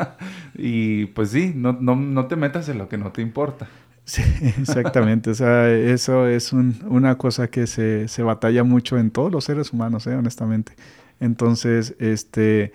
y 0.54 1.04
pues 1.06 1.30
sí, 1.30 1.52
no, 1.54 1.74
no, 1.74 2.26
te 2.26 2.36
metas 2.36 2.70
en 2.70 2.78
lo 2.78 2.88
que 2.88 2.96
no 2.96 3.12
te 3.12 3.20
importa. 3.20 3.68
Sí, 4.06 4.22
exactamente. 4.58 5.30
o 5.30 5.34
sea, 5.34 5.68
eso 5.70 6.26
es 6.26 6.54
una 6.54 7.18
cosa 7.18 7.48
que 7.48 7.66
se, 7.66 8.08
se, 8.08 8.22
batalla 8.22 8.64
mucho 8.64 8.96
en 8.96 9.10
todos 9.10 9.30
los 9.30 9.44
seres 9.44 9.74
humanos, 9.74 10.06
¿eh? 10.06 10.16
honestamente. 10.16 10.72
Entonces, 11.20 11.94
este, 11.98 12.72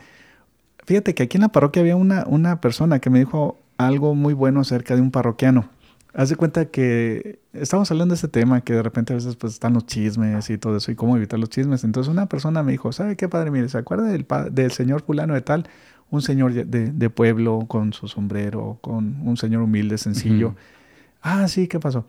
fíjate 0.86 1.16
que 1.16 1.24
aquí 1.24 1.38
en 1.38 1.42
la 1.42 1.50
parroquia 1.50 1.82
había 1.82 1.96
una, 1.96 2.26
una 2.28 2.62
persona 2.62 3.00
que 3.00 3.10
me 3.10 3.18
dijo 3.18 3.58
algo 3.78 4.14
muy 4.14 4.36
bueno 4.36 4.60
acerca 4.60 4.96
de 4.96 5.02
un 5.02 5.10
parroquiano. 5.10 5.70
Haz 6.14 6.30
de 6.30 6.36
cuenta 6.36 6.66
que 6.66 7.40
estamos 7.54 7.90
hablando 7.90 8.14
de 8.14 8.16
este 8.18 8.28
tema, 8.28 8.62
que 8.62 8.74
de 8.74 8.84
repente 8.84 9.14
a 9.14 9.16
veces 9.16 9.38
pues 9.38 9.54
están 9.54 9.74
los 9.74 9.86
chismes 9.86 10.50
y 10.50 10.58
todo 10.58 10.76
eso, 10.76 10.92
y 10.92 10.96
cómo 10.96 11.16
evitar 11.16 11.40
los 11.40 11.50
chismes. 11.50 11.86
Entonces 11.86 12.12
una 12.12 12.28
persona 12.28 12.64
me 12.64 12.74
dijo, 12.74 12.92
¿sabe 12.92 13.16
qué 13.16 13.30
padre? 13.30 13.50
Mire, 13.50 13.70
¿se 13.70 13.78
acuerda 13.78 14.06
del, 14.06 14.26
del 14.52 14.72
señor 14.72 15.04
fulano 15.04 15.34
de 15.34 15.42
tal? 15.42 15.68
Un 16.10 16.22
señor 16.22 16.54
de, 16.54 16.66
de, 16.66 17.10
pueblo 17.10 17.60
con 17.70 17.94
su 17.94 18.10
sombrero, 18.10 18.78
con 18.82 19.26
un 19.26 19.38
señor 19.38 19.62
humilde, 19.62 19.98
sencillo. 19.98 20.56
Ah, 21.22 21.48
sí, 21.48 21.70
¿qué 21.70 21.80
pasó? 21.80 22.06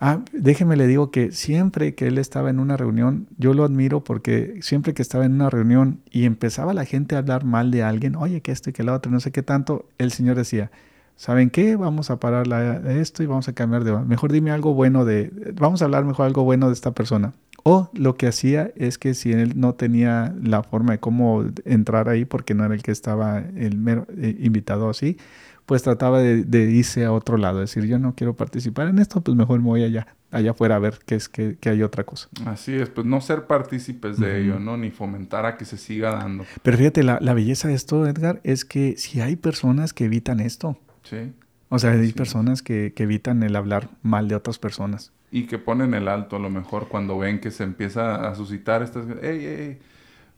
Ah, 0.00 0.20
déjeme 0.32 0.76
le 0.76 0.86
digo 0.86 1.10
que 1.10 1.32
siempre 1.32 1.94
que 1.94 2.06
él 2.06 2.18
estaba 2.18 2.50
en 2.50 2.60
una 2.60 2.76
reunión, 2.76 3.26
yo 3.36 3.54
lo 3.54 3.64
admiro 3.64 4.04
porque 4.04 4.58
siempre 4.60 4.94
que 4.94 5.02
estaba 5.02 5.24
en 5.24 5.32
una 5.32 5.50
reunión 5.50 6.00
y 6.10 6.24
empezaba 6.24 6.74
la 6.74 6.84
gente 6.84 7.16
a 7.16 7.18
hablar 7.18 7.44
mal 7.44 7.70
de 7.70 7.82
alguien, 7.82 8.14
oye, 8.14 8.42
que 8.42 8.52
esto 8.52 8.70
y 8.70 8.72
que 8.74 8.84
lo 8.84 8.94
otro, 8.94 9.10
no 9.10 9.18
sé 9.18 9.32
qué 9.32 9.42
tanto, 9.42 9.88
el 9.96 10.12
Señor 10.12 10.36
decía, 10.36 10.70
¿saben 11.18 11.50
qué? 11.50 11.76
Vamos 11.76 12.10
a 12.10 12.20
parar 12.20 12.46
esto 12.86 13.22
y 13.22 13.26
vamos 13.26 13.48
a 13.48 13.52
cambiar 13.52 13.84
de... 13.84 13.92
Mejor 13.92 14.32
dime 14.32 14.52
algo 14.52 14.72
bueno 14.72 15.04
de... 15.04 15.30
Vamos 15.54 15.82
a 15.82 15.86
hablar 15.86 16.04
mejor 16.04 16.26
algo 16.26 16.44
bueno 16.44 16.68
de 16.68 16.72
esta 16.72 16.92
persona. 16.92 17.34
O 17.64 17.90
lo 17.92 18.16
que 18.16 18.28
hacía 18.28 18.70
es 18.76 18.98
que 18.98 19.14
si 19.14 19.32
él 19.32 19.54
no 19.56 19.74
tenía 19.74 20.32
la 20.40 20.62
forma 20.62 20.92
de 20.92 21.00
cómo 21.00 21.44
entrar 21.64 22.08
ahí, 22.08 22.24
porque 22.24 22.54
no 22.54 22.64
era 22.64 22.74
el 22.74 22.82
que 22.82 22.92
estaba 22.92 23.38
el 23.38 23.76
mero, 23.76 24.06
eh, 24.16 24.36
invitado 24.38 24.88
así, 24.88 25.18
pues 25.66 25.82
trataba 25.82 26.20
de, 26.20 26.70
irse 26.70 27.04
a 27.04 27.12
otro 27.12 27.36
lado, 27.36 27.58
decir, 27.58 27.84
yo 27.84 27.98
no 27.98 28.14
quiero 28.14 28.36
participar 28.36 28.86
en 28.86 29.00
esto, 29.00 29.20
pues 29.20 29.36
mejor 29.36 29.58
me 29.58 29.66
voy 29.66 29.82
allá, 29.82 30.06
allá 30.30 30.52
afuera 30.52 30.76
a 30.76 30.78
ver 30.78 31.00
qué 31.04 31.16
es 31.16 31.28
que, 31.28 31.58
hay 31.66 31.82
otra 31.82 32.04
cosa. 32.04 32.28
Así 32.46 32.74
es, 32.74 32.88
pues 32.88 33.06
no 33.06 33.20
ser 33.20 33.46
partícipes 33.46 34.18
de 34.18 34.40
ello, 34.40 34.60
¿no? 34.60 34.78
Ni 34.78 34.90
fomentar 34.90 35.44
a 35.44 35.58
que 35.58 35.66
se 35.66 35.76
siga 35.76 36.12
dando. 36.12 36.44
Pero 36.62 36.78
fíjate, 36.78 37.02
la, 37.02 37.18
la 37.20 37.34
belleza 37.34 37.68
de 37.68 37.74
esto, 37.74 38.06
Edgar, 38.06 38.40
es 38.44 38.64
que 38.64 38.96
si 38.96 39.20
hay 39.20 39.36
personas 39.36 39.92
que 39.92 40.06
evitan 40.06 40.40
esto, 40.40 40.78
Sí. 41.08 41.32
O 41.70 41.78
sea, 41.78 41.92
hay 41.92 42.12
personas 42.12 42.62
que, 42.62 42.92
evitan 42.96 43.42
el 43.42 43.54
hablar 43.56 43.88
mal 44.02 44.28
de 44.28 44.34
otras 44.34 44.58
personas. 44.58 45.12
Y 45.30 45.44
que 45.44 45.58
ponen 45.58 45.92
el 45.92 46.08
alto 46.08 46.36
a 46.36 46.38
lo 46.38 46.48
mejor 46.48 46.88
cuando 46.88 47.18
ven 47.18 47.40
que 47.40 47.50
se 47.50 47.64
empieza 47.64 48.28
a 48.28 48.34
suscitar 48.34 48.82
estas... 48.82 49.04
¡Ey, 49.22 49.44
ey, 49.44 49.78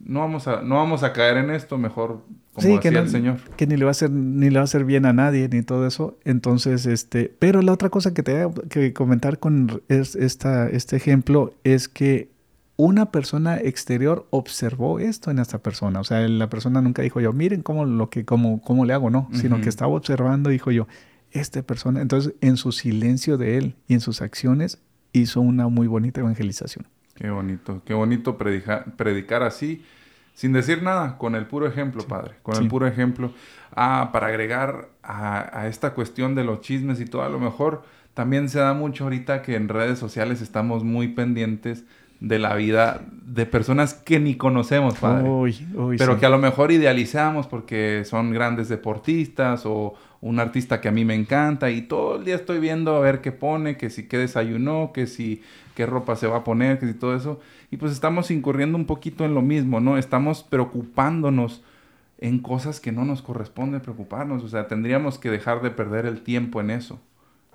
No 0.01 0.21
vamos, 0.21 0.49
a, 0.49 0.63
no 0.63 0.77
vamos 0.77 1.05
a 1.05 1.13
caer 1.13 1.37
en 1.37 1.51
esto, 1.51 1.79
mejor 1.79 2.25
como 2.53 2.81
que 2.81 2.89
el 2.89 3.09
Señor. 3.09 3.39
Que 3.57 3.69
ni 3.69 3.77
le 3.77 3.85
va 3.85 3.91
a 3.91 3.93
hacer, 3.93 4.11
ni 4.11 4.51
le 4.51 4.57
va 4.57 4.63
a 4.63 4.65
hacer 4.65 4.85
bien 4.85 5.07
a 5.07 5.13
nadie, 5.13 5.49
ni 5.49 5.63
todo 5.63 5.87
eso. 5.87 6.19
Entonces, 6.25 6.87
este... 6.87 7.33
Pero 7.39 7.63
la 7.63 7.73
otra 7.73 7.91
cosa 7.91 8.13
que 8.13 8.25
te 8.25 8.45
voy 8.45 8.69
que 8.69 8.93
comentar 8.93 9.39
con 9.39 9.83
esta, 9.89 10.69
este 10.69 10.97
ejemplo 10.97 11.55
es 11.63 11.89
que 11.89 12.29
una 12.81 13.11
persona 13.11 13.59
exterior 13.59 14.27
observó 14.31 15.01
esto 15.01 15.31
en 15.31 15.39
esta 15.39 15.59
persona. 15.59 16.01
O 16.01 16.05
sea, 16.05 16.27
la 16.27 16.49
persona 16.49 16.81
nunca 16.81 17.03
dijo 17.03 17.21
yo, 17.21 17.33
miren 17.35 17.63
cómo, 17.63 17.85
lo 17.85 18.09
que, 18.09 18.25
cómo, 18.25 18.63
cómo 18.63 18.87
le 18.87 18.95
hago, 18.95 19.11
no, 19.11 19.29
sino 19.33 19.61
que 19.61 19.69
estaba 19.69 19.93
observando 19.93 20.49
y 20.49 20.55
dijo 20.55 20.71
yo, 20.71 20.89
esta 21.31 21.63
persona, 21.63 22.01
entonces 22.01 22.35
en 22.41 22.57
su 22.57 22.73
silencio 22.73 23.37
de 23.37 23.59
él 23.59 23.77
y 23.87 23.95
en 23.95 24.01
sus 24.01 24.23
acciones 24.23 24.81
hizo 25.13 25.43
una 25.43 25.69
muy 25.69 25.89
bonita 25.89 26.21
evangelización. 26.21 26.87
Qué 27.15 27.29
bonito, 27.29 27.83
qué 27.85 27.93
bonito 27.93 28.39
predicar 28.39 29.43
así, 29.43 29.85
sin 30.33 30.55
decir 30.55 30.83
nada, 30.83 31.19
con 31.19 31.35
el 31.35 31.47
puro 31.47 31.67
ejemplo, 31.67 32.03
Padre, 32.05 32.37
con 32.43 32.57
el 32.57 32.67
puro 32.69 32.87
ejemplo. 32.87 33.31
Ah, 33.77 34.09
para 34.11 34.29
agregar 34.29 34.89
a, 35.03 35.61
a 35.61 35.69
esta 35.69 35.93
cuestión 35.93 36.35
de 36.35 36.45
los 36.45 36.63
chismes 36.63 36.99
y 36.99 37.05
todo, 37.05 37.23
a 37.25 37.29
lo 37.29 37.39
mejor 37.39 37.83
también 38.15 38.49
se 38.49 38.59
da 38.59 38.73
mucho 38.73 39.05
ahorita 39.05 39.43
que 39.43 39.55
en 39.55 39.69
redes 39.69 39.99
sociales 39.99 40.41
estamos 40.41 40.83
muy 40.83 41.09
pendientes 41.09 41.85
de 42.21 42.39
la 42.39 42.55
vida 42.55 43.01
de 43.25 43.47
personas 43.47 43.95
que 43.95 44.21
ni 44.21 44.35
conocemos, 44.35 44.99
padre. 44.99 45.29
pero 45.97 46.19
que 46.19 46.27
a 46.27 46.29
lo 46.29 46.39
mejor 46.39 46.71
idealizamos 46.71 47.47
porque 47.47 48.03
son 48.05 48.33
grandes 48.33 48.69
deportistas 48.69 49.63
o 49.65 49.95
un 50.21 50.39
artista 50.39 50.81
que 50.81 50.89
a 50.89 50.93
mí 50.93 51.05
me 51.05 51.15
encanta 51.15 51.71
y 51.71 51.83
todo 51.83 52.17
el 52.17 52.25
día 52.25 52.35
estoy 52.35 52.61
viendo 52.61 52.95
a 52.95 53.01
ver 53.01 53.23
qué 53.23 53.33
pone, 53.33 53.79
que 53.79 53.89
si 53.89 54.07
qué 54.07 54.19
desayunó, 54.19 54.93
que 54.93 55.07
si 55.07 55.43
qué 55.75 55.87
ropa 55.87 56.15
se 56.17 56.27
va 56.27 56.39
a 56.39 56.45
poner, 56.45 56.79
que 56.79 56.87
si 56.87 56.95
todo 56.95 57.17
eso. 57.17 57.41
Y 57.71 57.79
pues 57.79 57.93
estamos 57.93 58.31
incurriendo 58.31 58.77
un 58.77 58.85
poquito 58.85 59.25
en 59.25 59.35
lo 59.35 59.41
mismo, 59.41 59.81
¿no? 59.81 59.97
Estamos 59.97 60.43
preocupándonos 60.43 61.63
en 62.19 62.41
cosas 62.41 62.81
que 62.81 62.93
no 62.93 63.07
nos 63.07 63.23
corresponde 63.23 63.81
preocuparnos. 63.81 64.45
O 64.45 64.49
sea, 64.49 64.69
tendríamos 64.69 65.19
que 65.19 65.31
dejar 65.31 65.63
de 65.63 65.71
perder 65.71 66.05
el 66.05 66.21
tiempo 66.21 66.61
en 66.61 66.71
eso. 66.71 67.01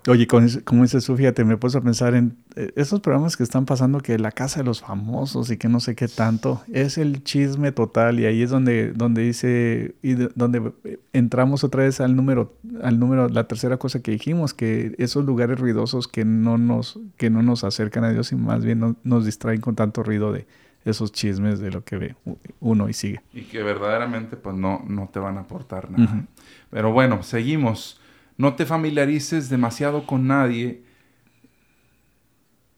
Oye, 0.07 0.27
como 0.27 0.83
dices 0.83 1.05
tú, 1.05 1.15
fíjate, 1.17 1.43
me 1.43 1.57
puse 1.57 1.79
a 1.79 1.81
pensar 1.81 2.13
en 2.13 2.37
eh, 2.55 2.71
esos 2.75 2.99
programas 2.99 3.35
que 3.35 3.41
están 3.43 3.65
pasando, 3.65 3.99
que 4.01 4.19
la 4.19 4.31
casa 4.31 4.59
de 4.59 4.65
los 4.65 4.81
famosos 4.81 5.49
y 5.49 5.57
que 5.57 5.67
no 5.67 5.79
sé 5.79 5.95
qué 5.95 6.07
tanto, 6.07 6.61
es 6.71 6.99
el 6.99 7.23
chisme 7.23 7.71
total 7.71 8.19
y 8.19 8.25
ahí 8.25 8.43
es 8.43 8.51
donde, 8.51 8.93
donde 8.93 9.23
dice, 9.23 9.95
y 10.03 10.13
donde 10.13 10.73
eh, 10.83 10.99
entramos 11.13 11.63
otra 11.63 11.83
vez 11.83 12.01
al 12.01 12.15
número, 12.15 12.53
al 12.83 12.99
número, 12.99 13.29
la 13.29 13.47
tercera 13.47 13.77
cosa 13.77 14.01
que 14.01 14.11
dijimos, 14.11 14.53
que 14.53 14.93
esos 14.99 15.25
lugares 15.25 15.59
ruidosos 15.59 16.07
que 16.07 16.23
no 16.23 16.59
nos, 16.59 16.99
que 17.17 17.31
no 17.31 17.41
nos 17.41 17.63
acercan 17.63 18.03
a 18.03 18.11
Dios 18.11 18.31
y 18.31 18.35
más 18.35 18.63
bien 18.63 18.97
nos 19.03 19.25
distraen 19.25 19.59
con 19.59 19.75
tanto 19.75 20.03
ruido 20.03 20.31
de 20.31 20.45
esos 20.85 21.11
chismes 21.11 21.59
de 21.59 21.71
lo 21.71 21.83
que 21.83 21.97
ve 21.97 22.15
uno 22.59 22.89
y 22.89 22.93
sigue. 22.93 23.21
Y 23.33 23.41
que 23.41 23.63
verdaderamente 23.63 24.37
pues 24.37 24.55
no, 24.55 24.83
no 24.87 25.09
te 25.11 25.17
van 25.17 25.37
a 25.37 25.41
aportar 25.41 25.89
nada. 25.89 26.25
Pero 26.69 26.91
bueno, 26.91 27.23
seguimos. 27.23 27.99
No 28.37 28.55
te 28.55 28.65
familiarices 28.65 29.49
demasiado 29.49 30.05
con 30.05 30.27
nadie 30.27 30.83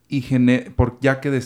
y 0.10 0.22
por, 0.76 1.00
ya, 1.02 1.20
que 1.20 1.42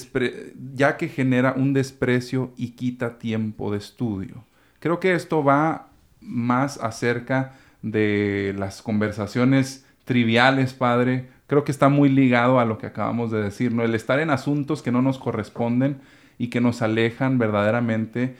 ya 0.73 0.97
que 0.97 1.07
genera 1.07 1.53
un 1.57 1.73
desprecio 1.73 2.53
y 2.57 2.71
quita 2.71 3.17
tiempo 3.17 3.71
de 3.71 3.77
estudio. 3.77 4.43
Creo 4.79 4.99
que 4.99 5.13
esto 5.13 5.43
va 5.43 5.87
más 6.19 6.77
acerca 6.77 7.53
de 7.81 8.53
las 8.57 8.81
conversaciones 8.81 9.85
triviales, 10.05 10.73
padre. 10.73 11.29
Creo 11.47 11.63
que 11.63 11.71
está 11.71 11.89
muy 11.89 12.09
ligado 12.09 12.59
a 12.59 12.65
lo 12.65 12.77
que 12.77 12.87
acabamos 12.87 13.31
de 13.31 13.41
decir, 13.41 13.73
¿no? 13.73 13.83
El 13.83 13.95
estar 13.95 14.19
en 14.19 14.29
asuntos 14.29 14.81
que 14.81 14.91
no 14.91 15.01
nos 15.01 15.17
corresponden 15.17 15.99
y 16.37 16.47
que 16.47 16.61
nos 16.61 16.81
alejan 16.81 17.37
verdaderamente 17.37 18.35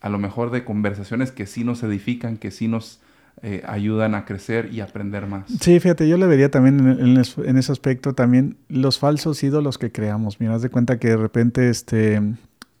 a 0.00 0.08
lo 0.08 0.18
mejor 0.18 0.50
de 0.50 0.64
conversaciones 0.64 1.30
que 1.30 1.46
sí 1.46 1.62
nos 1.62 1.82
edifican, 1.82 2.36
que 2.36 2.50
sí 2.50 2.68
nos 2.68 3.00
eh, 3.42 3.62
ayudan 3.66 4.14
a 4.14 4.24
crecer 4.24 4.68
y 4.72 4.80
aprender 4.80 5.26
más. 5.26 5.50
Sí, 5.60 5.80
fíjate, 5.80 6.08
yo 6.08 6.18
le 6.18 6.26
vería 6.26 6.50
también 6.50 6.98
en, 7.00 7.56
ese 7.56 7.72
aspecto 7.72 8.14
también 8.14 8.58
los 8.68 8.98
falsos 8.98 9.42
ídolos 9.42 9.78
que 9.78 9.90
creamos. 9.90 10.40
Mira, 10.40 10.54
haz 10.54 10.62
de 10.62 10.68
cuenta 10.68 10.98
que 10.98 11.08
de 11.08 11.16
repente 11.16 11.70
este, 11.70 12.20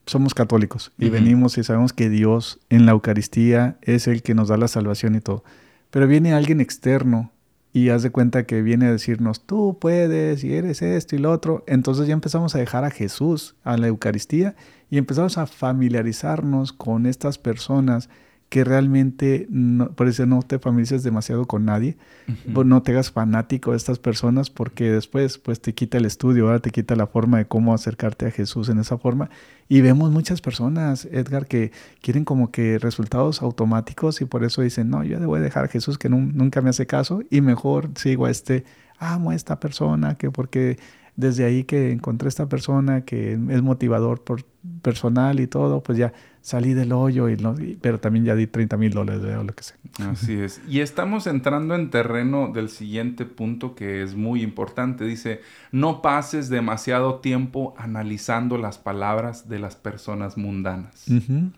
somos 0.06 0.34
católicos 0.34 0.92
y 0.98 1.08
venimos 1.08 1.56
y 1.56 1.64
sabemos 1.64 1.92
que 1.92 2.10
Dios 2.10 2.60
en 2.68 2.84
la 2.84 2.92
Eucaristía 2.92 3.78
es 3.82 4.06
el 4.06 4.22
que 4.22 4.34
nos 4.34 4.48
da 4.48 4.56
la 4.56 4.68
salvación 4.68 5.14
y 5.14 5.20
todo. 5.20 5.44
Pero 5.90 6.06
viene 6.06 6.34
alguien 6.34 6.60
externo 6.60 7.32
y 7.72 7.90
haz 7.90 8.02
de 8.02 8.10
cuenta 8.10 8.44
que 8.44 8.62
viene 8.62 8.86
a 8.86 8.92
decirnos, 8.92 9.46
tú 9.46 9.78
puedes 9.80 10.42
y 10.42 10.54
eres 10.54 10.82
esto 10.82 11.16
y 11.16 11.20
lo 11.20 11.30
otro. 11.30 11.64
Entonces 11.66 12.06
ya 12.06 12.12
empezamos 12.12 12.54
a 12.54 12.58
dejar 12.58 12.84
a 12.84 12.90
Jesús, 12.90 13.54
a 13.62 13.76
la 13.76 13.86
Eucaristía, 13.86 14.56
y 14.90 14.98
empezamos 14.98 15.38
a 15.38 15.46
familiarizarnos 15.46 16.72
con 16.72 17.06
estas 17.06 17.38
personas 17.38 18.08
que 18.50 18.64
realmente, 18.64 19.46
no, 19.48 19.92
por 19.92 20.08
eso 20.08 20.26
no 20.26 20.42
te 20.42 20.58
familiarices 20.58 21.04
demasiado 21.04 21.46
con 21.46 21.64
nadie, 21.64 21.96
no 22.44 22.82
te 22.82 22.90
hagas 22.90 23.12
fanático 23.12 23.70
de 23.70 23.76
estas 23.76 24.00
personas 24.00 24.50
porque 24.50 24.90
después 24.90 25.38
pues 25.38 25.60
te 25.60 25.72
quita 25.72 25.98
el 25.98 26.04
estudio, 26.04 26.46
ahora 26.46 26.58
te 26.58 26.72
quita 26.72 26.96
la 26.96 27.06
forma 27.06 27.38
de 27.38 27.46
cómo 27.46 27.72
acercarte 27.72 28.26
a 28.26 28.32
Jesús 28.32 28.68
en 28.68 28.80
esa 28.80 28.98
forma. 28.98 29.30
Y 29.68 29.82
vemos 29.82 30.10
muchas 30.10 30.40
personas, 30.40 31.04
Edgar, 31.12 31.46
que 31.46 31.70
quieren 32.02 32.24
como 32.24 32.50
que 32.50 32.80
resultados 32.80 33.40
automáticos 33.40 34.20
y 34.20 34.24
por 34.24 34.42
eso 34.42 34.62
dicen, 34.62 34.90
no, 34.90 35.04
yo 35.04 35.20
debo 35.20 35.38
dejar 35.38 35.66
a 35.66 35.68
Jesús 35.68 35.96
que 35.96 36.08
nunca 36.08 36.60
me 36.60 36.70
hace 36.70 36.88
caso 36.88 37.22
y 37.30 37.42
mejor 37.42 37.90
sigo 37.94 38.26
a 38.26 38.30
este, 38.32 38.64
amo 38.98 39.30
a 39.30 39.36
esta 39.36 39.60
persona, 39.60 40.16
que 40.16 40.32
porque 40.32 40.76
desde 41.20 41.44
ahí 41.44 41.64
que 41.64 41.92
encontré 41.92 42.28
esta 42.28 42.48
persona 42.48 43.04
que 43.04 43.32
es 43.32 43.62
motivador 43.62 44.22
por 44.24 44.44
personal 44.82 45.40
y 45.40 45.46
todo, 45.46 45.82
pues 45.82 45.98
ya 45.98 46.12
salí 46.42 46.74
del 46.74 46.92
hoyo, 46.92 47.28
y, 47.28 47.36
pero 47.80 48.00
también 48.00 48.24
ya 48.24 48.34
di 48.34 48.46
30 48.46 48.76
mil 48.76 48.92
dólares 48.92 49.22
o 49.22 49.44
lo 49.44 49.54
que 49.54 49.62
sea. 49.62 49.76
Así 50.10 50.34
es. 50.34 50.60
Y 50.68 50.80
estamos 50.80 51.26
entrando 51.26 51.74
en 51.74 51.90
terreno 51.90 52.50
del 52.52 52.68
siguiente 52.68 53.26
punto 53.26 53.74
que 53.74 54.02
es 54.02 54.14
muy 54.14 54.42
importante. 54.42 55.04
Dice, 55.04 55.40
no 55.70 56.02
pases 56.02 56.48
demasiado 56.48 57.16
tiempo 57.16 57.74
analizando 57.76 58.58
las 58.58 58.78
palabras 58.78 59.48
de 59.48 59.58
las 59.58 59.76
personas 59.76 60.36
mundanas. 60.36 61.06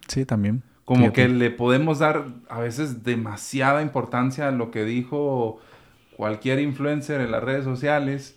Sí, 0.08 0.24
también. 0.24 0.62
Como 0.84 1.12
que 1.12 1.28
le 1.28 1.50
podemos 1.50 2.00
dar 2.00 2.26
a 2.48 2.58
veces 2.58 3.04
demasiada 3.04 3.82
importancia 3.82 4.48
a 4.48 4.50
lo 4.50 4.70
que 4.70 4.84
dijo 4.84 5.60
cualquier 6.16 6.60
influencer 6.60 7.20
en 7.20 7.30
las 7.30 7.42
redes 7.42 7.64
sociales 7.64 8.36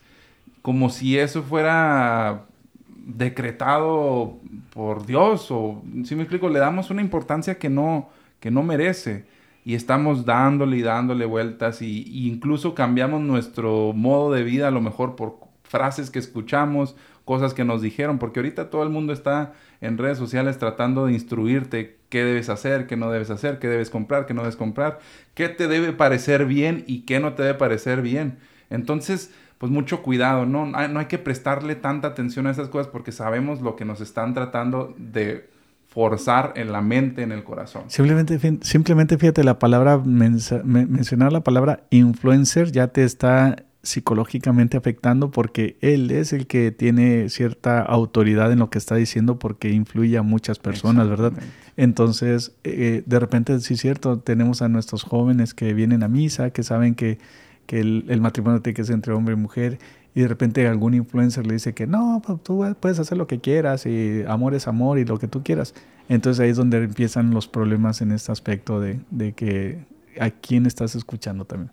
como 0.65 0.89
si 0.89 1.15
eso 1.19 1.43
fuera 1.43 2.45
decretado 2.87 4.39
por 4.73 5.05
Dios 5.05 5.51
o 5.51 5.83
si 6.05 6.15
me 6.15 6.23
explico, 6.23 6.49
le 6.49 6.57
damos 6.57 6.89
una 6.89 7.03
importancia 7.03 7.59
que 7.59 7.69
no 7.69 8.09
que 8.39 8.49
no 8.49 8.63
merece 8.63 9.25
y 9.63 9.75
estamos 9.75 10.25
dándole 10.25 10.77
y 10.77 10.81
dándole 10.81 11.27
vueltas 11.27 11.83
y, 11.83 12.27
incluso 12.27 12.73
cambiamos 12.73 13.21
nuestro 13.21 13.93
modo 13.93 14.33
de 14.33 14.41
vida 14.41 14.69
a 14.69 14.71
lo 14.71 14.81
mejor 14.81 15.15
por 15.15 15.37
frases 15.61 16.09
que 16.09 16.17
escuchamos, 16.17 16.95
cosas 17.25 17.53
que 17.53 17.63
nos 17.63 17.83
dijeron, 17.83 18.17
porque 18.17 18.39
ahorita 18.39 18.71
todo 18.71 18.81
el 18.81 18.89
mundo 18.89 19.13
está 19.13 19.53
en 19.81 19.99
redes 19.99 20.17
sociales 20.17 20.57
tratando 20.57 21.05
de 21.05 21.13
instruirte 21.13 21.97
qué 22.09 22.23
debes 22.23 22.49
hacer, 22.49 22.87
qué 22.87 22.97
no 22.97 23.11
debes 23.11 23.29
hacer, 23.29 23.59
qué 23.59 23.67
debes 23.67 23.91
comprar, 23.91 24.25
qué 24.25 24.33
no 24.33 24.41
debes 24.41 24.55
comprar, 24.55 24.97
qué 25.35 25.47
te 25.47 25.67
debe 25.67 25.93
parecer 25.93 26.47
bien 26.47 26.83
y 26.87 27.01
qué 27.01 27.19
no 27.19 27.33
te 27.33 27.43
debe 27.43 27.53
parecer 27.53 28.01
bien. 28.01 28.39
Entonces, 28.71 29.31
pues 29.57 29.71
mucho 29.71 30.01
cuidado, 30.01 30.45
¿no? 30.45 30.65
No 30.65 30.99
hay 30.99 31.05
que 31.05 31.17
prestarle 31.17 31.75
tanta 31.75 32.09
atención 32.09 32.47
a 32.47 32.51
esas 32.51 32.69
cosas 32.69 32.87
porque 32.87 33.11
sabemos 33.11 33.61
lo 33.61 33.75
que 33.75 33.85
nos 33.85 34.01
están 34.01 34.33
tratando 34.33 34.93
de 34.97 35.49
forzar 35.87 36.53
en 36.57 36.73
la 36.73 36.81
mente, 36.81 37.21
en 37.21 37.31
el 37.31 37.43
corazón. 37.43 37.83
Simplemente, 37.87 38.37
simplemente 38.61 39.17
fíjate, 39.17 39.43
la 39.45 39.59
palabra, 39.59 39.97
mencionar 39.97 41.31
la 41.31 41.41
palabra 41.41 41.83
influencer 41.89 42.71
ya 42.71 42.89
te 42.89 43.05
está 43.05 43.55
psicológicamente 43.81 44.77
afectando 44.77 45.31
porque 45.31 45.77
él 45.79 46.11
es 46.11 46.33
el 46.33 46.47
que 46.47 46.71
tiene 46.71 47.29
cierta 47.29 47.81
autoridad 47.81 48.51
en 48.51 48.59
lo 48.59 48.69
que 48.69 48.79
está 48.79 48.95
diciendo 48.95 49.39
porque 49.39 49.69
influye 49.69 50.17
a 50.17 50.23
muchas 50.23 50.59
personas, 50.59 51.07
¿verdad? 51.07 51.33
Entonces, 51.77 52.55
eh, 52.63 53.03
de 53.05 53.19
repente, 53.19 53.57
sí 53.59 53.75
es 53.75 53.79
cierto, 53.79 54.19
tenemos 54.19 54.61
a 54.61 54.67
nuestros 54.67 55.03
jóvenes 55.03 55.53
que 55.53 55.73
vienen 55.73 56.03
a 56.03 56.07
misa, 56.07 56.49
que 56.49 56.63
saben 56.63 56.95
que 56.95 57.19
que 57.65 57.79
el, 57.79 58.21
matrimonio 58.21 58.61
tiene 58.61 58.75
que 58.75 58.83
ser 58.83 58.95
entre 58.95 59.13
hombre 59.13 59.33
y 59.33 59.37
mujer, 59.37 59.79
y 60.13 60.21
de 60.21 60.27
repente 60.27 60.67
algún 60.67 60.93
influencer 60.93 61.45
le 61.45 61.53
dice 61.53 61.73
que 61.73 61.87
no, 61.87 62.21
tú 62.43 62.65
puedes 62.79 62.99
hacer 62.99 63.17
lo 63.17 63.27
que 63.27 63.39
quieras, 63.39 63.85
y 63.85 64.23
amor 64.27 64.53
es 64.53 64.67
amor 64.67 64.99
y 64.99 65.05
lo 65.05 65.19
que 65.19 65.27
tú 65.27 65.43
quieras. 65.43 65.73
Entonces 66.07 66.39
ahí 66.39 66.49
es 66.49 66.57
donde 66.57 66.77
empiezan 66.77 67.31
los 67.31 67.47
problemas 67.47 68.01
en 68.01 68.11
este 68.11 68.31
aspecto 68.31 68.79
de, 68.79 68.99
de 69.09 69.33
que 69.33 69.79
a 70.19 70.29
quién 70.29 70.65
estás 70.65 70.95
escuchando 70.95 71.45
también. 71.45 71.71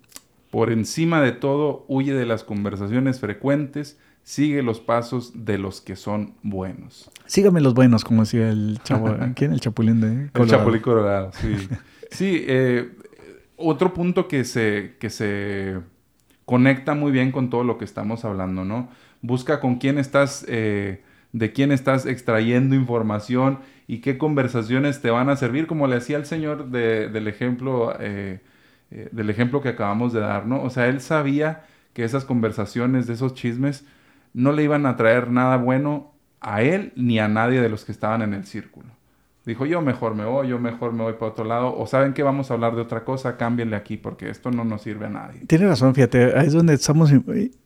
Por 0.51 0.71
encima 0.71 1.23
de 1.23 1.33
todo, 1.33 1.85
huye 1.89 2.15
de 2.15 2.27
las 2.27 2.45
conversaciones 2.45 3.21
frecuentes, 3.21 3.99
sigue 4.23 4.63
los 4.63 4.81
pasos 4.81 5.45
de 5.47 5.59
los 5.59 5.81
que 5.81 5.97
son 5.97 6.35
buenos. 6.43 7.11
Sígame 7.27 7.61
los 7.61 7.75
buenos, 7.75 8.05
como 8.05 8.23
decía 8.23 8.51
el 8.51 8.79
chavo, 8.85 9.15
¿quién? 9.35 9.53
El 9.53 9.61
chapulín 9.61 10.01
de 10.01 10.31
Colorado. 10.33 10.43
El 10.43 10.51
chapulín 10.51 10.83
colorado, 10.83 11.31
sí. 11.41 11.69
sí, 12.11 12.45
eh, 12.47 12.91
otro 13.57 13.95
punto 13.95 14.29
que 14.29 14.45
se, 14.45 14.97
que 14.99 15.11
se 15.11 15.81
conecta 16.45 16.95
muy 16.95 17.13
bien 17.13 17.33
con 17.33 17.51
todo 17.51 17.65
lo 17.65 17.79
que 17.79 17.85
estamos 17.85 18.25
hablando, 18.25 18.65
¿no? 18.65 18.89
Busca 19.21 19.61
con 19.61 19.77
quién 19.77 19.99
estás, 19.99 20.45
eh, 20.49 21.03
de 21.33 21.53
quién 21.53 21.73
estás 21.73 22.07
extrayendo 22.07 22.75
información 22.75 23.61
y 23.87 23.99
qué 23.99 24.19
conversaciones 24.19 25.01
te 25.01 25.11
van 25.11 25.29
a 25.29 25.37
servir, 25.37 25.67
como 25.67 25.87
le 25.87 25.97
hacía 25.97 26.17
el 26.17 26.27
señor 26.27 26.71
del 26.71 27.29
ejemplo, 27.29 27.97
eh, 28.01 28.41
eh, 28.91 29.09
del 29.13 29.31
ejemplo 29.31 29.61
que 29.61 29.71
acabamos 29.71 30.13
de 30.13 30.21
dar, 30.21 30.47
¿no? 30.47 30.63
O 30.63 30.71
sea, 30.71 30.89
él 30.89 31.01
sabía 31.01 31.65
que 31.95 32.05
esas 32.05 32.25
conversaciones, 32.25 33.07
de 33.07 33.15
esos 33.15 33.35
chismes, 33.35 33.87
no 34.35 34.53
le 34.53 34.65
iban 34.65 34.87
a 34.87 34.97
traer 34.97 35.31
nada 35.31 35.57
bueno 35.57 36.13
a 36.41 36.63
él 36.63 36.93
ni 36.97 37.19
a 37.19 37.29
nadie 37.29 37.61
de 37.61 37.69
los 37.69 37.85
que 37.85 37.93
estaban 37.93 38.23
en 38.23 38.35
el 38.35 38.45
círculo. 38.45 38.89
Dijo, 39.45 39.67
yo 39.67 39.81
mejor 39.81 40.15
me 40.15 40.25
voy, 40.25 40.49
yo 40.49 40.61
mejor 40.61 40.93
me 40.93 41.03
voy 41.03 41.15
para 41.15 41.33
otro 41.33 41.45
lado. 41.45 41.77
O 41.77 41.87
saben 41.89 42.13
que 42.13 42.23
vamos 42.23 42.51
a 42.51 42.55
hablar 42.55 42.77
de 42.77 42.83
otra 42.83 43.05
cosa, 43.05 43.37
cámbienle 43.37 43.75
aquí 43.75 43.97
porque 43.97 44.31
esto 44.31 44.53
no 44.53 44.65
nos 44.65 44.83
sirve 44.83 45.07
a 45.07 45.11
nadie. 45.11 45.41
Tiene 45.47 45.67
razón, 45.67 45.95
fíjate, 45.95 46.39
ahí 46.39 46.47
es 46.47 46.53
donde 46.53 46.75
estamos. 46.75 47.11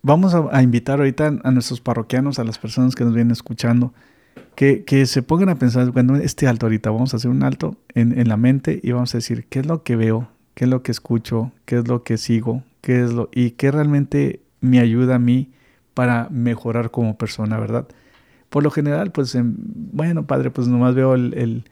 Vamos 0.01 0.35
a, 0.35 0.63
invitar 0.63 1.01
ahorita 1.01 1.39
a 1.43 1.51
nuestros 1.51 1.83
parroquianos, 1.83 2.39
a 2.39 2.45
las 2.45 2.59
personas 2.59 2.95
que 2.95 3.05
nos 3.05 3.13
vienen 3.13 3.33
escuchando, 3.33 3.93
que, 4.55 4.85
que 4.85 5.05
se 5.05 5.23
pongan 5.23 5.51
a 5.51 5.57
pensar, 5.57 5.93
cuando 5.93 6.17
este 6.17 6.49
alto 6.49 6.65
ahorita, 6.65 6.91
vamos 6.91 7.13
a 7.13 7.19
hacer 7.19 7.31
un 7.31 7.43
alto 7.43 7.77
en, 7.95 8.19
en, 8.19 8.29
la 8.29 8.39
mente 8.39 8.81
y 8.83 8.93
vamos 8.93 9.15
a 9.15 9.19
decir, 9.19 9.45
¿qué 9.51 9.59
es 9.59 9.67
lo 9.67 9.83
que 9.83 9.97
veo? 9.97 10.29
¿Qué 10.55 10.65
es 10.65 10.71
lo 10.71 10.83
que 10.83 10.93
escucho? 10.93 11.53
¿Qué 11.67 11.77
es 11.77 11.89
lo 11.89 12.05
que 12.05 12.17
sigo? 12.17 12.63
¿Qué 12.81 13.05
es 13.05 13.13
lo, 13.13 13.29
y 13.33 13.51
qué 13.51 13.71
realmente 13.71 14.41
me 14.63 14.81
ayuda 14.81 15.17
a 15.17 15.19
mí 15.19 15.51
para 15.93 16.29
mejorar 16.31 16.91
como 16.91 17.19
persona, 17.19 17.59
verdad? 17.59 17.87
Por 18.57 18.63
lo 18.63 18.71
general, 18.71 19.13
pues, 19.13 19.37
bueno, 19.39 20.27
padre, 20.27 20.51
pues 20.51 20.67
nomás 20.67 20.95
veo 20.95 21.13
el, 21.13 21.65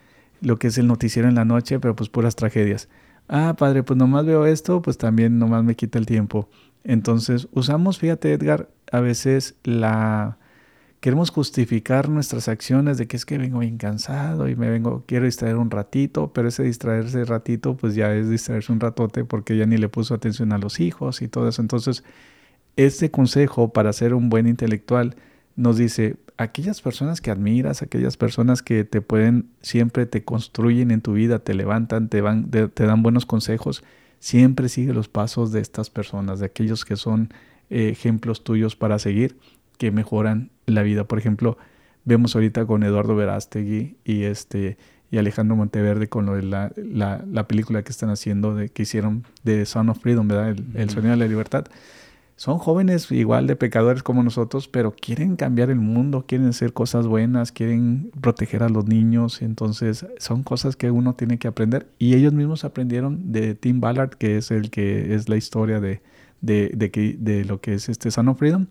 lo 0.42 0.58
que 0.58 0.66
es 0.66 0.76
el 0.76 0.86
noticiero 0.86 1.30
en 1.30 1.34
la 1.34 1.46
noche, 1.46 1.80
pero 1.80 1.96
pues 1.96 2.10
puras 2.10 2.36
tragedias. 2.36 2.90
Ah, 3.26 3.54
padre, 3.58 3.82
pues 3.82 3.96
nomás 3.96 4.26
veo 4.26 4.44
esto, 4.44 4.82
pues 4.82 4.98
también 4.98 5.38
nomás 5.38 5.64
me 5.64 5.76
quita 5.76 5.98
el 5.98 6.04
tiempo. 6.04 6.50
Entonces, 6.82 7.48
usamos, 7.52 7.98
fíjate, 7.98 8.34
Edgar, 8.34 8.68
a 8.92 9.00
veces 9.00 9.54
la... 9.64 10.36
Queremos 11.00 11.30
justificar 11.30 12.10
nuestras 12.10 12.48
acciones 12.48 12.98
de 12.98 13.06
que 13.06 13.16
es 13.16 13.24
que 13.24 13.38
vengo 13.38 13.60
bien 13.60 13.78
cansado 13.78 14.46
y 14.50 14.54
me 14.54 14.68
vengo, 14.68 15.04
quiero 15.06 15.24
distraer 15.24 15.56
un 15.56 15.70
ratito, 15.70 16.34
pero 16.34 16.48
ese 16.48 16.64
distraerse 16.64 17.24
ratito, 17.24 17.78
pues 17.78 17.94
ya 17.94 18.14
es 18.14 18.28
distraerse 18.28 18.70
un 18.70 18.80
ratote 18.80 19.24
porque 19.24 19.56
ya 19.56 19.64
ni 19.64 19.78
le 19.78 19.88
puso 19.88 20.12
atención 20.12 20.52
a 20.52 20.58
los 20.58 20.80
hijos 20.80 21.22
y 21.22 21.28
todo 21.28 21.48
eso. 21.48 21.62
Entonces, 21.62 22.04
este 22.76 23.10
consejo 23.10 23.72
para 23.72 23.90
ser 23.94 24.12
un 24.12 24.28
buen 24.28 24.46
intelectual 24.46 25.16
nos 25.56 25.78
dice, 25.78 26.16
aquellas 26.36 26.80
personas 26.80 27.20
que 27.20 27.30
admiras, 27.30 27.82
aquellas 27.82 28.16
personas 28.16 28.62
que 28.62 28.84
te 28.84 29.00
pueden, 29.00 29.50
siempre 29.60 30.06
te 30.06 30.24
construyen 30.24 30.90
en 30.90 31.00
tu 31.00 31.12
vida, 31.12 31.38
te 31.38 31.54
levantan, 31.54 32.08
te, 32.08 32.20
van, 32.20 32.50
te, 32.50 32.68
dan 32.68 33.02
buenos 33.02 33.26
consejos, 33.26 33.84
siempre 34.18 34.68
sigue 34.68 34.92
los 34.92 35.08
pasos 35.08 35.52
de 35.52 35.60
estas 35.60 35.90
personas, 35.90 36.40
de 36.40 36.46
aquellos 36.46 36.84
que 36.84 36.96
son 36.96 37.32
eh, 37.70 37.88
ejemplos 37.88 38.44
tuyos 38.44 38.76
para 38.76 38.98
seguir, 38.98 39.38
que 39.78 39.90
mejoran 39.90 40.50
la 40.66 40.82
vida. 40.82 41.04
Por 41.04 41.18
ejemplo, 41.18 41.56
vemos 42.04 42.34
ahorita 42.34 42.66
con 42.66 42.82
Eduardo 42.82 43.14
Verástegui 43.14 43.96
y 44.04 44.24
este 44.24 44.76
y 45.10 45.18
Alejandro 45.18 45.54
Monteverde 45.54 46.08
con 46.08 46.26
lo 46.26 46.34
de 46.34 46.42
la, 46.42 46.72
la, 46.76 47.46
película 47.46 47.84
que 47.84 47.92
están 47.92 48.10
haciendo, 48.10 48.56
de, 48.56 48.68
que 48.68 48.82
hicieron 48.82 49.24
de 49.44 49.64
Son 49.64 49.88
of 49.88 50.00
Freedom, 50.00 50.26
¿verdad? 50.26 50.48
El, 50.48 50.64
el 50.74 50.90
sonido 50.90 51.12
de 51.12 51.18
la 51.18 51.28
libertad. 51.28 51.66
Son 52.36 52.58
jóvenes 52.58 53.10
igual 53.12 53.46
de 53.46 53.54
pecadores 53.56 54.02
como 54.02 54.22
nosotros, 54.22 54.66
pero 54.68 54.92
quieren 54.92 55.36
cambiar 55.36 55.70
el 55.70 55.78
mundo, 55.78 56.24
quieren 56.26 56.48
hacer 56.48 56.72
cosas 56.72 57.06
buenas, 57.06 57.52
quieren 57.52 58.10
proteger 58.20 58.64
a 58.64 58.68
los 58.68 58.86
niños. 58.86 59.40
Entonces, 59.40 60.06
son 60.18 60.42
cosas 60.42 60.74
que 60.76 60.90
uno 60.90 61.14
tiene 61.14 61.38
que 61.38 61.48
aprender. 61.48 61.88
Y 61.98 62.14
ellos 62.14 62.32
mismos 62.32 62.64
aprendieron 62.64 63.32
de 63.32 63.54
Tim 63.54 63.80
Ballard, 63.80 64.10
que 64.10 64.36
es 64.36 64.50
el 64.50 64.70
que 64.70 65.14
es 65.14 65.28
la 65.28 65.36
historia 65.36 65.80
de, 65.80 66.02
de, 66.40 66.70
de, 66.74 67.16
de 67.18 67.44
lo 67.44 67.60
que 67.60 67.74
es 67.74 67.88
este 67.88 68.10
Son 68.10 68.28
of 68.28 68.38
Freedom 68.38 68.66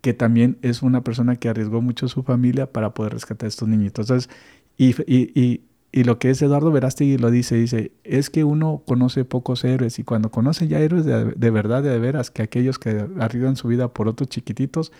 que 0.00 0.14
también 0.14 0.56
es 0.62 0.82
una 0.82 1.02
persona 1.02 1.34
que 1.34 1.48
arriesgó 1.48 1.82
mucho 1.82 2.06
su 2.06 2.22
familia 2.22 2.70
para 2.72 2.94
poder 2.94 3.14
rescatar 3.14 3.46
a 3.46 3.48
estos 3.48 3.66
niñitos. 3.68 4.04
Entonces, 4.08 4.30
y, 4.76 4.90
y, 5.12 5.32
y, 5.34 5.62
lo 6.04 6.18
que 6.18 6.30
es 6.30 6.42
Eduardo 6.42 6.70
Verástegui 6.70 7.16
lo 7.16 7.30
dice, 7.30 7.56
dice, 7.56 7.92
es 8.04 8.28
que 8.28 8.44
uno 8.44 8.82
conoce 8.86 9.24
pocos 9.24 9.64
héroes 9.64 9.98
y 9.98 10.04
cuando 10.04 10.30
conoce 10.30 10.68
ya 10.68 10.78
héroes 10.78 11.04
de, 11.04 11.32
de 11.32 11.50
verdad, 11.50 11.82
de, 11.82 11.98
veras, 11.98 12.30
que 12.30 12.42
aquellos 12.42 12.78
que 12.78 13.06
arriesgan 13.18 13.56
su 13.56 13.68
vida 13.68 13.88
por 13.88 14.06
otros 14.08 14.28
chiquititos, 14.28 14.92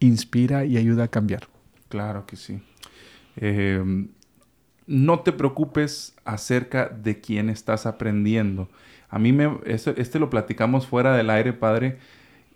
inspira 0.00 0.64
y 0.64 0.76
ayuda 0.76 1.04
a 1.04 1.08
cambiar. 1.08 1.48
Claro 1.88 2.26
que 2.26 2.36
sí. 2.36 2.60
Em, 3.36 4.08
no 4.86 5.20
te 5.20 5.32
preocupes 5.32 6.14
acerca 6.24 6.88
de 6.88 7.20
quién 7.20 7.48
estás 7.48 7.86
aprendiendo. 7.86 8.68
A 9.08 9.18
mí 9.18 9.32
me, 9.32 9.58
este 9.64 10.18
lo 10.18 10.30
platicamos 10.30 10.86
fuera 10.86 11.16
del 11.16 11.30
aire, 11.30 11.52
padre, 11.52 11.98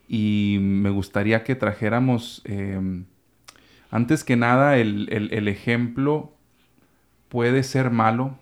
y 0.08 0.58
me 0.60 0.90
gustaría 0.90 1.44
que 1.44 1.54
trajéramos, 1.54 2.42
em, 2.44 3.04
antes 3.90 4.24
que 4.24 4.36
nada, 4.36 4.76
el, 4.78 5.08
el, 5.10 5.48
ejemplo 5.48 6.32
puede 7.28 7.62
ser 7.62 7.90
malo. 7.90 8.38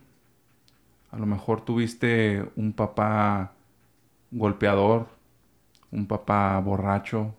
A 1.10 1.18
lo 1.18 1.26
mejor 1.26 1.64
tuviste 1.64 2.44
un 2.56 2.72
papá 2.72 3.52
golpeador, 4.30 5.08
un 5.90 6.06
papá 6.06 6.58
borracho, 6.60 7.34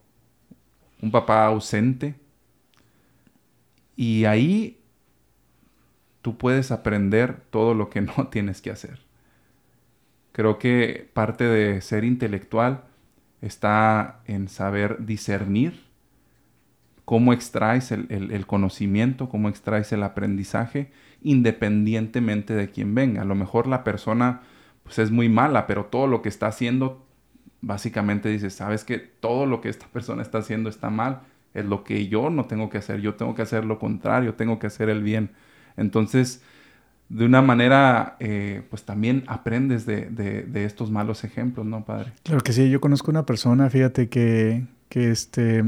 un 1.02 1.12
papá 1.12 1.46
ausente. 1.46 2.16
Y 3.96 4.26
ahí 4.26 4.80
tú 6.22 6.38
puedes 6.38 6.72
aprender 6.72 7.42
todo 7.50 7.74
lo 7.74 7.90
que 7.90 8.02
no 8.18 8.28
tienes 8.30 8.62
que 8.62 8.72
hacer. 8.72 9.00
Creo 10.32 10.60
que 10.60 11.10
parte 11.14 11.46
de 11.46 11.82
ser 11.82 12.04
intelectual 12.04 12.84
está 13.42 14.22
en 14.26 14.50
saber 14.50 15.06
discernir 15.06 15.87
cómo 17.08 17.32
extraes 17.32 17.94
el, 17.94 18.46
conocimiento, 18.48 19.30
cómo 19.30 19.48
extraes 19.48 19.94
el 19.94 20.04
aprendizaje, 20.04 20.92
independientemente 21.22 22.54
de 22.54 22.70
quién 22.70 22.96
venga. 22.96 23.22
A 23.22 23.26
lo 23.26 23.34
mejor 23.34 23.66
la 23.66 23.86
persona 23.86 24.42
pues, 24.84 25.00
es 25.00 25.10
muy 25.10 25.30
mala, 25.30 25.68
pero 25.68 25.86
todo 25.86 26.06
lo 26.08 26.22
que 26.22 26.28
está 26.28 26.48
haciendo, 26.48 27.08
básicamente 27.62 28.28
dice, 28.28 28.50
sabes 28.50 28.84
que 28.84 28.98
todo 28.98 29.46
lo 29.46 29.62
que 29.62 29.70
esta 29.70 29.88
persona 29.94 30.22
está 30.22 30.40
haciendo 30.40 30.70
está 30.70 30.90
mal, 30.90 31.22
es 31.54 31.64
lo 31.64 31.86
que 31.86 32.10
yo 32.10 32.30
no 32.30 32.44
tengo 32.44 32.70
que 32.70 32.80
hacer, 32.80 33.00
yo 33.00 33.16
tengo 33.16 33.36
que 33.36 33.44
hacer 33.44 33.64
lo 33.64 33.80
contrario, 33.80 34.34
tengo 34.34 34.60
que 34.60 34.68
hacer 34.68 34.90
el 34.90 35.02
bien. 35.02 35.32
Entonces, 35.78 36.44
de 37.08 37.24
una 37.24 37.42
manera, 37.42 38.18
eh, 38.20 38.64
pues 38.70 38.84
también 38.84 39.24
aprendes 39.28 39.86
de, 39.86 40.10
de, 40.10 40.66
estos 40.66 40.92
malos 40.92 41.24
ejemplos, 41.24 41.66
¿no, 41.66 41.86
padre? 41.86 42.12
Claro 42.24 42.42
que 42.42 42.52
sí, 42.52 42.70
yo 42.70 42.82
conozco 42.82 43.12
una 43.12 43.26
persona, 43.26 43.70
fíjate, 43.70 44.10
que, 44.10 44.66
que, 44.90 45.10
este, 45.10 45.64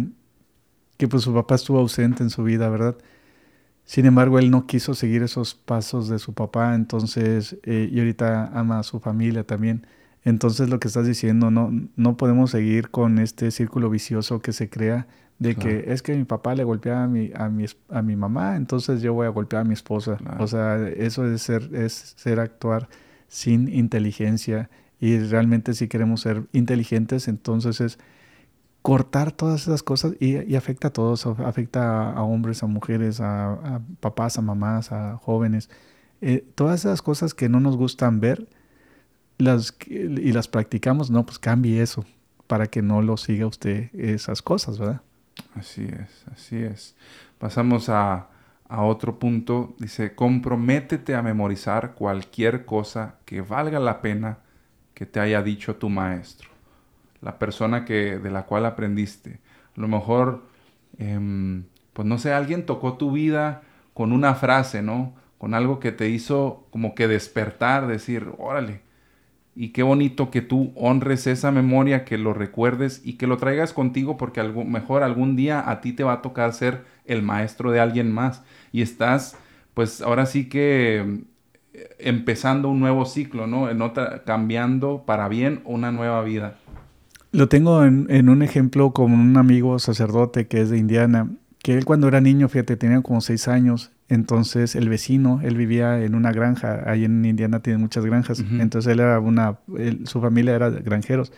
que 0.99 1.07
pues 1.07 1.23
su 1.23 1.33
papá 1.33 1.55
estuvo 1.55 1.79
ausente 1.79 2.23
en 2.23 2.29
su 2.29 2.43
vida, 2.43 2.67
¿verdad? 2.67 2.97
Sin 3.85 4.05
embargo, 4.05 4.37
él 4.37 4.51
no 4.51 4.67
quiso 4.67 4.93
seguir 4.93 5.23
esos 5.23 5.55
pasos 5.55 6.09
de 6.09 6.19
su 6.19 6.33
papá, 6.33 6.75
entonces, 6.75 7.57
eh, 7.63 7.89
y 7.89 7.99
ahorita 7.99 8.51
ama 8.53 8.79
a 8.79 8.83
su 8.83 8.99
familia 8.99 9.45
también. 9.45 9.87
Entonces, 10.25 10.69
lo 10.69 10.81
que 10.81 10.89
estás 10.89 11.07
diciendo, 11.07 11.51
no, 11.51 11.71
no 11.95 12.17
podemos 12.17 12.51
seguir 12.51 12.89
con 12.89 13.17
este 13.17 13.49
círculo 13.51 13.89
vicioso 13.89 14.41
que 14.41 14.51
se 14.51 14.69
crea 14.69 15.07
de 15.37 15.55
que 15.55 15.85
es 15.87 16.01
que 16.01 16.13
mi 16.17 16.25
papá 16.25 16.53
le 16.53 16.65
golpea 16.65 17.05
a 17.05 17.07
mi, 17.07 17.31
a 17.33 17.47
mi, 17.47 17.63
a 17.87 18.01
mi 18.01 18.17
mamá, 18.17 18.57
entonces 18.57 19.01
yo 19.01 19.13
voy 19.13 19.25
a 19.25 19.29
golpear 19.29 19.61
a 19.61 19.65
mi 19.65 19.75
esposa. 19.75 20.17
O 20.37 20.47
sea, 20.47 20.85
eso 20.89 21.25
es 21.25 21.41
ser, 21.41 21.73
es 21.73 21.93
ser 21.93 22.41
actuar 22.41 22.89
sin 23.29 23.73
inteligencia 23.73 24.69
y 24.99 25.17
realmente 25.17 25.73
si 25.75 25.87
queremos 25.87 26.19
ser 26.19 26.43
inteligentes, 26.51 27.29
entonces 27.29 27.79
es 27.79 27.99
cortar 28.81 29.31
todas 29.31 29.63
esas 29.63 29.83
cosas 29.83 30.13
y, 30.19 30.55
afecta 30.55 30.89
a 30.89 30.93
todos, 30.93 31.25
afecta 31.25 32.11
a, 32.11 32.23
hombres, 32.23 32.63
a 32.63 32.67
mujeres, 32.67 33.19
a, 33.21 33.81
papás, 33.99 34.37
a 34.37 34.41
mamás, 34.41 34.91
a 34.91 35.17
jóvenes. 35.17 35.69
Eh, 36.21 36.45
todas 36.55 36.81
esas 36.81 37.01
cosas 37.01 37.33
que 37.33 37.49
no 37.49 37.59
nos 37.59 37.77
gustan 37.77 38.19
ver 38.19 38.47
las, 39.37 39.75
y 39.87 40.31
las 40.31 40.47
practicamos, 40.47 41.09
no, 41.09 41.25
pues 41.25 41.39
cambie 41.39 41.81
eso 41.81 42.05
para 42.47 42.67
que 42.67 42.81
no 42.81 43.01
lo 43.01 43.15
siga 43.17 43.45
usted 43.45 43.93
esas 43.93 44.41
cosas, 44.41 44.79
¿verdad? 44.79 45.01
Así 45.55 45.83
es, 45.83 46.25
así 46.33 46.57
es. 46.57 46.95
Pasamos 47.37 47.89
a, 47.89 48.27
otro 48.69 49.17
punto. 49.17 49.75
Dice, 49.79 50.13
comprométete 50.13 51.15
a 51.15 51.21
memorizar 51.21 51.95
cualquier 51.95 52.65
cosa 52.65 53.15
que 53.25 53.41
valga 53.41 53.79
la 53.79 54.01
pena 54.01 54.39
que 54.93 55.05
te 55.05 55.19
haya 55.19 55.41
dicho 55.41 55.75
tu 55.77 55.89
maestro, 55.89 56.48
la 57.21 57.39
persona 57.39 57.85
que, 57.85 58.17
de 58.19 58.31
la 58.31 58.43
cual 58.45 58.65
aprendiste. 58.65 59.39
A 59.77 59.81
lo 59.81 59.87
mejor, 59.87 60.43
em, 60.97 61.65
pues 61.93 62.07
no 62.07 62.17
sé, 62.17 62.33
alguien 62.33 62.65
tocó 62.65 62.93
tu 62.97 63.11
vida 63.11 63.61
con 63.93 64.11
una 64.11 64.35
frase, 64.35 64.81
¿no? 64.81 65.13
Con 65.37 65.53
algo 65.53 65.79
que 65.79 65.91
te 65.91 66.09
hizo 66.09 66.67
como 66.71 66.95
que 66.95 67.07
despertar, 67.07 67.87
decir, 67.87 68.29
órale, 68.37 68.81
y 69.55 69.69
qué 69.69 69.83
bonito 69.83 70.31
que 70.31 70.41
tú 70.41 70.71
honres 70.75 71.27
esa 71.27 71.51
memoria, 71.51 72.05
que 72.05 72.17
lo 72.17 72.33
recuerdes 72.33 73.01
y 73.03 73.13
que 73.17 73.27
lo 73.27 73.35
traigas 73.37 73.73
contigo 73.73 74.15
porque 74.15 74.41
mejor 74.41 75.03
algún 75.03 75.35
día 75.35 75.69
a 75.69 75.81
ti 75.81 75.91
te 75.91 76.05
va 76.05 76.13
a 76.13 76.21
tocar 76.21 76.53
ser 76.53 76.85
el 77.05 77.23
maestro 77.23 77.71
de 77.71 77.81
alguien 77.81 78.09
más 78.09 78.41
y 78.71 78.81
estás 78.81 79.37
pues 79.73 80.01
ahora 80.01 80.25
sí 80.27 80.47
que 80.47 81.23
eh, 81.73 81.89
empezando 81.99 82.69
un 82.69 82.79
nuevo 82.79 83.05
ciclo, 83.05 83.47
¿no? 83.47 83.69
En 83.69 83.81
otra, 83.81 84.23
cambiando 84.23 85.03
para 85.05 85.27
bien 85.27 85.61
una 85.65 85.91
nueva 85.91 86.21
vida. 86.23 86.57
Lo 87.31 87.47
tengo 87.47 87.83
en, 87.83 88.07
en 88.09 88.29
un 88.29 88.41
ejemplo 88.41 88.91
con 88.91 89.11
un 89.11 89.37
amigo 89.37 89.77
sacerdote 89.79 90.47
que 90.47 90.61
es 90.61 90.69
de 90.69 90.77
Indiana, 90.77 91.29
que 91.61 91.77
él 91.77 91.85
cuando 91.85 92.07
era 92.07 92.21
niño, 92.21 92.49
fíjate, 92.49 92.77
tenía 92.77 93.01
como 93.01 93.21
seis 93.21 93.47
años 93.47 93.91
entonces 94.09 94.75
el 94.75 94.89
vecino, 94.89 95.39
él 95.43 95.55
vivía 95.55 96.03
en 96.03 96.15
una 96.15 96.31
granja, 96.31 96.83
ahí 96.87 97.05
en 97.05 97.23
Indiana 97.23 97.61
tienen 97.61 97.79
muchas 97.79 98.03
granjas, 98.03 98.43
entonces 98.59 98.91
él 98.91 98.99
era 98.99 99.19
una, 99.19 99.59
su 100.05 100.19
familia 100.19 100.55
era 100.55 100.69
granjeros. 100.71 101.31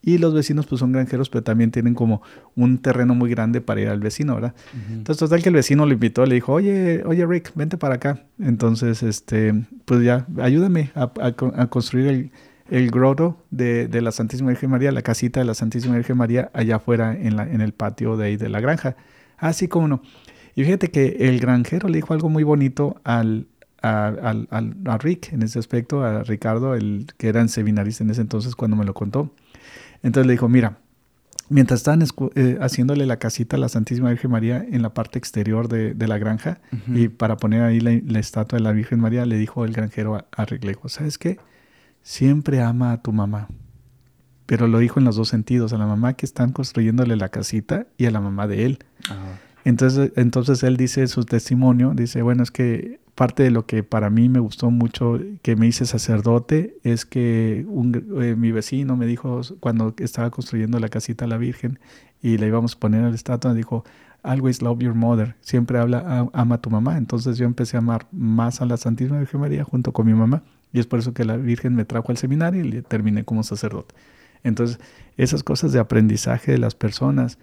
Y 0.00 0.18
los 0.18 0.32
vecinos 0.32 0.66
pues 0.66 0.78
son 0.78 0.92
granjeros, 0.92 1.28
pero 1.28 1.42
también 1.42 1.72
tienen 1.72 1.94
como 1.94 2.22
un 2.54 2.78
terreno 2.78 3.16
muy 3.16 3.30
grande 3.30 3.60
para 3.60 3.80
ir 3.80 3.88
al 3.88 3.98
vecino, 3.98 4.34
¿verdad? 4.36 4.54
Entonces 4.90 5.18
total 5.18 5.42
que 5.42 5.48
el 5.48 5.56
vecino 5.56 5.86
lo 5.86 5.92
invitó, 5.92 6.24
le 6.24 6.36
dijo, 6.36 6.52
oye, 6.52 7.02
oye 7.04 7.26
Rick, 7.26 7.52
vente 7.56 7.78
para 7.78 7.96
acá. 7.96 8.24
Entonces, 8.38 9.02
este, 9.02 9.64
pues 9.86 10.02
ya, 10.04 10.24
ayúdame 10.40 10.92
a, 10.94 11.66
construir 11.68 12.06
el, 12.06 12.30
el 12.70 12.90
grotto 12.90 13.42
de, 13.50 13.88
de, 13.88 14.02
la 14.02 14.12
Santísima 14.12 14.50
Virgen 14.50 14.70
María, 14.70 14.92
la 14.92 15.02
casita 15.02 15.40
de 15.40 15.46
la 15.46 15.54
Santísima 15.54 15.96
Virgen 15.96 16.16
María 16.16 16.50
allá 16.52 16.76
afuera 16.76 17.16
en, 17.18 17.36
la, 17.36 17.44
en 17.44 17.60
el 17.60 17.72
patio 17.72 18.16
de 18.16 18.26
ahí 18.26 18.36
de 18.36 18.48
la 18.48 18.60
granja. 18.60 18.96
Así 19.38 19.68
como 19.68 19.88
no. 19.88 20.02
Y 20.54 20.64
fíjate 20.64 20.90
que 20.90 21.16
el 21.20 21.38
granjero 21.40 21.88
le 21.88 21.96
dijo 21.96 22.14
algo 22.14 22.28
muy 22.28 22.42
bonito 22.42 23.00
al, 23.04 23.46
a, 23.82 24.98
Rick 24.98 25.32
en 25.32 25.42
ese 25.42 25.58
aspecto, 25.58 26.04
a 26.04 26.24
Ricardo, 26.24 26.74
el 26.74 27.06
que 27.16 27.28
era 27.28 27.46
seminarista 27.48 28.04
en 28.04 28.10
ese 28.10 28.20
entonces 28.20 28.56
cuando 28.56 28.76
me 28.76 28.84
lo 28.84 28.94
contó. 28.94 29.32
Entonces 30.02 30.26
le 30.26 30.32
dijo, 30.32 30.48
mira, 30.48 30.78
mientras 31.48 31.80
estaban 31.80 32.02
eh, 32.34 32.58
haciéndole 32.60 33.06
la 33.06 33.18
casita 33.18 33.56
a 33.56 33.58
la 33.58 33.68
Santísima 33.68 34.10
Virgen 34.10 34.30
María 34.30 34.64
en 34.68 34.82
la 34.82 34.94
parte 34.94 35.18
exterior 35.18 35.68
de, 35.68 35.94
la 36.06 36.18
granja 36.18 36.60
y 36.88 37.08
para 37.08 37.36
poner 37.36 37.62
ahí 37.62 37.80
la, 37.80 38.18
estatua 38.18 38.58
de 38.58 38.64
la 38.64 38.72
Virgen 38.72 39.00
María, 39.00 39.26
le 39.26 39.38
dijo 39.38 39.64
el 39.64 39.72
granjero 39.72 40.26
a, 40.30 40.44
Rick, 40.44 40.64
le 40.64 40.70
dijo, 40.70 40.88
¿sabes 40.88 41.18
qué? 41.18 41.38
Siempre 42.02 42.62
ama 42.62 42.92
a 42.92 43.02
tu 43.02 43.12
mamá. 43.12 43.48
Pero 44.46 44.66
lo 44.66 44.78
dijo 44.78 44.98
en 44.98 45.04
los 45.04 45.16
dos 45.16 45.28
sentidos, 45.28 45.72
a 45.74 45.78
la 45.78 45.86
mamá 45.86 46.14
que 46.14 46.24
están 46.24 46.52
construyéndole 46.52 47.16
la 47.16 47.28
casita 47.28 47.86
y 47.98 48.06
a 48.06 48.10
la 48.10 48.20
mamá 48.20 48.46
de 48.46 48.64
él. 48.64 48.78
Entonces, 49.64 50.12
entonces 50.16 50.62
él 50.62 50.78
dice 50.78 51.06
su 51.06 51.24
testimonio, 51.24 51.92
dice, 51.94 52.22
bueno, 52.22 52.42
es 52.42 52.50
que 52.50 52.98
parte 53.14 53.42
de 53.42 53.50
lo 53.50 53.66
que 53.66 53.82
para 53.82 54.08
mí 54.08 54.30
me 54.30 54.38
gustó 54.38 54.70
mucho 54.70 55.18
que 55.42 55.56
me 55.56 55.66
hice 55.66 55.84
sacerdote 55.84 56.78
es 56.84 57.04
que 57.04 57.66
eh, 57.66 58.36
mi 58.38 58.52
vecino 58.52 58.96
me 58.96 59.04
dijo 59.04 59.40
cuando 59.60 59.92
estaba 59.98 60.30
construyendo 60.30 60.78
la 60.78 60.88
casita 60.88 61.24
a 61.26 61.28
la 61.28 61.36
Virgen 61.36 61.78
y 62.22 62.38
le 62.38 62.46
íbamos 62.46 62.76
a 62.76 62.78
poner 62.78 63.02
la 63.02 63.14
estatua, 63.14 63.52
dijo, 63.52 63.84
always 64.22 64.62
love 64.62 64.78
your 64.78 64.94
mother, 64.94 65.36
siempre 65.40 65.78
habla, 65.78 66.30
ama 66.32 66.54
a 66.54 66.60
tu 66.62 66.70
mamá. 66.70 66.96
Entonces 66.96 67.36
yo 67.36 67.44
empecé 67.44 67.76
a 67.76 67.80
amar 67.80 68.06
más 68.12 68.62
a 68.62 68.64
la 68.64 68.78
Santísima 68.78 69.18
Virgen 69.18 69.40
María 69.40 69.64
junto 69.64 69.92
con 69.92 70.06
mi 70.06 70.14
mamá 70.14 70.42
y 70.72 70.80
es 70.80 70.86
por 70.86 70.98
eso 70.98 71.14
que 71.14 71.24
la 71.24 71.36
Virgen 71.36 71.74
me 71.74 71.84
trajo 71.84 72.10
al 72.10 72.18
seminario 72.18 72.64
y 72.64 72.82
terminé 72.82 73.24
como 73.24 73.42
sacerdote. 73.42 73.94
Entonces 74.44 74.78
esas 75.16 75.42
cosas 75.42 75.72
de 75.72 75.80
aprendizaje 75.80 76.52
de 76.52 76.58
las 76.58 76.74
personas, 76.74 77.38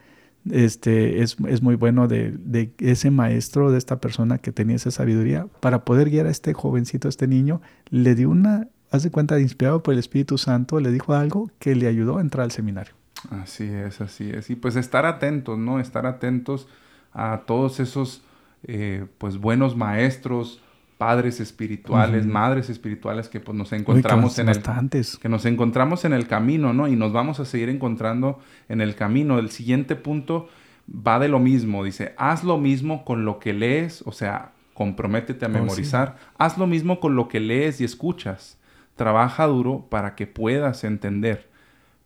este, 0.49 1.21
es, 1.21 1.37
es 1.47 1.61
muy 1.61 1.75
bueno 1.75 2.07
de, 2.07 2.31
de, 2.37 2.71
ese 2.79 3.11
maestro, 3.11 3.71
de 3.71 3.77
esta 3.77 3.99
persona 3.99 4.37
que 4.37 4.51
tenía 4.51 4.75
esa 4.75 4.91
sabiduría, 4.91 5.47
para 5.59 5.85
poder 5.85 6.09
guiar 6.09 6.27
a 6.27 6.29
este 6.29 6.53
jovencito, 6.53 7.07
a 7.07 7.09
este 7.09 7.27
niño, 7.27 7.61
le 7.89 8.15
dio 8.15 8.29
una, 8.29 8.67
hace 8.91 9.11
cuenta, 9.11 9.39
inspirado 9.39 9.83
por 9.83 9.93
el 9.93 9.99
Espíritu 9.99 10.37
Santo, 10.37 10.79
le 10.79 10.91
dijo 10.91 11.13
algo 11.13 11.51
que 11.59 11.75
le 11.75 11.87
ayudó 11.87 12.17
a 12.17 12.21
entrar 12.21 12.45
al 12.45 12.51
seminario. 12.51 12.93
Así 13.29 13.63
es, 13.63 14.01
así 14.01 14.29
es. 14.29 14.49
Y 14.49 14.55
pues 14.55 14.75
estar 14.75 15.05
atentos, 15.05 15.57
¿no? 15.57 15.79
Estar 15.79 16.05
atentos 16.05 16.67
a 17.11 17.43
todos 17.45 17.79
esos, 17.79 18.23
eh, 18.63 19.05
pues, 19.17 19.37
buenos 19.37 19.75
maestros, 19.75 20.61
padres 20.97 21.39
espirituales, 21.39 22.25
madres 22.25 22.69
espirituales 22.69 23.27
que 23.27 23.39
pues 23.39 23.57
nos 23.57 23.73
encontramos 23.73 24.39
en 24.39 24.49
el 24.49 24.61
que 24.61 25.29
nos 25.29 25.45
encontramos 25.45 26.05
en 26.05 26.13
el 26.13 26.27
camino, 26.27 26.73
¿no? 26.73 26.87
Y 26.87 26.95
nos 26.95 27.11
vamos 27.11 27.39
a 27.39 27.45
seguir 27.45 27.69
encontrando 27.69 28.39
en 28.69 28.81
el 28.81 28.95
camino. 28.95 29.37
El 29.37 29.49
siguiente 29.49 29.95
punto 29.95 30.47
va 30.89 31.19
de 31.19 31.27
lo 31.27 31.39
mismo, 31.39 31.83
dice, 31.83 32.13
haz 32.17 32.43
lo 32.43 32.57
mismo 32.57 33.03
con 33.03 33.25
lo 33.25 33.39
que 33.39 33.53
lees, 33.53 34.03
o 34.05 34.11
sea, 34.11 34.51
comprométete 34.73 35.45
a 35.45 35.49
oh, 35.49 35.51
memorizar, 35.51 36.15
haz 36.37 36.57
lo 36.57 36.67
mismo 36.67 36.99
con 36.99 37.15
lo 37.15 37.27
que 37.27 37.39
lees 37.39 37.81
y 37.81 37.83
escuchas. 37.83 38.57
Trabaja 38.95 39.45
duro 39.47 39.87
para 39.89 40.15
que 40.15 40.27
puedas 40.27 40.85
entender. 40.85 41.49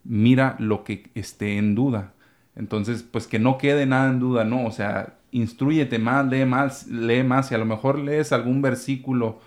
Mira 0.03 0.55
lo 0.57 0.83
que 0.83 1.11
esté 1.13 1.57
en 1.57 1.75
duda. 1.75 2.13
Entonces, 2.55 3.03
pues 3.03 3.27
que 3.27 3.37
no 3.37 3.59
quede 3.59 3.85
nada 3.85 4.09
en 4.09 4.19
duda, 4.19 4.43
¿no? 4.43 4.65
O 4.65 4.71
sea, 4.71 5.18
instruyete 5.31 5.99
más, 5.99 6.25
lee 6.27 6.45
más, 6.45 6.87
lee 6.87 7.23
más 7.23 7.51
y 7.51 7.55
a 7.55 7.57
lo 7.57 7.65
mejor 7.65 7.99
lees 7.99 8.31
algún 8.31 8.61
versículo 8.61 9.39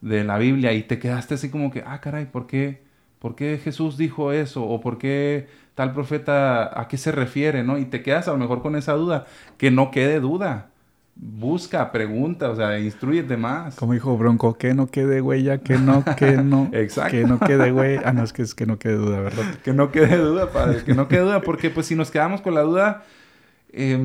de 0.00 0.22
la 0.22 0.38
Biblia 0.38 0.72
y 0.72 0.82
te 0.82 0.98
quedaste 0.98 1.34
así 1.34 1.50
como 1.50 1.70
que, 1.70 1.82
ah, 1.86 2.00
caray, 2.00 2.26
¿por 2.26 2.46
qué? 2.46 2.82
¿Por 3.18 3.36
qué 3.36 3.58
Jesús 3.62 3.96
dijo 3.96 4.32
eso? 4.32 4.64
¿O 4.64 4.82
por 4.82 4.98
qué 4.98 5.48
tal 5.74 5.94
profeta 5.94 6.78
a 6.78 6.88
qué 6.88 6.98
se 6.98 7.10
refiere? 7.10 7.64
¿no? 7.64 7.78
Y 7.78 7.86
te 7.86 8.02
quedas 8.02 8.28
a 8.28 8.32
lo 8.32 8.36
mejor 8.36 8.60
con 8.60 8.76
esa 8.76 8.92
duda. 8.92 9.24
Que 9.56 9.70
no 9.70 9.90
quede 9.90 10.20
duda. 10.20 10.68
Busca, 11.16 11.90
pregunta, 11.90 12.50
o 12.50 12.56
sea, 12.56 12.78
instruyete 12.78 13.38
más. 13.38 13.76
Como 13.76 13.94
dijo 13.94 14.14
Bronco, 14.18 14.58
que 14.58 14.74
no 14.74 14.88
quede 14.88 15.22
huella, 15.22 15.58
que 15.58 15.78
no, 15.78 16.04
que 16.18 16.32
no. 16.32 16.68
Exacto. 16.74 17.12
Que 17.12 17.24
no 17.24 17.38
quede 17.38 17.72
huella. 17.72 18.02
Ah, 18.04 18.12
no, 18.12 18.24
es 18.24 18.34
que 18.34 18.42
es 18.42 18.54
que 18.54 18.66
no 18.66 18.78
quede 18.78 18.96
duda, 18.96 19.20
¿verdad? 19.20 19.54
que 19.64 19.72
no 19.72 19.90
quede 19.90 20.18
duda, 20.18 20.50
padre, 20.50 20.84
que 20.84 20.92
no 20.92 21.08
quede 21.08 21.20
duda, 21.20 21.40
porque 21.40 21.70
pues 21.70 21.86
si 21.86 21.94
nos 21.94 22.10
quedamos 22.10 22.42
con 22.42 22.52
la 22.52 22.60
duda, 22.60 23.04
eh, 23.72 23.96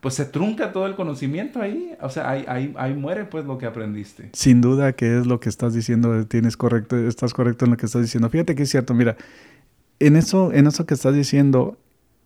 pues 0.00 0.14
se 0.14 0.24
trunca 0.24 0.72
todo 0.72 0.86
el 0.86 0.94
conocimiento 0.94 1.60
ahí. 1.60 1.94
O 2.00 2.08
sea, 2.08 2.30
ahí, 2.30 2.44
ahí, 2.48 2.74
ahí, 2.76 2.94
muere 2.94 3.26
pues 3.26 3.44
lo 3.44 3.58
que 3.58 3.66
aprendiste. 3.66 4.30
Sin 4.32 4.60
duda 4.60 4.92
que 4.94 5.18
es 5.18 5.26
lo 5.26 5.40
que 5.40 5.48
estás 5.48 5.74
diciendo, 5.74 6.26
tienes 6.26 6.56
correcto, 6.56 6.96
estás 6.96 7.34
correcto 7.34 7.66
en 7.66 7.72
lo 7.72 7.76
que 7.76 7.86
estás 7.86 8.02
diciendo. 8.02 8.30
Fíjate 8.30 8.54
que 8.54 8.62
es 8.62 8.70
cierto, 8.70 8.94
mira, 8.94 9.16
en 9.98 10.16
eso, 10.16 10.52
en 10.52 10.66
eso 10.66 10.86
que 10.86 10.94
estás 10.94 11.14
diciendo, 11.14 11.78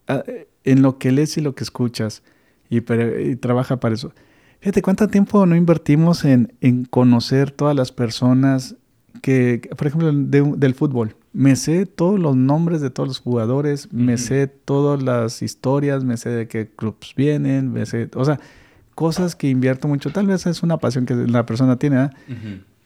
ah, 0.07 0.23
en 0.63 0.83
lo 0.83 0.99
que 0.99 1.11
lees 1.11 1.37
y 1.37 1.41
lo 1.41 1.55
que 1.55 1.65
escuchas, 1.65 2.23
y, 2.71 2.81
trabaja 3.37 3.79
para 3.79 3.95
eso. 3.95 4.13
Fíjate 4.61 4.81
cuánto 4.81 5.09
tiempo 5.09 5.45
no 5.45 5.57
invertimos 5.57 6.25
en, 6.25 6.55
en 6.61 6.85
conocer 6.85 7.51
todas 7.51 7.77
las 7.77 7.93
personas 7.93 8.77
que, 9.21 9.69
por 9.77 9.87
ejemplo, 9.87 10.13
del 10.13 10.75
fútbol. 10.75 11.17
Me 11.35 11.57
sé 11.57 11.85
todos 11.85 12.19
los 12.19 12.37
nombres 12.37 12.81
de 12.81 12.91
todos 12.91 13.09
los 13.09 13.19
jugadores, 13.19 13.93
me 13.93 14.17
sé 14.19 14.47
todas 14.47 15.03
las 15.03 15.43
historias, 15.43 16.05
me 16.05 16.17
sé 16.17 16.31
de 16.31 16.49
qué 16.49 16.69
clubs 16.69 17.13
vienen, 17.17 17.73
me 17.73 17.85
sé, 17.87 18.09
o 18.15 18.25
sea, 18.25 18.39
cosas 18.95 19.35
que 19.35 19.49
invierto 19.49 19.89
mucho. 19.89 20.11
Tal 20.11 20.29
vez 20.29 20.47
es 20.47 20.63
una 20.63 20.79
pasión 20.79 21.07
que 21.07 21.15
la 21.15 21.45
persona 21.45 21.77
tiene, 21.77 22.11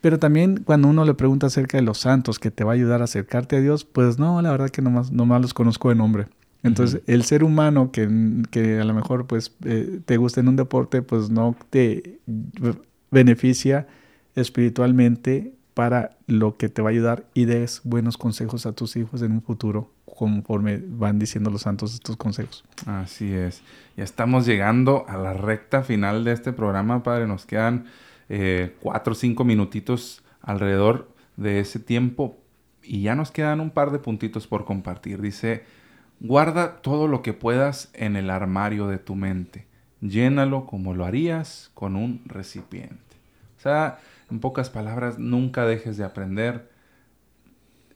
Pero 0.01 0.17
también 0.17 0.63
cuando 0.65 0.87
uno 0.87 1.05
le 1.05 1.13
pregunta 1.13 1.47
acerca 1.47 1.77
de 1.77 1.83
los 1.83 1.99
santos 1.99 2.39
que 2.39 2.51
te 2.51 2.63
va 2.63 2.71
a 2.71 2.75
ayudar 2.75 3.01
a 3.01 3.03
acercarte 3.03 3.57
a 3.57 3.61
Dios, 3.61 3.85
pues 3.85 4.17
no, 4.17 4.41
la 4.41 4.49
verdad 4.51 4.69
que 4.69 4.81
nomás, 4.81 5.11
nomás 5.11 5.41
los 5.41 5.53
conozco 5.53 5.89
de 5.89 5.95
nombre. 5.95 6.27
Entonces, 6.63 7.01
el 7.07 7.23
ser 7.23 7.43
humano 7.43 7.91
que, 7.91 8.09
que, 8.51 8.79
a 8.79 8.83
lo 8.83 8.93
mejor 8.93 9.27
pues 9.27 9.55
eh, 9.63 10.01
te 10.05 10.17
gusta 10.17 10.41
en 10.41 10.49
un 10.49 10.55
deporte, 10.55 11.01
pues 11.01 11.29
no 11.29 11.55
te 11.69 12.19
beneficia 13.11 13.87
espiritualmente 14.35 15.53
para 15.79 16.17
lo 16.27 16.57
que 16.57 16.67
te 16.67 16.81
va 16.81 16.89
a 16.89 16.91
ayudar 16.91 17.23
y 17.33 17.45
des 17.45 17.79
buenos 17.85 18.17
consejos 18.17 18.65
a 18.65 18.73
tus 18.73 18.97
hijos 18.97 19.21
en 19.21 19.31
un 19.31 19.41
futuro 19.41 19.93
conforme 20.03 20.77
van 20.85 21.19
diciendo 21.19 21.49
los 21.49 21.61
santos 21.61 21.93
estos 21.93 22.17
consejos. 22.17 22.65
Así 22.85 23.31
es. 23.31 23.61
Ya 23.95 24.03
estamos 24.03 24.45
llegando 24.45 25.05
a 25.07 25.15
la 25.15 25.31
recta 25.31 25.81
final 25.81 26.25
de 26.25 26.33
este 26.33 26.51
programa, 26.51 27.01
Padre. 27.01 27.27
Nos 27.27 27.45
quedan 27.45 27.85
eh, 28.27 28.75
cuatro 28.81 29.13
o 29.13 29.15
cinco 29.15 29.45
minutitos 29.45 30.21
alrededor 30.41 31.13
de 31.37 31.61
ese 31.61 31.79
tiempo 31.79 32.37
y 32.83 33.03
ya 33.03 33.15
nos 33.15 33.31
quedan 33.31 33.61
un 33.61 33.69
par 33.69 33.91
de 33.91 33.99
puntitos 33.99 34.47
por 34.47 34.65
compartir. 34.65 35.21
Dice, 35.21 35.63
guarda 36.19 36.81
todo 36.81 37.07
lo 37.07 37.21
que 37.21 37.31
puedas 37.31 37.89
en 37.93 38.17
el 38.17 38.31
armario 38.31 38.87
de 38.87 38.97
tu 38.97 39.15
mente. 39.15 39.65
Llénalo 40.01 40.65
como 40.65 40.93
lo 40.93 41.05
harías 41.05 41.71
con 41.73 41.95
un 41.95 42.21
recipiente. 42.25 42.97
O 43.57 43.61
sea, 43.61 43.99
en 44.31 44.39
pocas 44.39 44.69
palabras, 44.69 45.19
nunca 45.19 45.65
dejes 45.65 45.97
de 45.97 46.03
aprender, 46.03 46.69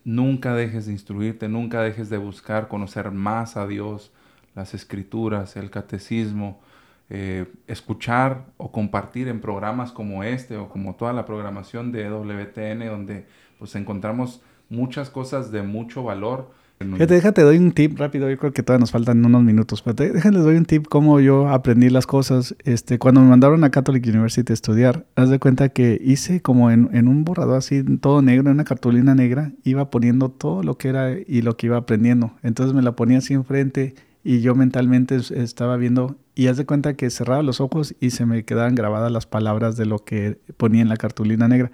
nunca 0.03 0.53
dejes 0.53 0.86
de 0.86 0.93
instruirte, 0.93 1.47
nunca 1.47 1.81
dejes 1.81 2.09
de 2.09 2.17
buscar 2.17 2.67
conocer 2.67 3.11
más 3.11 3.57
a 3.57 3.67
Dios, 3.67 4.11
las 4.55 4.73
escrituras, 4.73 5.55
el 5.55 5.69
catecismo, 5.69 6.61
eh, 7.09 7.51
escuchar 7.67 8.45
o 8.57 8.71
compartir 8.71 9.27
en 9.27 9.41
programas 9.41 9.91
como 9.91 10.23
este 10.23 10.57
o 10.57 10.69
como 10.69 10.95
toda 10.95 11.13
la 11.13 11.25
programación 11.25 11.91
de 11.91 12.09
WTN, 12.09 12.88
donde 12.88 13.27
pues 13.59 13.75
encontramos 13.75 14.41
muchas 14.69 15.09
cosas 15.09 15.51
de 15.51 15.61
mucho 15.61 16.03
valor 16.03 16.51
Fíjate, 16.91 17.13
déjate, 17.13 17.41
doy 17.41 17.57
un 17.57 17.71
tip 17.71 17.97
rápido. 17.97 18.29
Yo 18.29 18.38
creo 18.38 18.53
que 18.53 18.63
todavía 18.63 18.81
nos 18.81 18.91
faltan 18.91 19.23
unos 19.25 19.43
minutos. 19.43 19.81
Pero 19.81 20.13
déjate, 20.13 20.38
doy 20.38 20.55
un 20.55 20.65
tip 20.65 20.88
cómo 20.88 21.19
yo 21.19 21.49
aprendí 21.49 21.89
las 21.89 22.05
cosas. 22.05 22.55
Este, 22.63 22.99
cuando 22.99 23.21
me 23.21 23.27
mandaron 23.27 23.63
a 23.63 23.71
Catholic 23.71 24.05
University 24.05 24.51
a 24.51 24.53
estudiar, 24.53 25.05
haz 25.15 25.29
de 25.29 25.39
cuenta 25.39 25.69
que 25.69 25.99
hice 26.03 26.41
como 26.41 26.71
en, 26.71 26.89
en 26.93 27.07
un 27.07 27.23
borrador 27.23 27.57
así, 27.57 27.84
todo 27.97 28.21
negro, 28.21 28.49
en 28.49 28.55
una 28.55 28.63
cartulina 28.63 29.15
negra, 29.15 29.51
iba 29.63 29.89
poniendo 29.89 30.29
todo 30.29 30.63
lo 30.63 30.77
que 30.77 30.89
era 30.89 31.11
y 31.11 31.41
lo 31.41 31.57
que 31.57 31.67
iba 31.67 31.77
aprendiendo. 31.77 32.34
Entonces 32.43 32.75
me 32.75 32.81
la 32.81 32.93
ponía 32.93 33.19
así 33.19 33.34
enfrente 33.34 33.95
y 34.23 34.41
yo 34.41 34.55
mentalmente 34.55 35.17
estaba 35.36 35.75
viendo 35.77 36.15
y 36.36 36.47
haz 36.47 36.57
de 36.57 36.65
cuenta 36.65 36.95
que 36.95 37.09
cerraba 37.09 37.43
los 37.43 37.59
ojos 37.59 37.95
y 37.99 38.11
se 38.11 38.25
me 38.25 38.43
quedaban 38.45 38.75
grabadas 38.75 39.11
las 39.11 39.25
palabras 39.25 39.75
de 39.75 39.86
lo 39.86 39.99
que 39.99 40.39
ponía 40.57 40.81
en 40.81 40.89
la 40.89 40.97
cartulina 40.97 41.47
negra. 41.47 41.71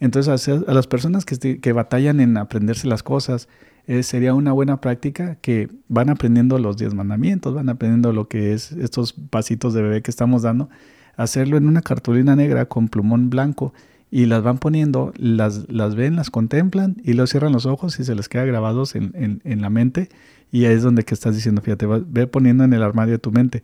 Entonces 0.00 0.48
a, 0.48 0.72
las 0.72 0.86
personas 0.86 1.24
que, 1.24 1.60
que 1.60 1.72
batallan 1.72 2.20
en 2.20 2.36
aprenderse 2.36 2.86
las 2.86 3.02
cosas, 3.02 3.48
eh, 3.88 4.02
sería 4.02 4.34
una 4.34 4.52
buena 4.52 4.82
práctica 4.82 5.36
que 5.40 5.68
van 5.88 6.10
aprendiendo 6.10 6.58
los 6.58 6.76
10 6.76 6.94
mandamientos, 6.94 7.54
van 7.54 7.70
aprendiendo 7.70 8.12
lo 8.12 8.28
que 8.28 8.52
es 8.52 8.70
estos 8.72 9.14
pasitos 9.14 9.72
de 9.72 9.80
bebé 9.80 10.02
que 10.02 10.10
estamos 10.10 10.42
dando, 10.42 10.68
hacerlo 11.16 11.56
en 11.56 11.66
una 11.66 11.80
cartulina 11.80 12.36
negra 12.36 12.66
con 12.66 12.88
plumón 12.88 13.30
blanco 13.30 13.72
y 14.10 14.26
las 14.26 14.42
van 14.42 14.58
poniendo, 14.58 15.14
las, 15.16 15.70
las 15.70 15.94
ven, 15.94 16.16
las 16.16 16.28
contemplan 16.30 16.98
y 17.02 17.14
luego 17.14 17.26
cierran 17.28 17.52
los 17.52 17.64
ojos 17.64 17.98
y 17.98 18.04
se 18.04 18.14
les 18.14 18.28
queda 18.28 18.44
grabados 18.44 18.94
en, 18.94 19.12
en, 19.14 19.40
en 19.44 19.62
la 19.62 19.70
mente 19.70 20.10
y 20.52 20.66
ahí 20.66 20.74
es 20.74 20.82
donde 20.82 21.04
que 21.04 21.14
estás 21.14 21.34
diciendo, 21.34 21.62
fíjate, 21.62 21.86
ve 21.86 22.26
poniendo 22.26 22.64
en 22.64 22.74
el 22.74 22.82
armario 22.82 23.12
de 23.12 23.18
tu 23.18 23.32
mente. 23.32 23.62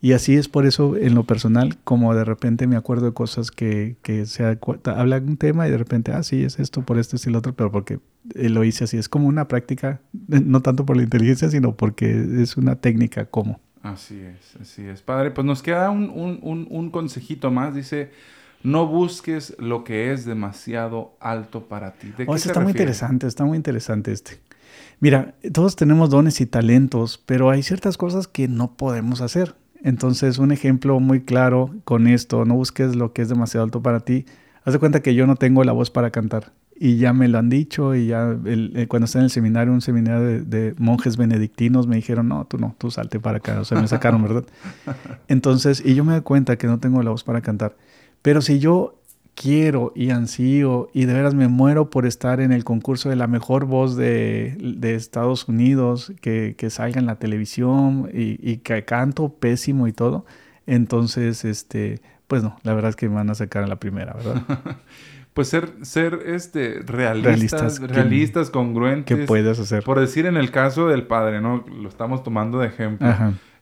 Y 0.00 0.12
así 0.12 0.36
es 0.36 0.48
por 0.48 0.64
eso 0.64 0.96
en 0.96 1.14
lo 1.14 1.24
personal, 1.24 1.76
como 1.82 2.14
de 2.14 2.24
repente 2.24 2.68
me 2.68 2.76
acuerdo 2.76 3.06
de 3.06 3.12
cosas 3.12 3.50
que, 3.50 3.96
que 4.02 4.26
se 4.26 4.58
habla 4.84 5.16
un 5.16 5.36
tema 5.36 5.66
y 5.66 5.72
de 5.72 5.78
repente, 5.78 6.12
ah, 6.12 6.22
sí, 6.22 6.44
es 6.44 6.60
esto, 6.60 6.82
por 6.82 6.98
esto, 6.98 7.16
es 7.16 7.26
el 7.26 7.34
otro, 7.34 7.52
pero 7.54 7.72
porque 7.72 7.98
eh, 8.34 8.48
lo 8.48 8.62
hice 8.62 8.84
así. 8.84 8.96
Es 8.96 9.08
como 9.08 9.26
una 9.26 9.48
práctica, 9.48 10.00
no 10.28 10.62
tanto 10.62 10.86
por 10.86 10.96
la 10.96 11.02
inteligencia, 11.02 11.50
sino 11.50 11.76
porque 11.76 12.42
es 12.42 12.56
una 12.56 12.76
técnica 12.76 13.24
como. 13.24 13.60
Así 13.82 14.20
es, 14.20 14.56
así 14.60 14.82
es. 14.82 15.02
Padre, 15.02 15.32
pues 15.32 15.44
nos 15.44 15.62
queda 15.62 15.90
un, 15.90 16.10
un, 16.10 16.66
un, 16.70 16.90
consejito 16.90 17.50
más. 17.50 17.74
Dice, 17.74 18.10
no 18.62 18.86
busques 18.86 19.56
lo 19.58 19.82
que 19.82 20.12
es 20.12 20.24
demasiado 20.24 21.16
alto 21.20 21.68
para 21.68 21.94
ti. 21.94 22.12
¿De 22.16 22.24
oh, 22.28 22.36
está 22.36 22.60
muy 22.60 22.70
interesante, 22.70 23.26
está 23.26 23.44
muy 23.44 23.56
interesante 23.56 24.12
este. 24.12 24.40
Mira, 25.00 25.34
todos 25.52 25.76
tenemos 25.76 26.10
dones 26.10 26.40
y 26.40 26.46
talentos, 26.46 27.22
pero 27.24 27.50
hay 27.50 27.62
ciertas 27.62 27.96
cosas 27.96 28.26
que 28.26 28.48
no 28.48 28.76
podemos 28.76 29.20
hacer. 29.20 29.54
Entonces, 29.82 30.38
un 30.38 30.52
ejemplo 30.52 30.98
muy 31.00 31.20
claro 31.20 31.74
con 31.84 32.06
esto, 32.06 32.44
no 32.44 32.54
busques 32.54 32.96
lo 32.96 33.12
que 33.12 33.22
es 33.22 33.28
demasiado 33.28 33.64
alto 33.64 33.82
para 33.82 34.00
ti. 34.00 34.26
Haz 34.64 34.72
de 34.72 34.78
cuenta 34.78 35.00
que 35.00 35.14
yo 35.14 35.26
no 35.26 35.36
tengo 35.36 35.64
la 35.64 35.72
voz 35.72 35.90
para 35.90 36.10
cantar 36.10 36.52
y 36.80 36.96
ya 36.96 37.12
me 37.12 37.28
lo 37.28 37.38
han 37.38 37.48
dicho 37.48 37.94
y 37.94 38.06
ya 38.06 38.36
eh, 38.44 38.86
cuando 38.88 39.06
estaba 39.06 39.22
en 39.22 39.24
el 39.24 39.30
seminario, 39.30 39.72
un 39.72 39.80
seminario 39.80 40.44
de, 40.44 40.74
monjes 40.78 41.16
benedictinos, 41.16 41.86
me 41.86 41.96
dijeron, 41.96 42.28
no, 42.28 42.44
tú 42.46 42.58
no, 42.58 42.74
tú 42.78 42.90
salte 42.90 43.18
para 43.18 43.38
acá, 43.38 43.60
o 43.60 43.64
sea, 43.64 43.80
me 43.80 43.88
sacaron, 43.88 44.22
¿verdad? 44.22 44.44
Entonces, 45.28 45.82
y 45.84 45.94
yo 45.94 46.04
me 46.04 46.12
doy 46.12 46.22
cuenta 46.22 46.56
que 46.56 46.66
no 46.66 46.78
tengo 46.78 47.02
la 47.02 47.10
voz 47.10 47.24
para 47.24 47.40
cantar. 47.40 47.76
Pero 48.22 48.42
si 48.42 48.58
yo 48.58 48.97
quiero 49.40 49.92
y 49.94 50.10
ansío 50.10 50.88
y 50.92 51.04
de 51.04 51.14
veras 51.14 51.34
me 51.34 51.46
muero 51.46 51.90
por 51.90 52.06
estar 52.06 52.40
en 52.40 52.50
el 52.50 52.64
concurso 52.64 53.08
de 53.08 53.14
la 53.14 53.28
mejor 53.28 53.66
voz 53.66 53.96
de, 53.96 54.56
Estados 54.82 55.46
Unidos, 55.46 56.12
que, 56.20 56.54
salga 56.70 56.98
en 56.98 57.06
la 57.06 57.16
televisión 57.16 58.10
y, 58.12 58.38
y, 58.42 58.58
que 58.58 58.84
canto 58.84 59.32
pésimo 59.34 59.86
y 59.86 59.92
todo. 59.92 60.26
Entonces, 60.66 61.44
este, 61.44 62.00
pues 62.26 62.42
no, 62.42 62.56
la 62.64 62.74
verdad 62.74 62.90
es 62.90 62.96
que 62.96 63.08
me 63.08 63.14
van 63.14 63.30
a 63.30 63.34
sacar 63.34 63.62
en 63.62 63.68
la 63.68 63.76
primera, 63.76 64.14
¿verdad? 64.14 64.42
pues 65.34 65.48
ser, 65.48 65.72
ser 65.82 66.18
este, 66.26 66.80
realistas, 66.84 67.80
realistas, 67.80 68.50
congruentes. 68.50 69.16
¿Qué 69.16 69.24
puedes 69.24 69.60
hacer? 69.60 69.84
Por 69.84 70.00
decir 70.00 70.26
en 70.26 70.36
el 70.36 70.50
caso 70.50 70.88
del 70.88 71.06
padre, 71.06 71.40
¿no? 71.40 71.64
Lo 71.80 71.88
estamos 71.88 72.24
tomando 72.24 72.58
de 72.58 72.66
ejemplo. 72.66 73.08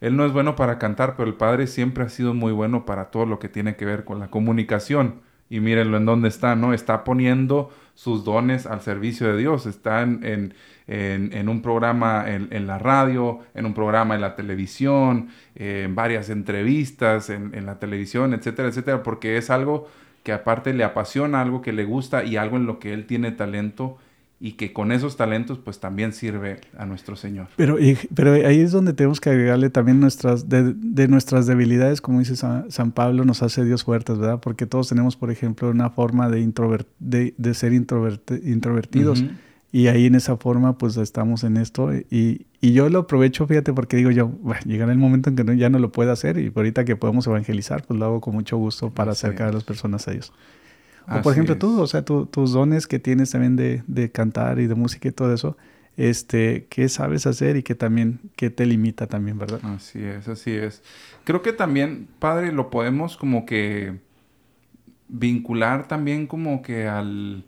Él 0.01 0.17
no 0.17 0.25
es 0.25 0.33
bueno 0.33 0.57
para 0.57 0.79
cantar, 0.79 1.17
pero 1.17 1.29
el 1.29 1.35
padre 1.37 1.67
siempre 1.67 2.05
ha 2.05 2.09
sido 2.09 2.33
muy 2.33 2.53
bueno 2.53 2.87
para 2.87 3.11
todo 3.11 3.27
lo 3.27 3.39
que 3.39 3.51
tiene 3.51 3.77
que 3.77 3.85
ver 3.85 4.05
con 4.05 4.21
la 4.21 4.29
comunicación. 4.29 5.26
Y 5.49 5.61
mírenlo 5.61 5.97
en 5.97 6.07
dónde 6.07 6.29
está, 6.29 6.57
¿no? 6.57 6.75
Está 6.75 7.05
poniendo 7.05 7.71
sus 7.95 8.25
dones 8.25 8.67
al 8.67 8.81
servicio 8.81 9.29
de 9.29 9.37
Dios. 9.39 9.67
Está 9.67 10.03
en, 10.03 10.53
en, 10.87 11.49
un 11.49 11.63
programa 11.63 12.25
en, 12.29 12.49
en, 12.51 12.67
la 12.67 12.79
radio, 12.79 13.41
en 13.55 13.67
un 13.67 13.75
programa 13.75 14.15
en 14.15 14.21
la 14.21 14.35
televisión, 14.37 15.29
en 15.55 15.95
varias 15.95 16.31
entrevistas 16.31 17.31
en, 17.31 17.55
en 17.55 17.67
la 17.67 17.79
televisión, 17.79 18.35
etcétera, 18.35 18.69
etcétera, 18.69 19.03
porque 19.03 19.37
es 19.37 19.51
algo 19.51 19.89
que 20.23 20.33
aparte 20.33 20.75
le 20.75 20.83
apasiona 20.83 21.41
algo 21.41 21.63
que 21.63 21.73
le 21.73 21.85
gusta 21.85 22.25
y 22.25 22.37
algo 22.37 22.57
en 22.57 22.67
lo 22.67 22.81
que 22.81 22.93
él 22.93 23.07
tiene 23.07 23.31
talento 23.31 23.99
y 24.39 24.53
que 24.53 24.73
con 24.73 24.93
esos 24.93 25.17
talentos 25.17 25.59
pues 25.59 25.81
también 25.81 26.13
sirve 26.13 26.61
a 26.77 26.85
nuestro 26.85 27.17
Señor. 27.17 27.49
Pero, 27.57 27.79
pero 28.15 28.33
ahí 28.33 28.61
es 28.61 28.73
donde 28.73 28.93
tenemos 28.93 29.21
que 29.21 29.31
agregarle 29.31 29.71
también 29.71 29.99
nuestras, 30.01 30.49
de, 30.49 30.75
nuestras 31.09 31.47
debilidades, 31.47 32.01
como 32.01 32.19
dice 32.19 32.37
San, 32.37 32.93
Pablo, 32.93 33.25
nos 33.25 33.43
hace 33.43 33.65
Dios 33.65 33.85
fuertes, 33.85 34.19
¿verdad? 34.19 34.41
Porque 34.41 34.67
todos 34.67 34.89
tenemos, 34.89 35.17
por 35.17 35.31
ejemplo, 35.31 35.71
una 35.71 35.91
forma 35.91 36.29
de, 36.29 36.47
de, 36.99 37.35
de 37.37 37.55
ser 37.55 37.73
introvertidos. 37.73 39.25
Y 39.73 39.89
ahí 39.89 40.07
en 40.07 40.15
esa 40.15 40.37
forma, 40.37 40.79
pues 40.79 40.97
estamos 40.97 41.45
en 41.45 41.57
esto. 41.57 41.93
Y, 41.95 42.47
y 42.61 42.73
yo 42.73 42.89
lo 42.89 43.01
aprovecho, 43.01 43.47
fíjate, 43.47 43.73
porque 43.73 43.97
digo 43.97 44.11
yo, 44.11 44.29
bueno, 44.29 44.61
llegará 44.65 44.93
el 44.93 44.99
momento 44.99 45.31
en 45.31 45.37
que 45.37 45.57
ya 45.57 45.69
no 45.69 45.79
lo 45.79 45.93
pueda 45.93 46.13
hacer 46.13 46.39
y 46.39 46.53
ahorita 46.55 46.85
que 46.85 46.97
podemos 46.97 47.27
evangelizar, 47.27 47.85
pues 47.87 47.99
lo 47.99 48.07
hago 48.07 48.21
con 48.21 48.35
mucho 48.35 48.57
gusto 48.57 48.91
para 48.91 49.13
acercar 49.13 49.49
a 49.49 49.53
las 49.53 49.65
personas 49.65 50.09
a 50.09 50.13
ellos. 50.13 50.33
O 51.09 51.23
por 51.23 51.33
ejemplo 51.33 51.57
tú, 51.57 51.81
o 51.81 51.87
sea, 51.87 52.05
tus 52.05 52.53
dones 52.53 52.87
que 52.87 52.99
tienes 52.99 53.31
también 53.31 53.57
de, 53.57 53.83
de, 53.87 54.11
cantar 54.11 54.59
y 54.59 54.67
de 54.67 54.75
música 54.75 55.09
y 55.09 55.13
todo 55.13 55.33
eso, 55.33 55.57
este, 55.97 56.67
¿qué 56.69 56.89
sabes 56.89 57.27
hacer 57.27 57.57
y 57.57 57.63
qué 57.63 57.75
también, 57.75 58.21
qué 58.37 58.51
te 58.51 58.67
limita 58.67 59.07
también, 59.07 59.39
verdad? 59.39 59.61
Así 59.63 60.03
es, 60.03 60.29
así 60.29 60.51
es. 60.51 60.83
Creo 61.25 61.43
que 61.43 61.53
también, 61.53 62.09
padre, 62.19 62.53
lo 62.53 62.71
podemos 62.71 63.17
como 63.17 63.47
que 63.47 63.99
vincular 65.09 65.87
también 65.87 66.27
como 66.27 66.63
que 66.63 66.89
al 66.89 67.45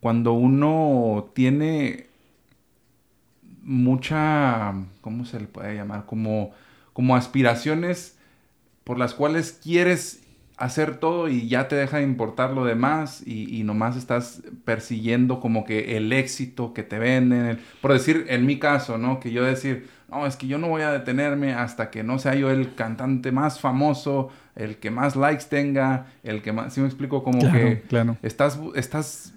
cuando 0.00 0.34
uno 0.34 1.30
tiene 1.34 2.06
mucha, 3.62 4.72
¿cómo 5.00 5.24
se 5.24 5.40
le 5.40 5.46
puede 5.46 5.74
llamar? 5.74 6.06
Como, 6.06 6.52
como 6.92 7.16
aspiraciones 7.16 8.16
por 8.84 8.98
las 8.98 9.14
cuales 9.14 9.58
quieres 9.60 10.22
hacer 10.56 10.96
todo 10.96 11.28
y 11.28 11.48
ya 11.48 11.68
te 11.68 11.76
deja 11.76 11.98
de 11.98 12.02
importar 12.02 12.52
lo 12.52 12.64
demás 12.64 13.22
y, 13.26 13.62
nomás 13.64 13.96
estás 13.96 14.42
persiguiendo 14.64 15.40
como 15.40 15.64
que 15.64 15.96
el 15.96 16.12
éxito 16.12 16.72
que 16.72 16.82
te 16.82 16.98
venden. 16.98 17.58
por 17.82 17.92
decir, 17.92 18.26
en 18.28 18.46
mi 18.46 18.58
caso, 18.58 18.96
¿no? 18.96 19.20
Que 19.20 19.32
yo 19.32 19.44
decir, 19.44 19.88
no, 20.10 20.26
es 20.26 20.36
que 20.36 20.46
yo 20.46 20.58
no 20.58 20.68
voy 20.68 20.82
a 20.82 20.92
detenerme 20.92 21.52
hasta 21.52 21.90
que 21.90 22.02
no 22.02 22.18
sea 22.18 22.34
yo 22.34 22.50
el 22.50 22.74
cantante 22.74 23.32
más 23.32 23.60
famoso, 23.60 24.30
el 24.54 24.76
que 24.76 24.90
más 24.90 25.14
likes 25.16 25.44
tenga, 25.50 26.06
el 26.22 26.42
que 26.42 26.52
más, 26.52 26.72
si 26.72 26.80
me 26.80 26.86
explico, 26.86 27.22
como 27.22 27.40
que 27.52 27.82
claro. 27.88 28.16
Estás, 28.22 28.58
estás 28.76 29.34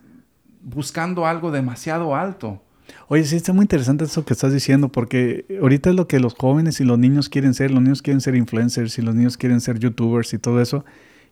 buscando 0.62 1.26
algo 1.26 1.52
demasiado 1.52 2.16
alto. 2.16 2.62
Oye, 3.08 3.24
sí, 3.24 3.36
está 3.36 3.54
muy 3.54 3.64
interesante 3.64 4.06
eso 4.06 4.24
que 4.24 4.34
estás 4.34 4.54
diciendo, 4.54 4.90
porque 4.90 5.46
ahorita 5.62 5.90
es 5.90 5.96
lo 5.96 6.08
que 6.08 6.20
los 6.20 6.34
jóvenes 6.34 6.80
y 6.80 6.86
los 6.86 6.98
niños 6.98 7.30
quieren 7.30 7.54
ser. 7.54 7.72
Los 7.72 7.82
niños 7.82 8.02
quieren 8.02 8.22
ser 8.22 8.36
influencers 8.36 8.98
y 8.98 9.02
los 9.02 9.16
niños 9.16 9.38
quieren 9.38 9.62
ser 9.62 9.80
youtubers 9.80 10.34
y 10.34 10.40
todo 10.40 10.62
eso. 10.62 10.86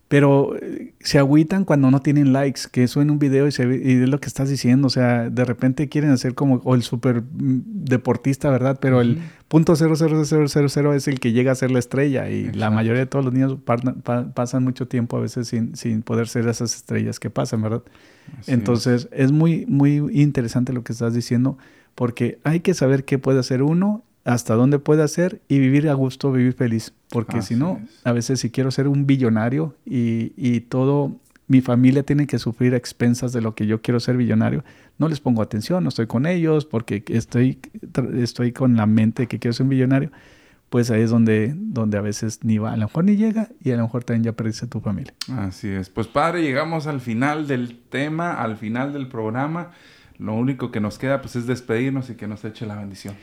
Pero 0.07 0.55
eh, 0.55 0.93
se 1.01 1.19
agüitan 1.19 1.65
cuando 1.65 1.91
no 1.91 1.99
tienen 1.99 2.31
likes, 2.31 2.61
que 2.71 2.87
suena 2.87 3.11
un 3.11 3.19
video 3.19 3.45
y, 3.45 3.51
se 3.51 3.63
y 3.63 4.03
es 4.03 4.09
lo 4.09 4.19
que 4.19 4.27
estás 4.27 4.49
diciendo. 4.49 4.87
O 4.87 4.89
sea, 4.89 5.29
de 5.29 5.43
repente 5.43 5.89
quieren 5.89 6.11
hacer 6.11 6.33
como 6.33 6.61
o 6.63 6.75
el 6.75 6.83
super 6.83 7.21
mm, 7.21 7.61
deportista, 7.65 8.49
¿verdad? 8.49 8.77
Pero 8.79 9.01
el 9.01 9.19
punto 9.49 9.75
cero 9.75 9.95
es 10.95 11.07
el 11.07 11.19
que 11.19 11.31
llega 11.33 11.51
a 11.51 11.55
ser 11.55 11.71
la 11.71 11.79
estrella. 11.79 12.29
Y 12.29 12.51
la 12.53 12.69
mayoría 12.69 13.01
de 13.01 13.05
todos 13.05 13.25
los 13.25 13.33
niños 13.33 13.57
pasan 14.33 14.63
mucho 14.63 14.87
tiempo 14.87 15.17
a 15.17 15.19
veces 15.19 15.49
sin, 15.49 15.75
sin 15.75 16.03
poder 16.03 16.29
ser 16.29 16.47
esas 16.47 16.73
estrellas 16.73 17.19
que 17.19 17.29
pasan, 17.29 17.61
¿verdad? 17.61 17.83
Entonces, 18.45 19.09
es. 19.11 19.31
muy, 19.31 19.65
muy 19.67 19.97
interesante 20.13 20.73
lo 20.73 20.83
que 20.83 20.93
estás 20.93 21.13
diciendo, 21.13 21.57
porque 21.95 22.39
hay 22.43 22.61
que 22.61 22.73
saber 22.73 23.03
qué 23.03 23.19
puede 23.19 23.39
hacer 23.39 23.61
uno, 23.61 24.03
hasta 24.27 24.55
dónde 24.55 24.77
puede 24.77 25.03
hacer 25.03 25.41
y 25.47 25.59
vivir 25.59 25.87
a 25.89 25.93
gusto, 25.93 26.31
vivir 26.31 26.53
feliz. 26.53 26.93
Porque 27.09 27.41
si 27.41 27.55
no, 27.55 27.81
a 28.03 28.11
veces 28.11 28.41
si 28.41 28.51
quiero 28.51 28.71
ser 28.71 28.87
un 28.87 29.07
billonario 29.07 29.73
y, 29.85 30.33
y 30.35 30.59
todo 30.59 31.15
mi 31.47 31.61
familia 31.61 32.03
tiene 32.03 32.27
que 32.27 32.37
sufrir 32.37 32.73
a 32.73 32.77
expensas 32.77 33.31
de 33.31 33.41
lo 33.41 33.55
que 33.55 33.65
yo 33.65 33.81
quiero 33.81 34.01
ser 34.01 34.17
billonario, 34.17 34.65
no 34.97 35.07
les 35.07 35.21
pongo 35.21 35.41
atención, 35.41 35.81
no 35.83 35.89
estoy 35.89 36.07
con 36.07 36.25
ellos 36.25 36.65
porque 36.65 37.05
estoy, 37.07 37.59
estoy 38.15 38.51
con 38.51 38.75
la 38.75 38.85
mente 38.85 39.27
que 39.27 39.39
quiero 39.39 39.53
ser 39.53 39.63
un 39.63 39.69
billonario 39.69 40.11
pues 40.69 40.91
ahí 40.91 41.01
es 41.01 41.09
donde, 41.09 41.53
donde 41.55 41.97
a 41.97 42.01
veces 42.01 42.43
ni 42.43 42.57
va, 42.57 42.73
a 42.73 42.75
lo 42.75 42.87
mejor 42.87 43.05
ni 43.05 43.15
llega 43.15 43.47
y 43.63 43.71
a 43.71 43.77
lo 43.77 43.83
mejor 43.83 44.03
también 44.03 44.25
ya 44.25 44.33
perdiste 44.33 44.67
tu 44.67 44.81
familia. 44.81 45.13
Así 45.31 45.69
es. 45.69 45.89
Pues 45.89 46.07
padre, 46.07 46.41
llegamos 46.41 46.87
al 46.87 46.99
final 46.99 47.47
del 47.47 47.79
tema, 47.89 48.33
al 48.33 48.57
final 48.57 48.91
del 48.91 49.07
programa. 49.07 49.71
Lo 50.17 50.33
único 50.33 50.69
que 50.69 50.81
nos 50.81 50.97
queda 50.97 51.21
pues 51.21 51.37
es 51.37 51.47
despedirnos 51.47 52.09
y 52.09 52.15
que 52.15 52.27
nos 52.27 52.43
eche 52.43 52.65
la 52.65 52.75
bendición. 52.75 53.15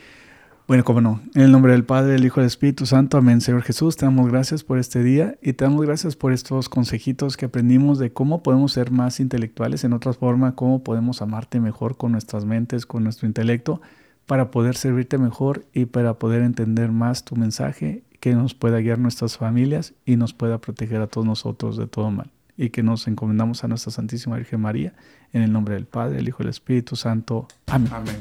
Bueno, 0.67 0.83
como 0.83 1.03
no, 1.03 1.21
en 1.35 1.43
el 1.43 1.53
nombre 1.53 1.73
del 1.73 1.85
Padre, 1.85 2.13
del 2.13 2.25
Hijo 2.25 2.41
del 2.41 2.47
Espíritu 2.47 2.87
Santo, 2.87 3.19
amén. 3.19 3.43
Señor 3.43 3.63
Jesús, 3.63 3.99
te 3.99 4.07
damos 4.07 4.31
gracias 4.31 4.65
por 4.65 4.79
este 4.79 5.03
día 5.03 5.37
y 5.43 5.53
te 5.53 5.67
damos 5.67 5.85
gracias 5.85 6.17
por 6.17 6.33
estos 6.33 6.71
consejitos 6.71 7.37
que 7.37 7.45
aprendimos 7.45 7.99
de 7.99 8.15
cómo 8.15 8.43
podemos 8.43 8.73
ser 8.73 8.91
más 8.91 9.21
intelectuales, 9.21 9.85
en 9.85 9.93
otras 9.93 10.17
formas, 10.17 10.55
cómo 10.55 10.83
podemos 10.83 11.21
amarte 11.21 11.61
mejor 11.61 11.99
con 11.99 12.13
nuestras 12.13 12.47
mentes, 12.47 12.87
con 12.87 13.05
nuestro 13.05 13.27
intelecto 13.27 13.83
para 14.25 14.51
poder 14.51 14.75
servirte 14.77 15.19
mejor 15.19 15.67
y 15.75 15.85
para 15.85 16.15
poder 16.15 16.41
entender 16.41 16.91
más 16.91 17.25
tu 17.25 17.37
mensaje, 17.37 18.03
que 18.21 18.35
nos 18.35 18.55
pueda 18.55 18.79
guiar 18.79 18.99
nuestras 18.99 19.37
familias 19.37 19.93
y 20.07 20.17
nos 20.17 20.33
pueda 20.33 20.59
proteger 20.63 21.03
a 21.03 21.09
todos 21.09 21.27
nosotros 21.27 21.77
de 21.77 21.87
todo 21.87 22.11
mal. 22.11 22.31
Y 22.57 22.71
que 22.71 22.83
nos 22.83 23.07
encomendamos 23.07 23.65
a 23.65 23.69
nuestra 23.69 23.93
Santísima 23.93 24.37
Virgen 24.37 24.63
María, 24.63 24.95
en 25.35 25.43
el 25.43 25.53
nombre 25.53 25.75
del 25.75 25.85
Padre, 25.85 26.17
del 26.17 26.29
Hijo 26.29 26.39
y 26.41 26.45
del 26.45 26.51
Espíritu 26.51 26.97
Santo. 26.97 27.49
Amén. 27.67 27.91
Amén. 27.93 28.17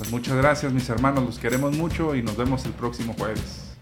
Pues 0.00 0.10
muchas 0.12 0.34
gracias 0.34 0.72
mis 0.72 0.88
hermanos, 0.88 1.24
los 1.24 1.38
queremos 1.38 1.76
mucho 1.76 2.14
y 2.14 2.22
nos 2.22 2.34
vemos 2.34 2.64
el 2.64 2.72
próximo 2.72 3.14
jueves. 3.18 3.76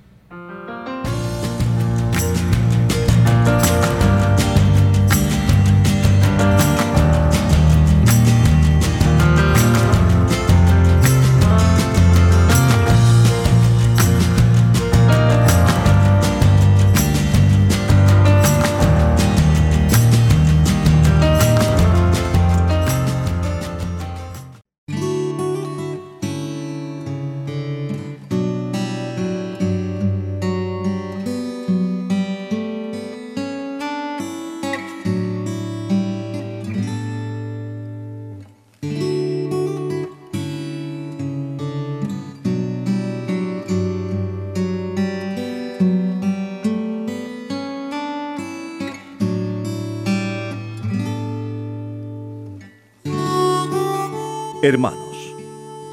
Hermanos, 54.69 55.35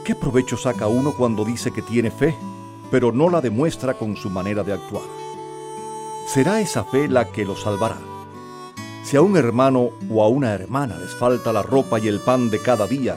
¿qué 0.03 0.15
provecho 0.15 0.57
saca 0.57 0.87
uno 0.87 1.13
cuando 1.13 1.45
dice 1.45 1.71
que 1.71 1.81
tiene 1.81 2.11
fe, 2.11 2.35
pero 2.91 3.13
no 3.13 3.29
la 3.29 3.39
demuestra 3.39 3.93
con 3.93 4.17
su 4.17 4.29
manera 4.29 4.65
de 4.65 4.73
actuar? 4.73 5.05
¿Será 6.27 6.59
esa 6.59 6.83
fe 6.83 7.07
la 7.07 7.31
que 7.31 7.45
lo 7.45 7.55
salvará? 7.55 7.97
Si 9.01 9.15
a 9.15 9.21
un 9.21 9.37
hermano 9.37 9.91
o 10.11 10.21
a 10.21 10.27
una 10.27 10.53
hermana 10.53 10.97
les 10.97 11.15
falta 11.15 11.53
la 11.53 11.61
ropa 11.61 11.99
y 11.99 12.09
el 12.09 12.19
pan 12.19 12.49
de 12.49 12.59
cada 12.59 12.85
día, 12.85 13.15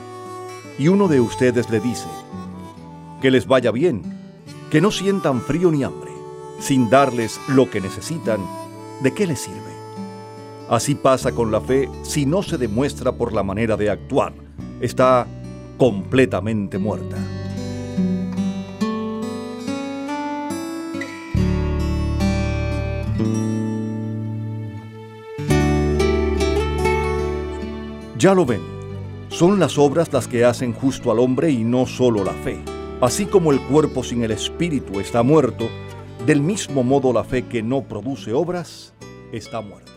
y 0.79 0.87
uno 0.87 1.09
de 1.09 1.19
ustedes 1.19 1.69
le 1.71 1.81
dice, 1.81 2.07
que 3.21 3.33
les 3.33 3.49
vaya 3.49 3.73
bien, 3.73 4.05
que 4.71 4.81
no 4.81 4.93
sientan 4.93 5.41
frío 5.41 5.73
ni 5.73 5.83
hambre, 5.83 6.13
sin 6.61 6.89
darles 6.89 7.41
lo 7.49 7.69
que 7.69 7.81
necesitan, 7.81 8.39
¿de 9.03 9.13
qué 9.13 9.27
les 9.27 9.41
sirve? 9.41 9.75
Así 10.71 10.95
pasa 10.95 11.33
con 11.33 11.51
la 11.51 11.61
fe 11.61 11.89
si 12.05 12.27
no 12.27 12.45
se 12.45 12.59
demuestra 12.59 13.11
por 13.11 13.33
la 13.33 13.43
manera 13.43 13.77
de 13.77 13.91
actuar. 13.91 14.33
Está 14.81 15.27
completamente 15.79 16.77
muerta. 16.77 17.17
Ya 28.19 28.35
lo 28.35 28.45
ven, 28.45 28.61
son 29.29 29.61
las 29.61 29.79
obras 29.79 30.13
las 30.13 30.27
que 30.27 30.45
hacen 30.45 30.73
justo 30.73 31.13
al 31.13 31.21
hombre 31.21 31.53
y 31.53 31.63
no 31.63 31.87
solo 31.87 32.25
la 32.25 32.33
fe. 32.33 32.59
Así 33.01 33.27
como 33.27 33.53
el 33.53 33.61
cuerpo 33.61 34.03
sin 34.03 34.25
el 34.25 34.33
espíritu 34.33 34.99
está 34.99 35.23
muerto, 35.23 35.69
del 36.27 36.41
mismo 36.41 36.83
modo 36.83 37.13
la 37.13 37.23
fe 37.23 37.47
que 37.47 37.63
no 37.63 37.83
produce 37.83 38.33
obras 38.33 38.93
está 39.31 39.61
muerta. 39.61 39.88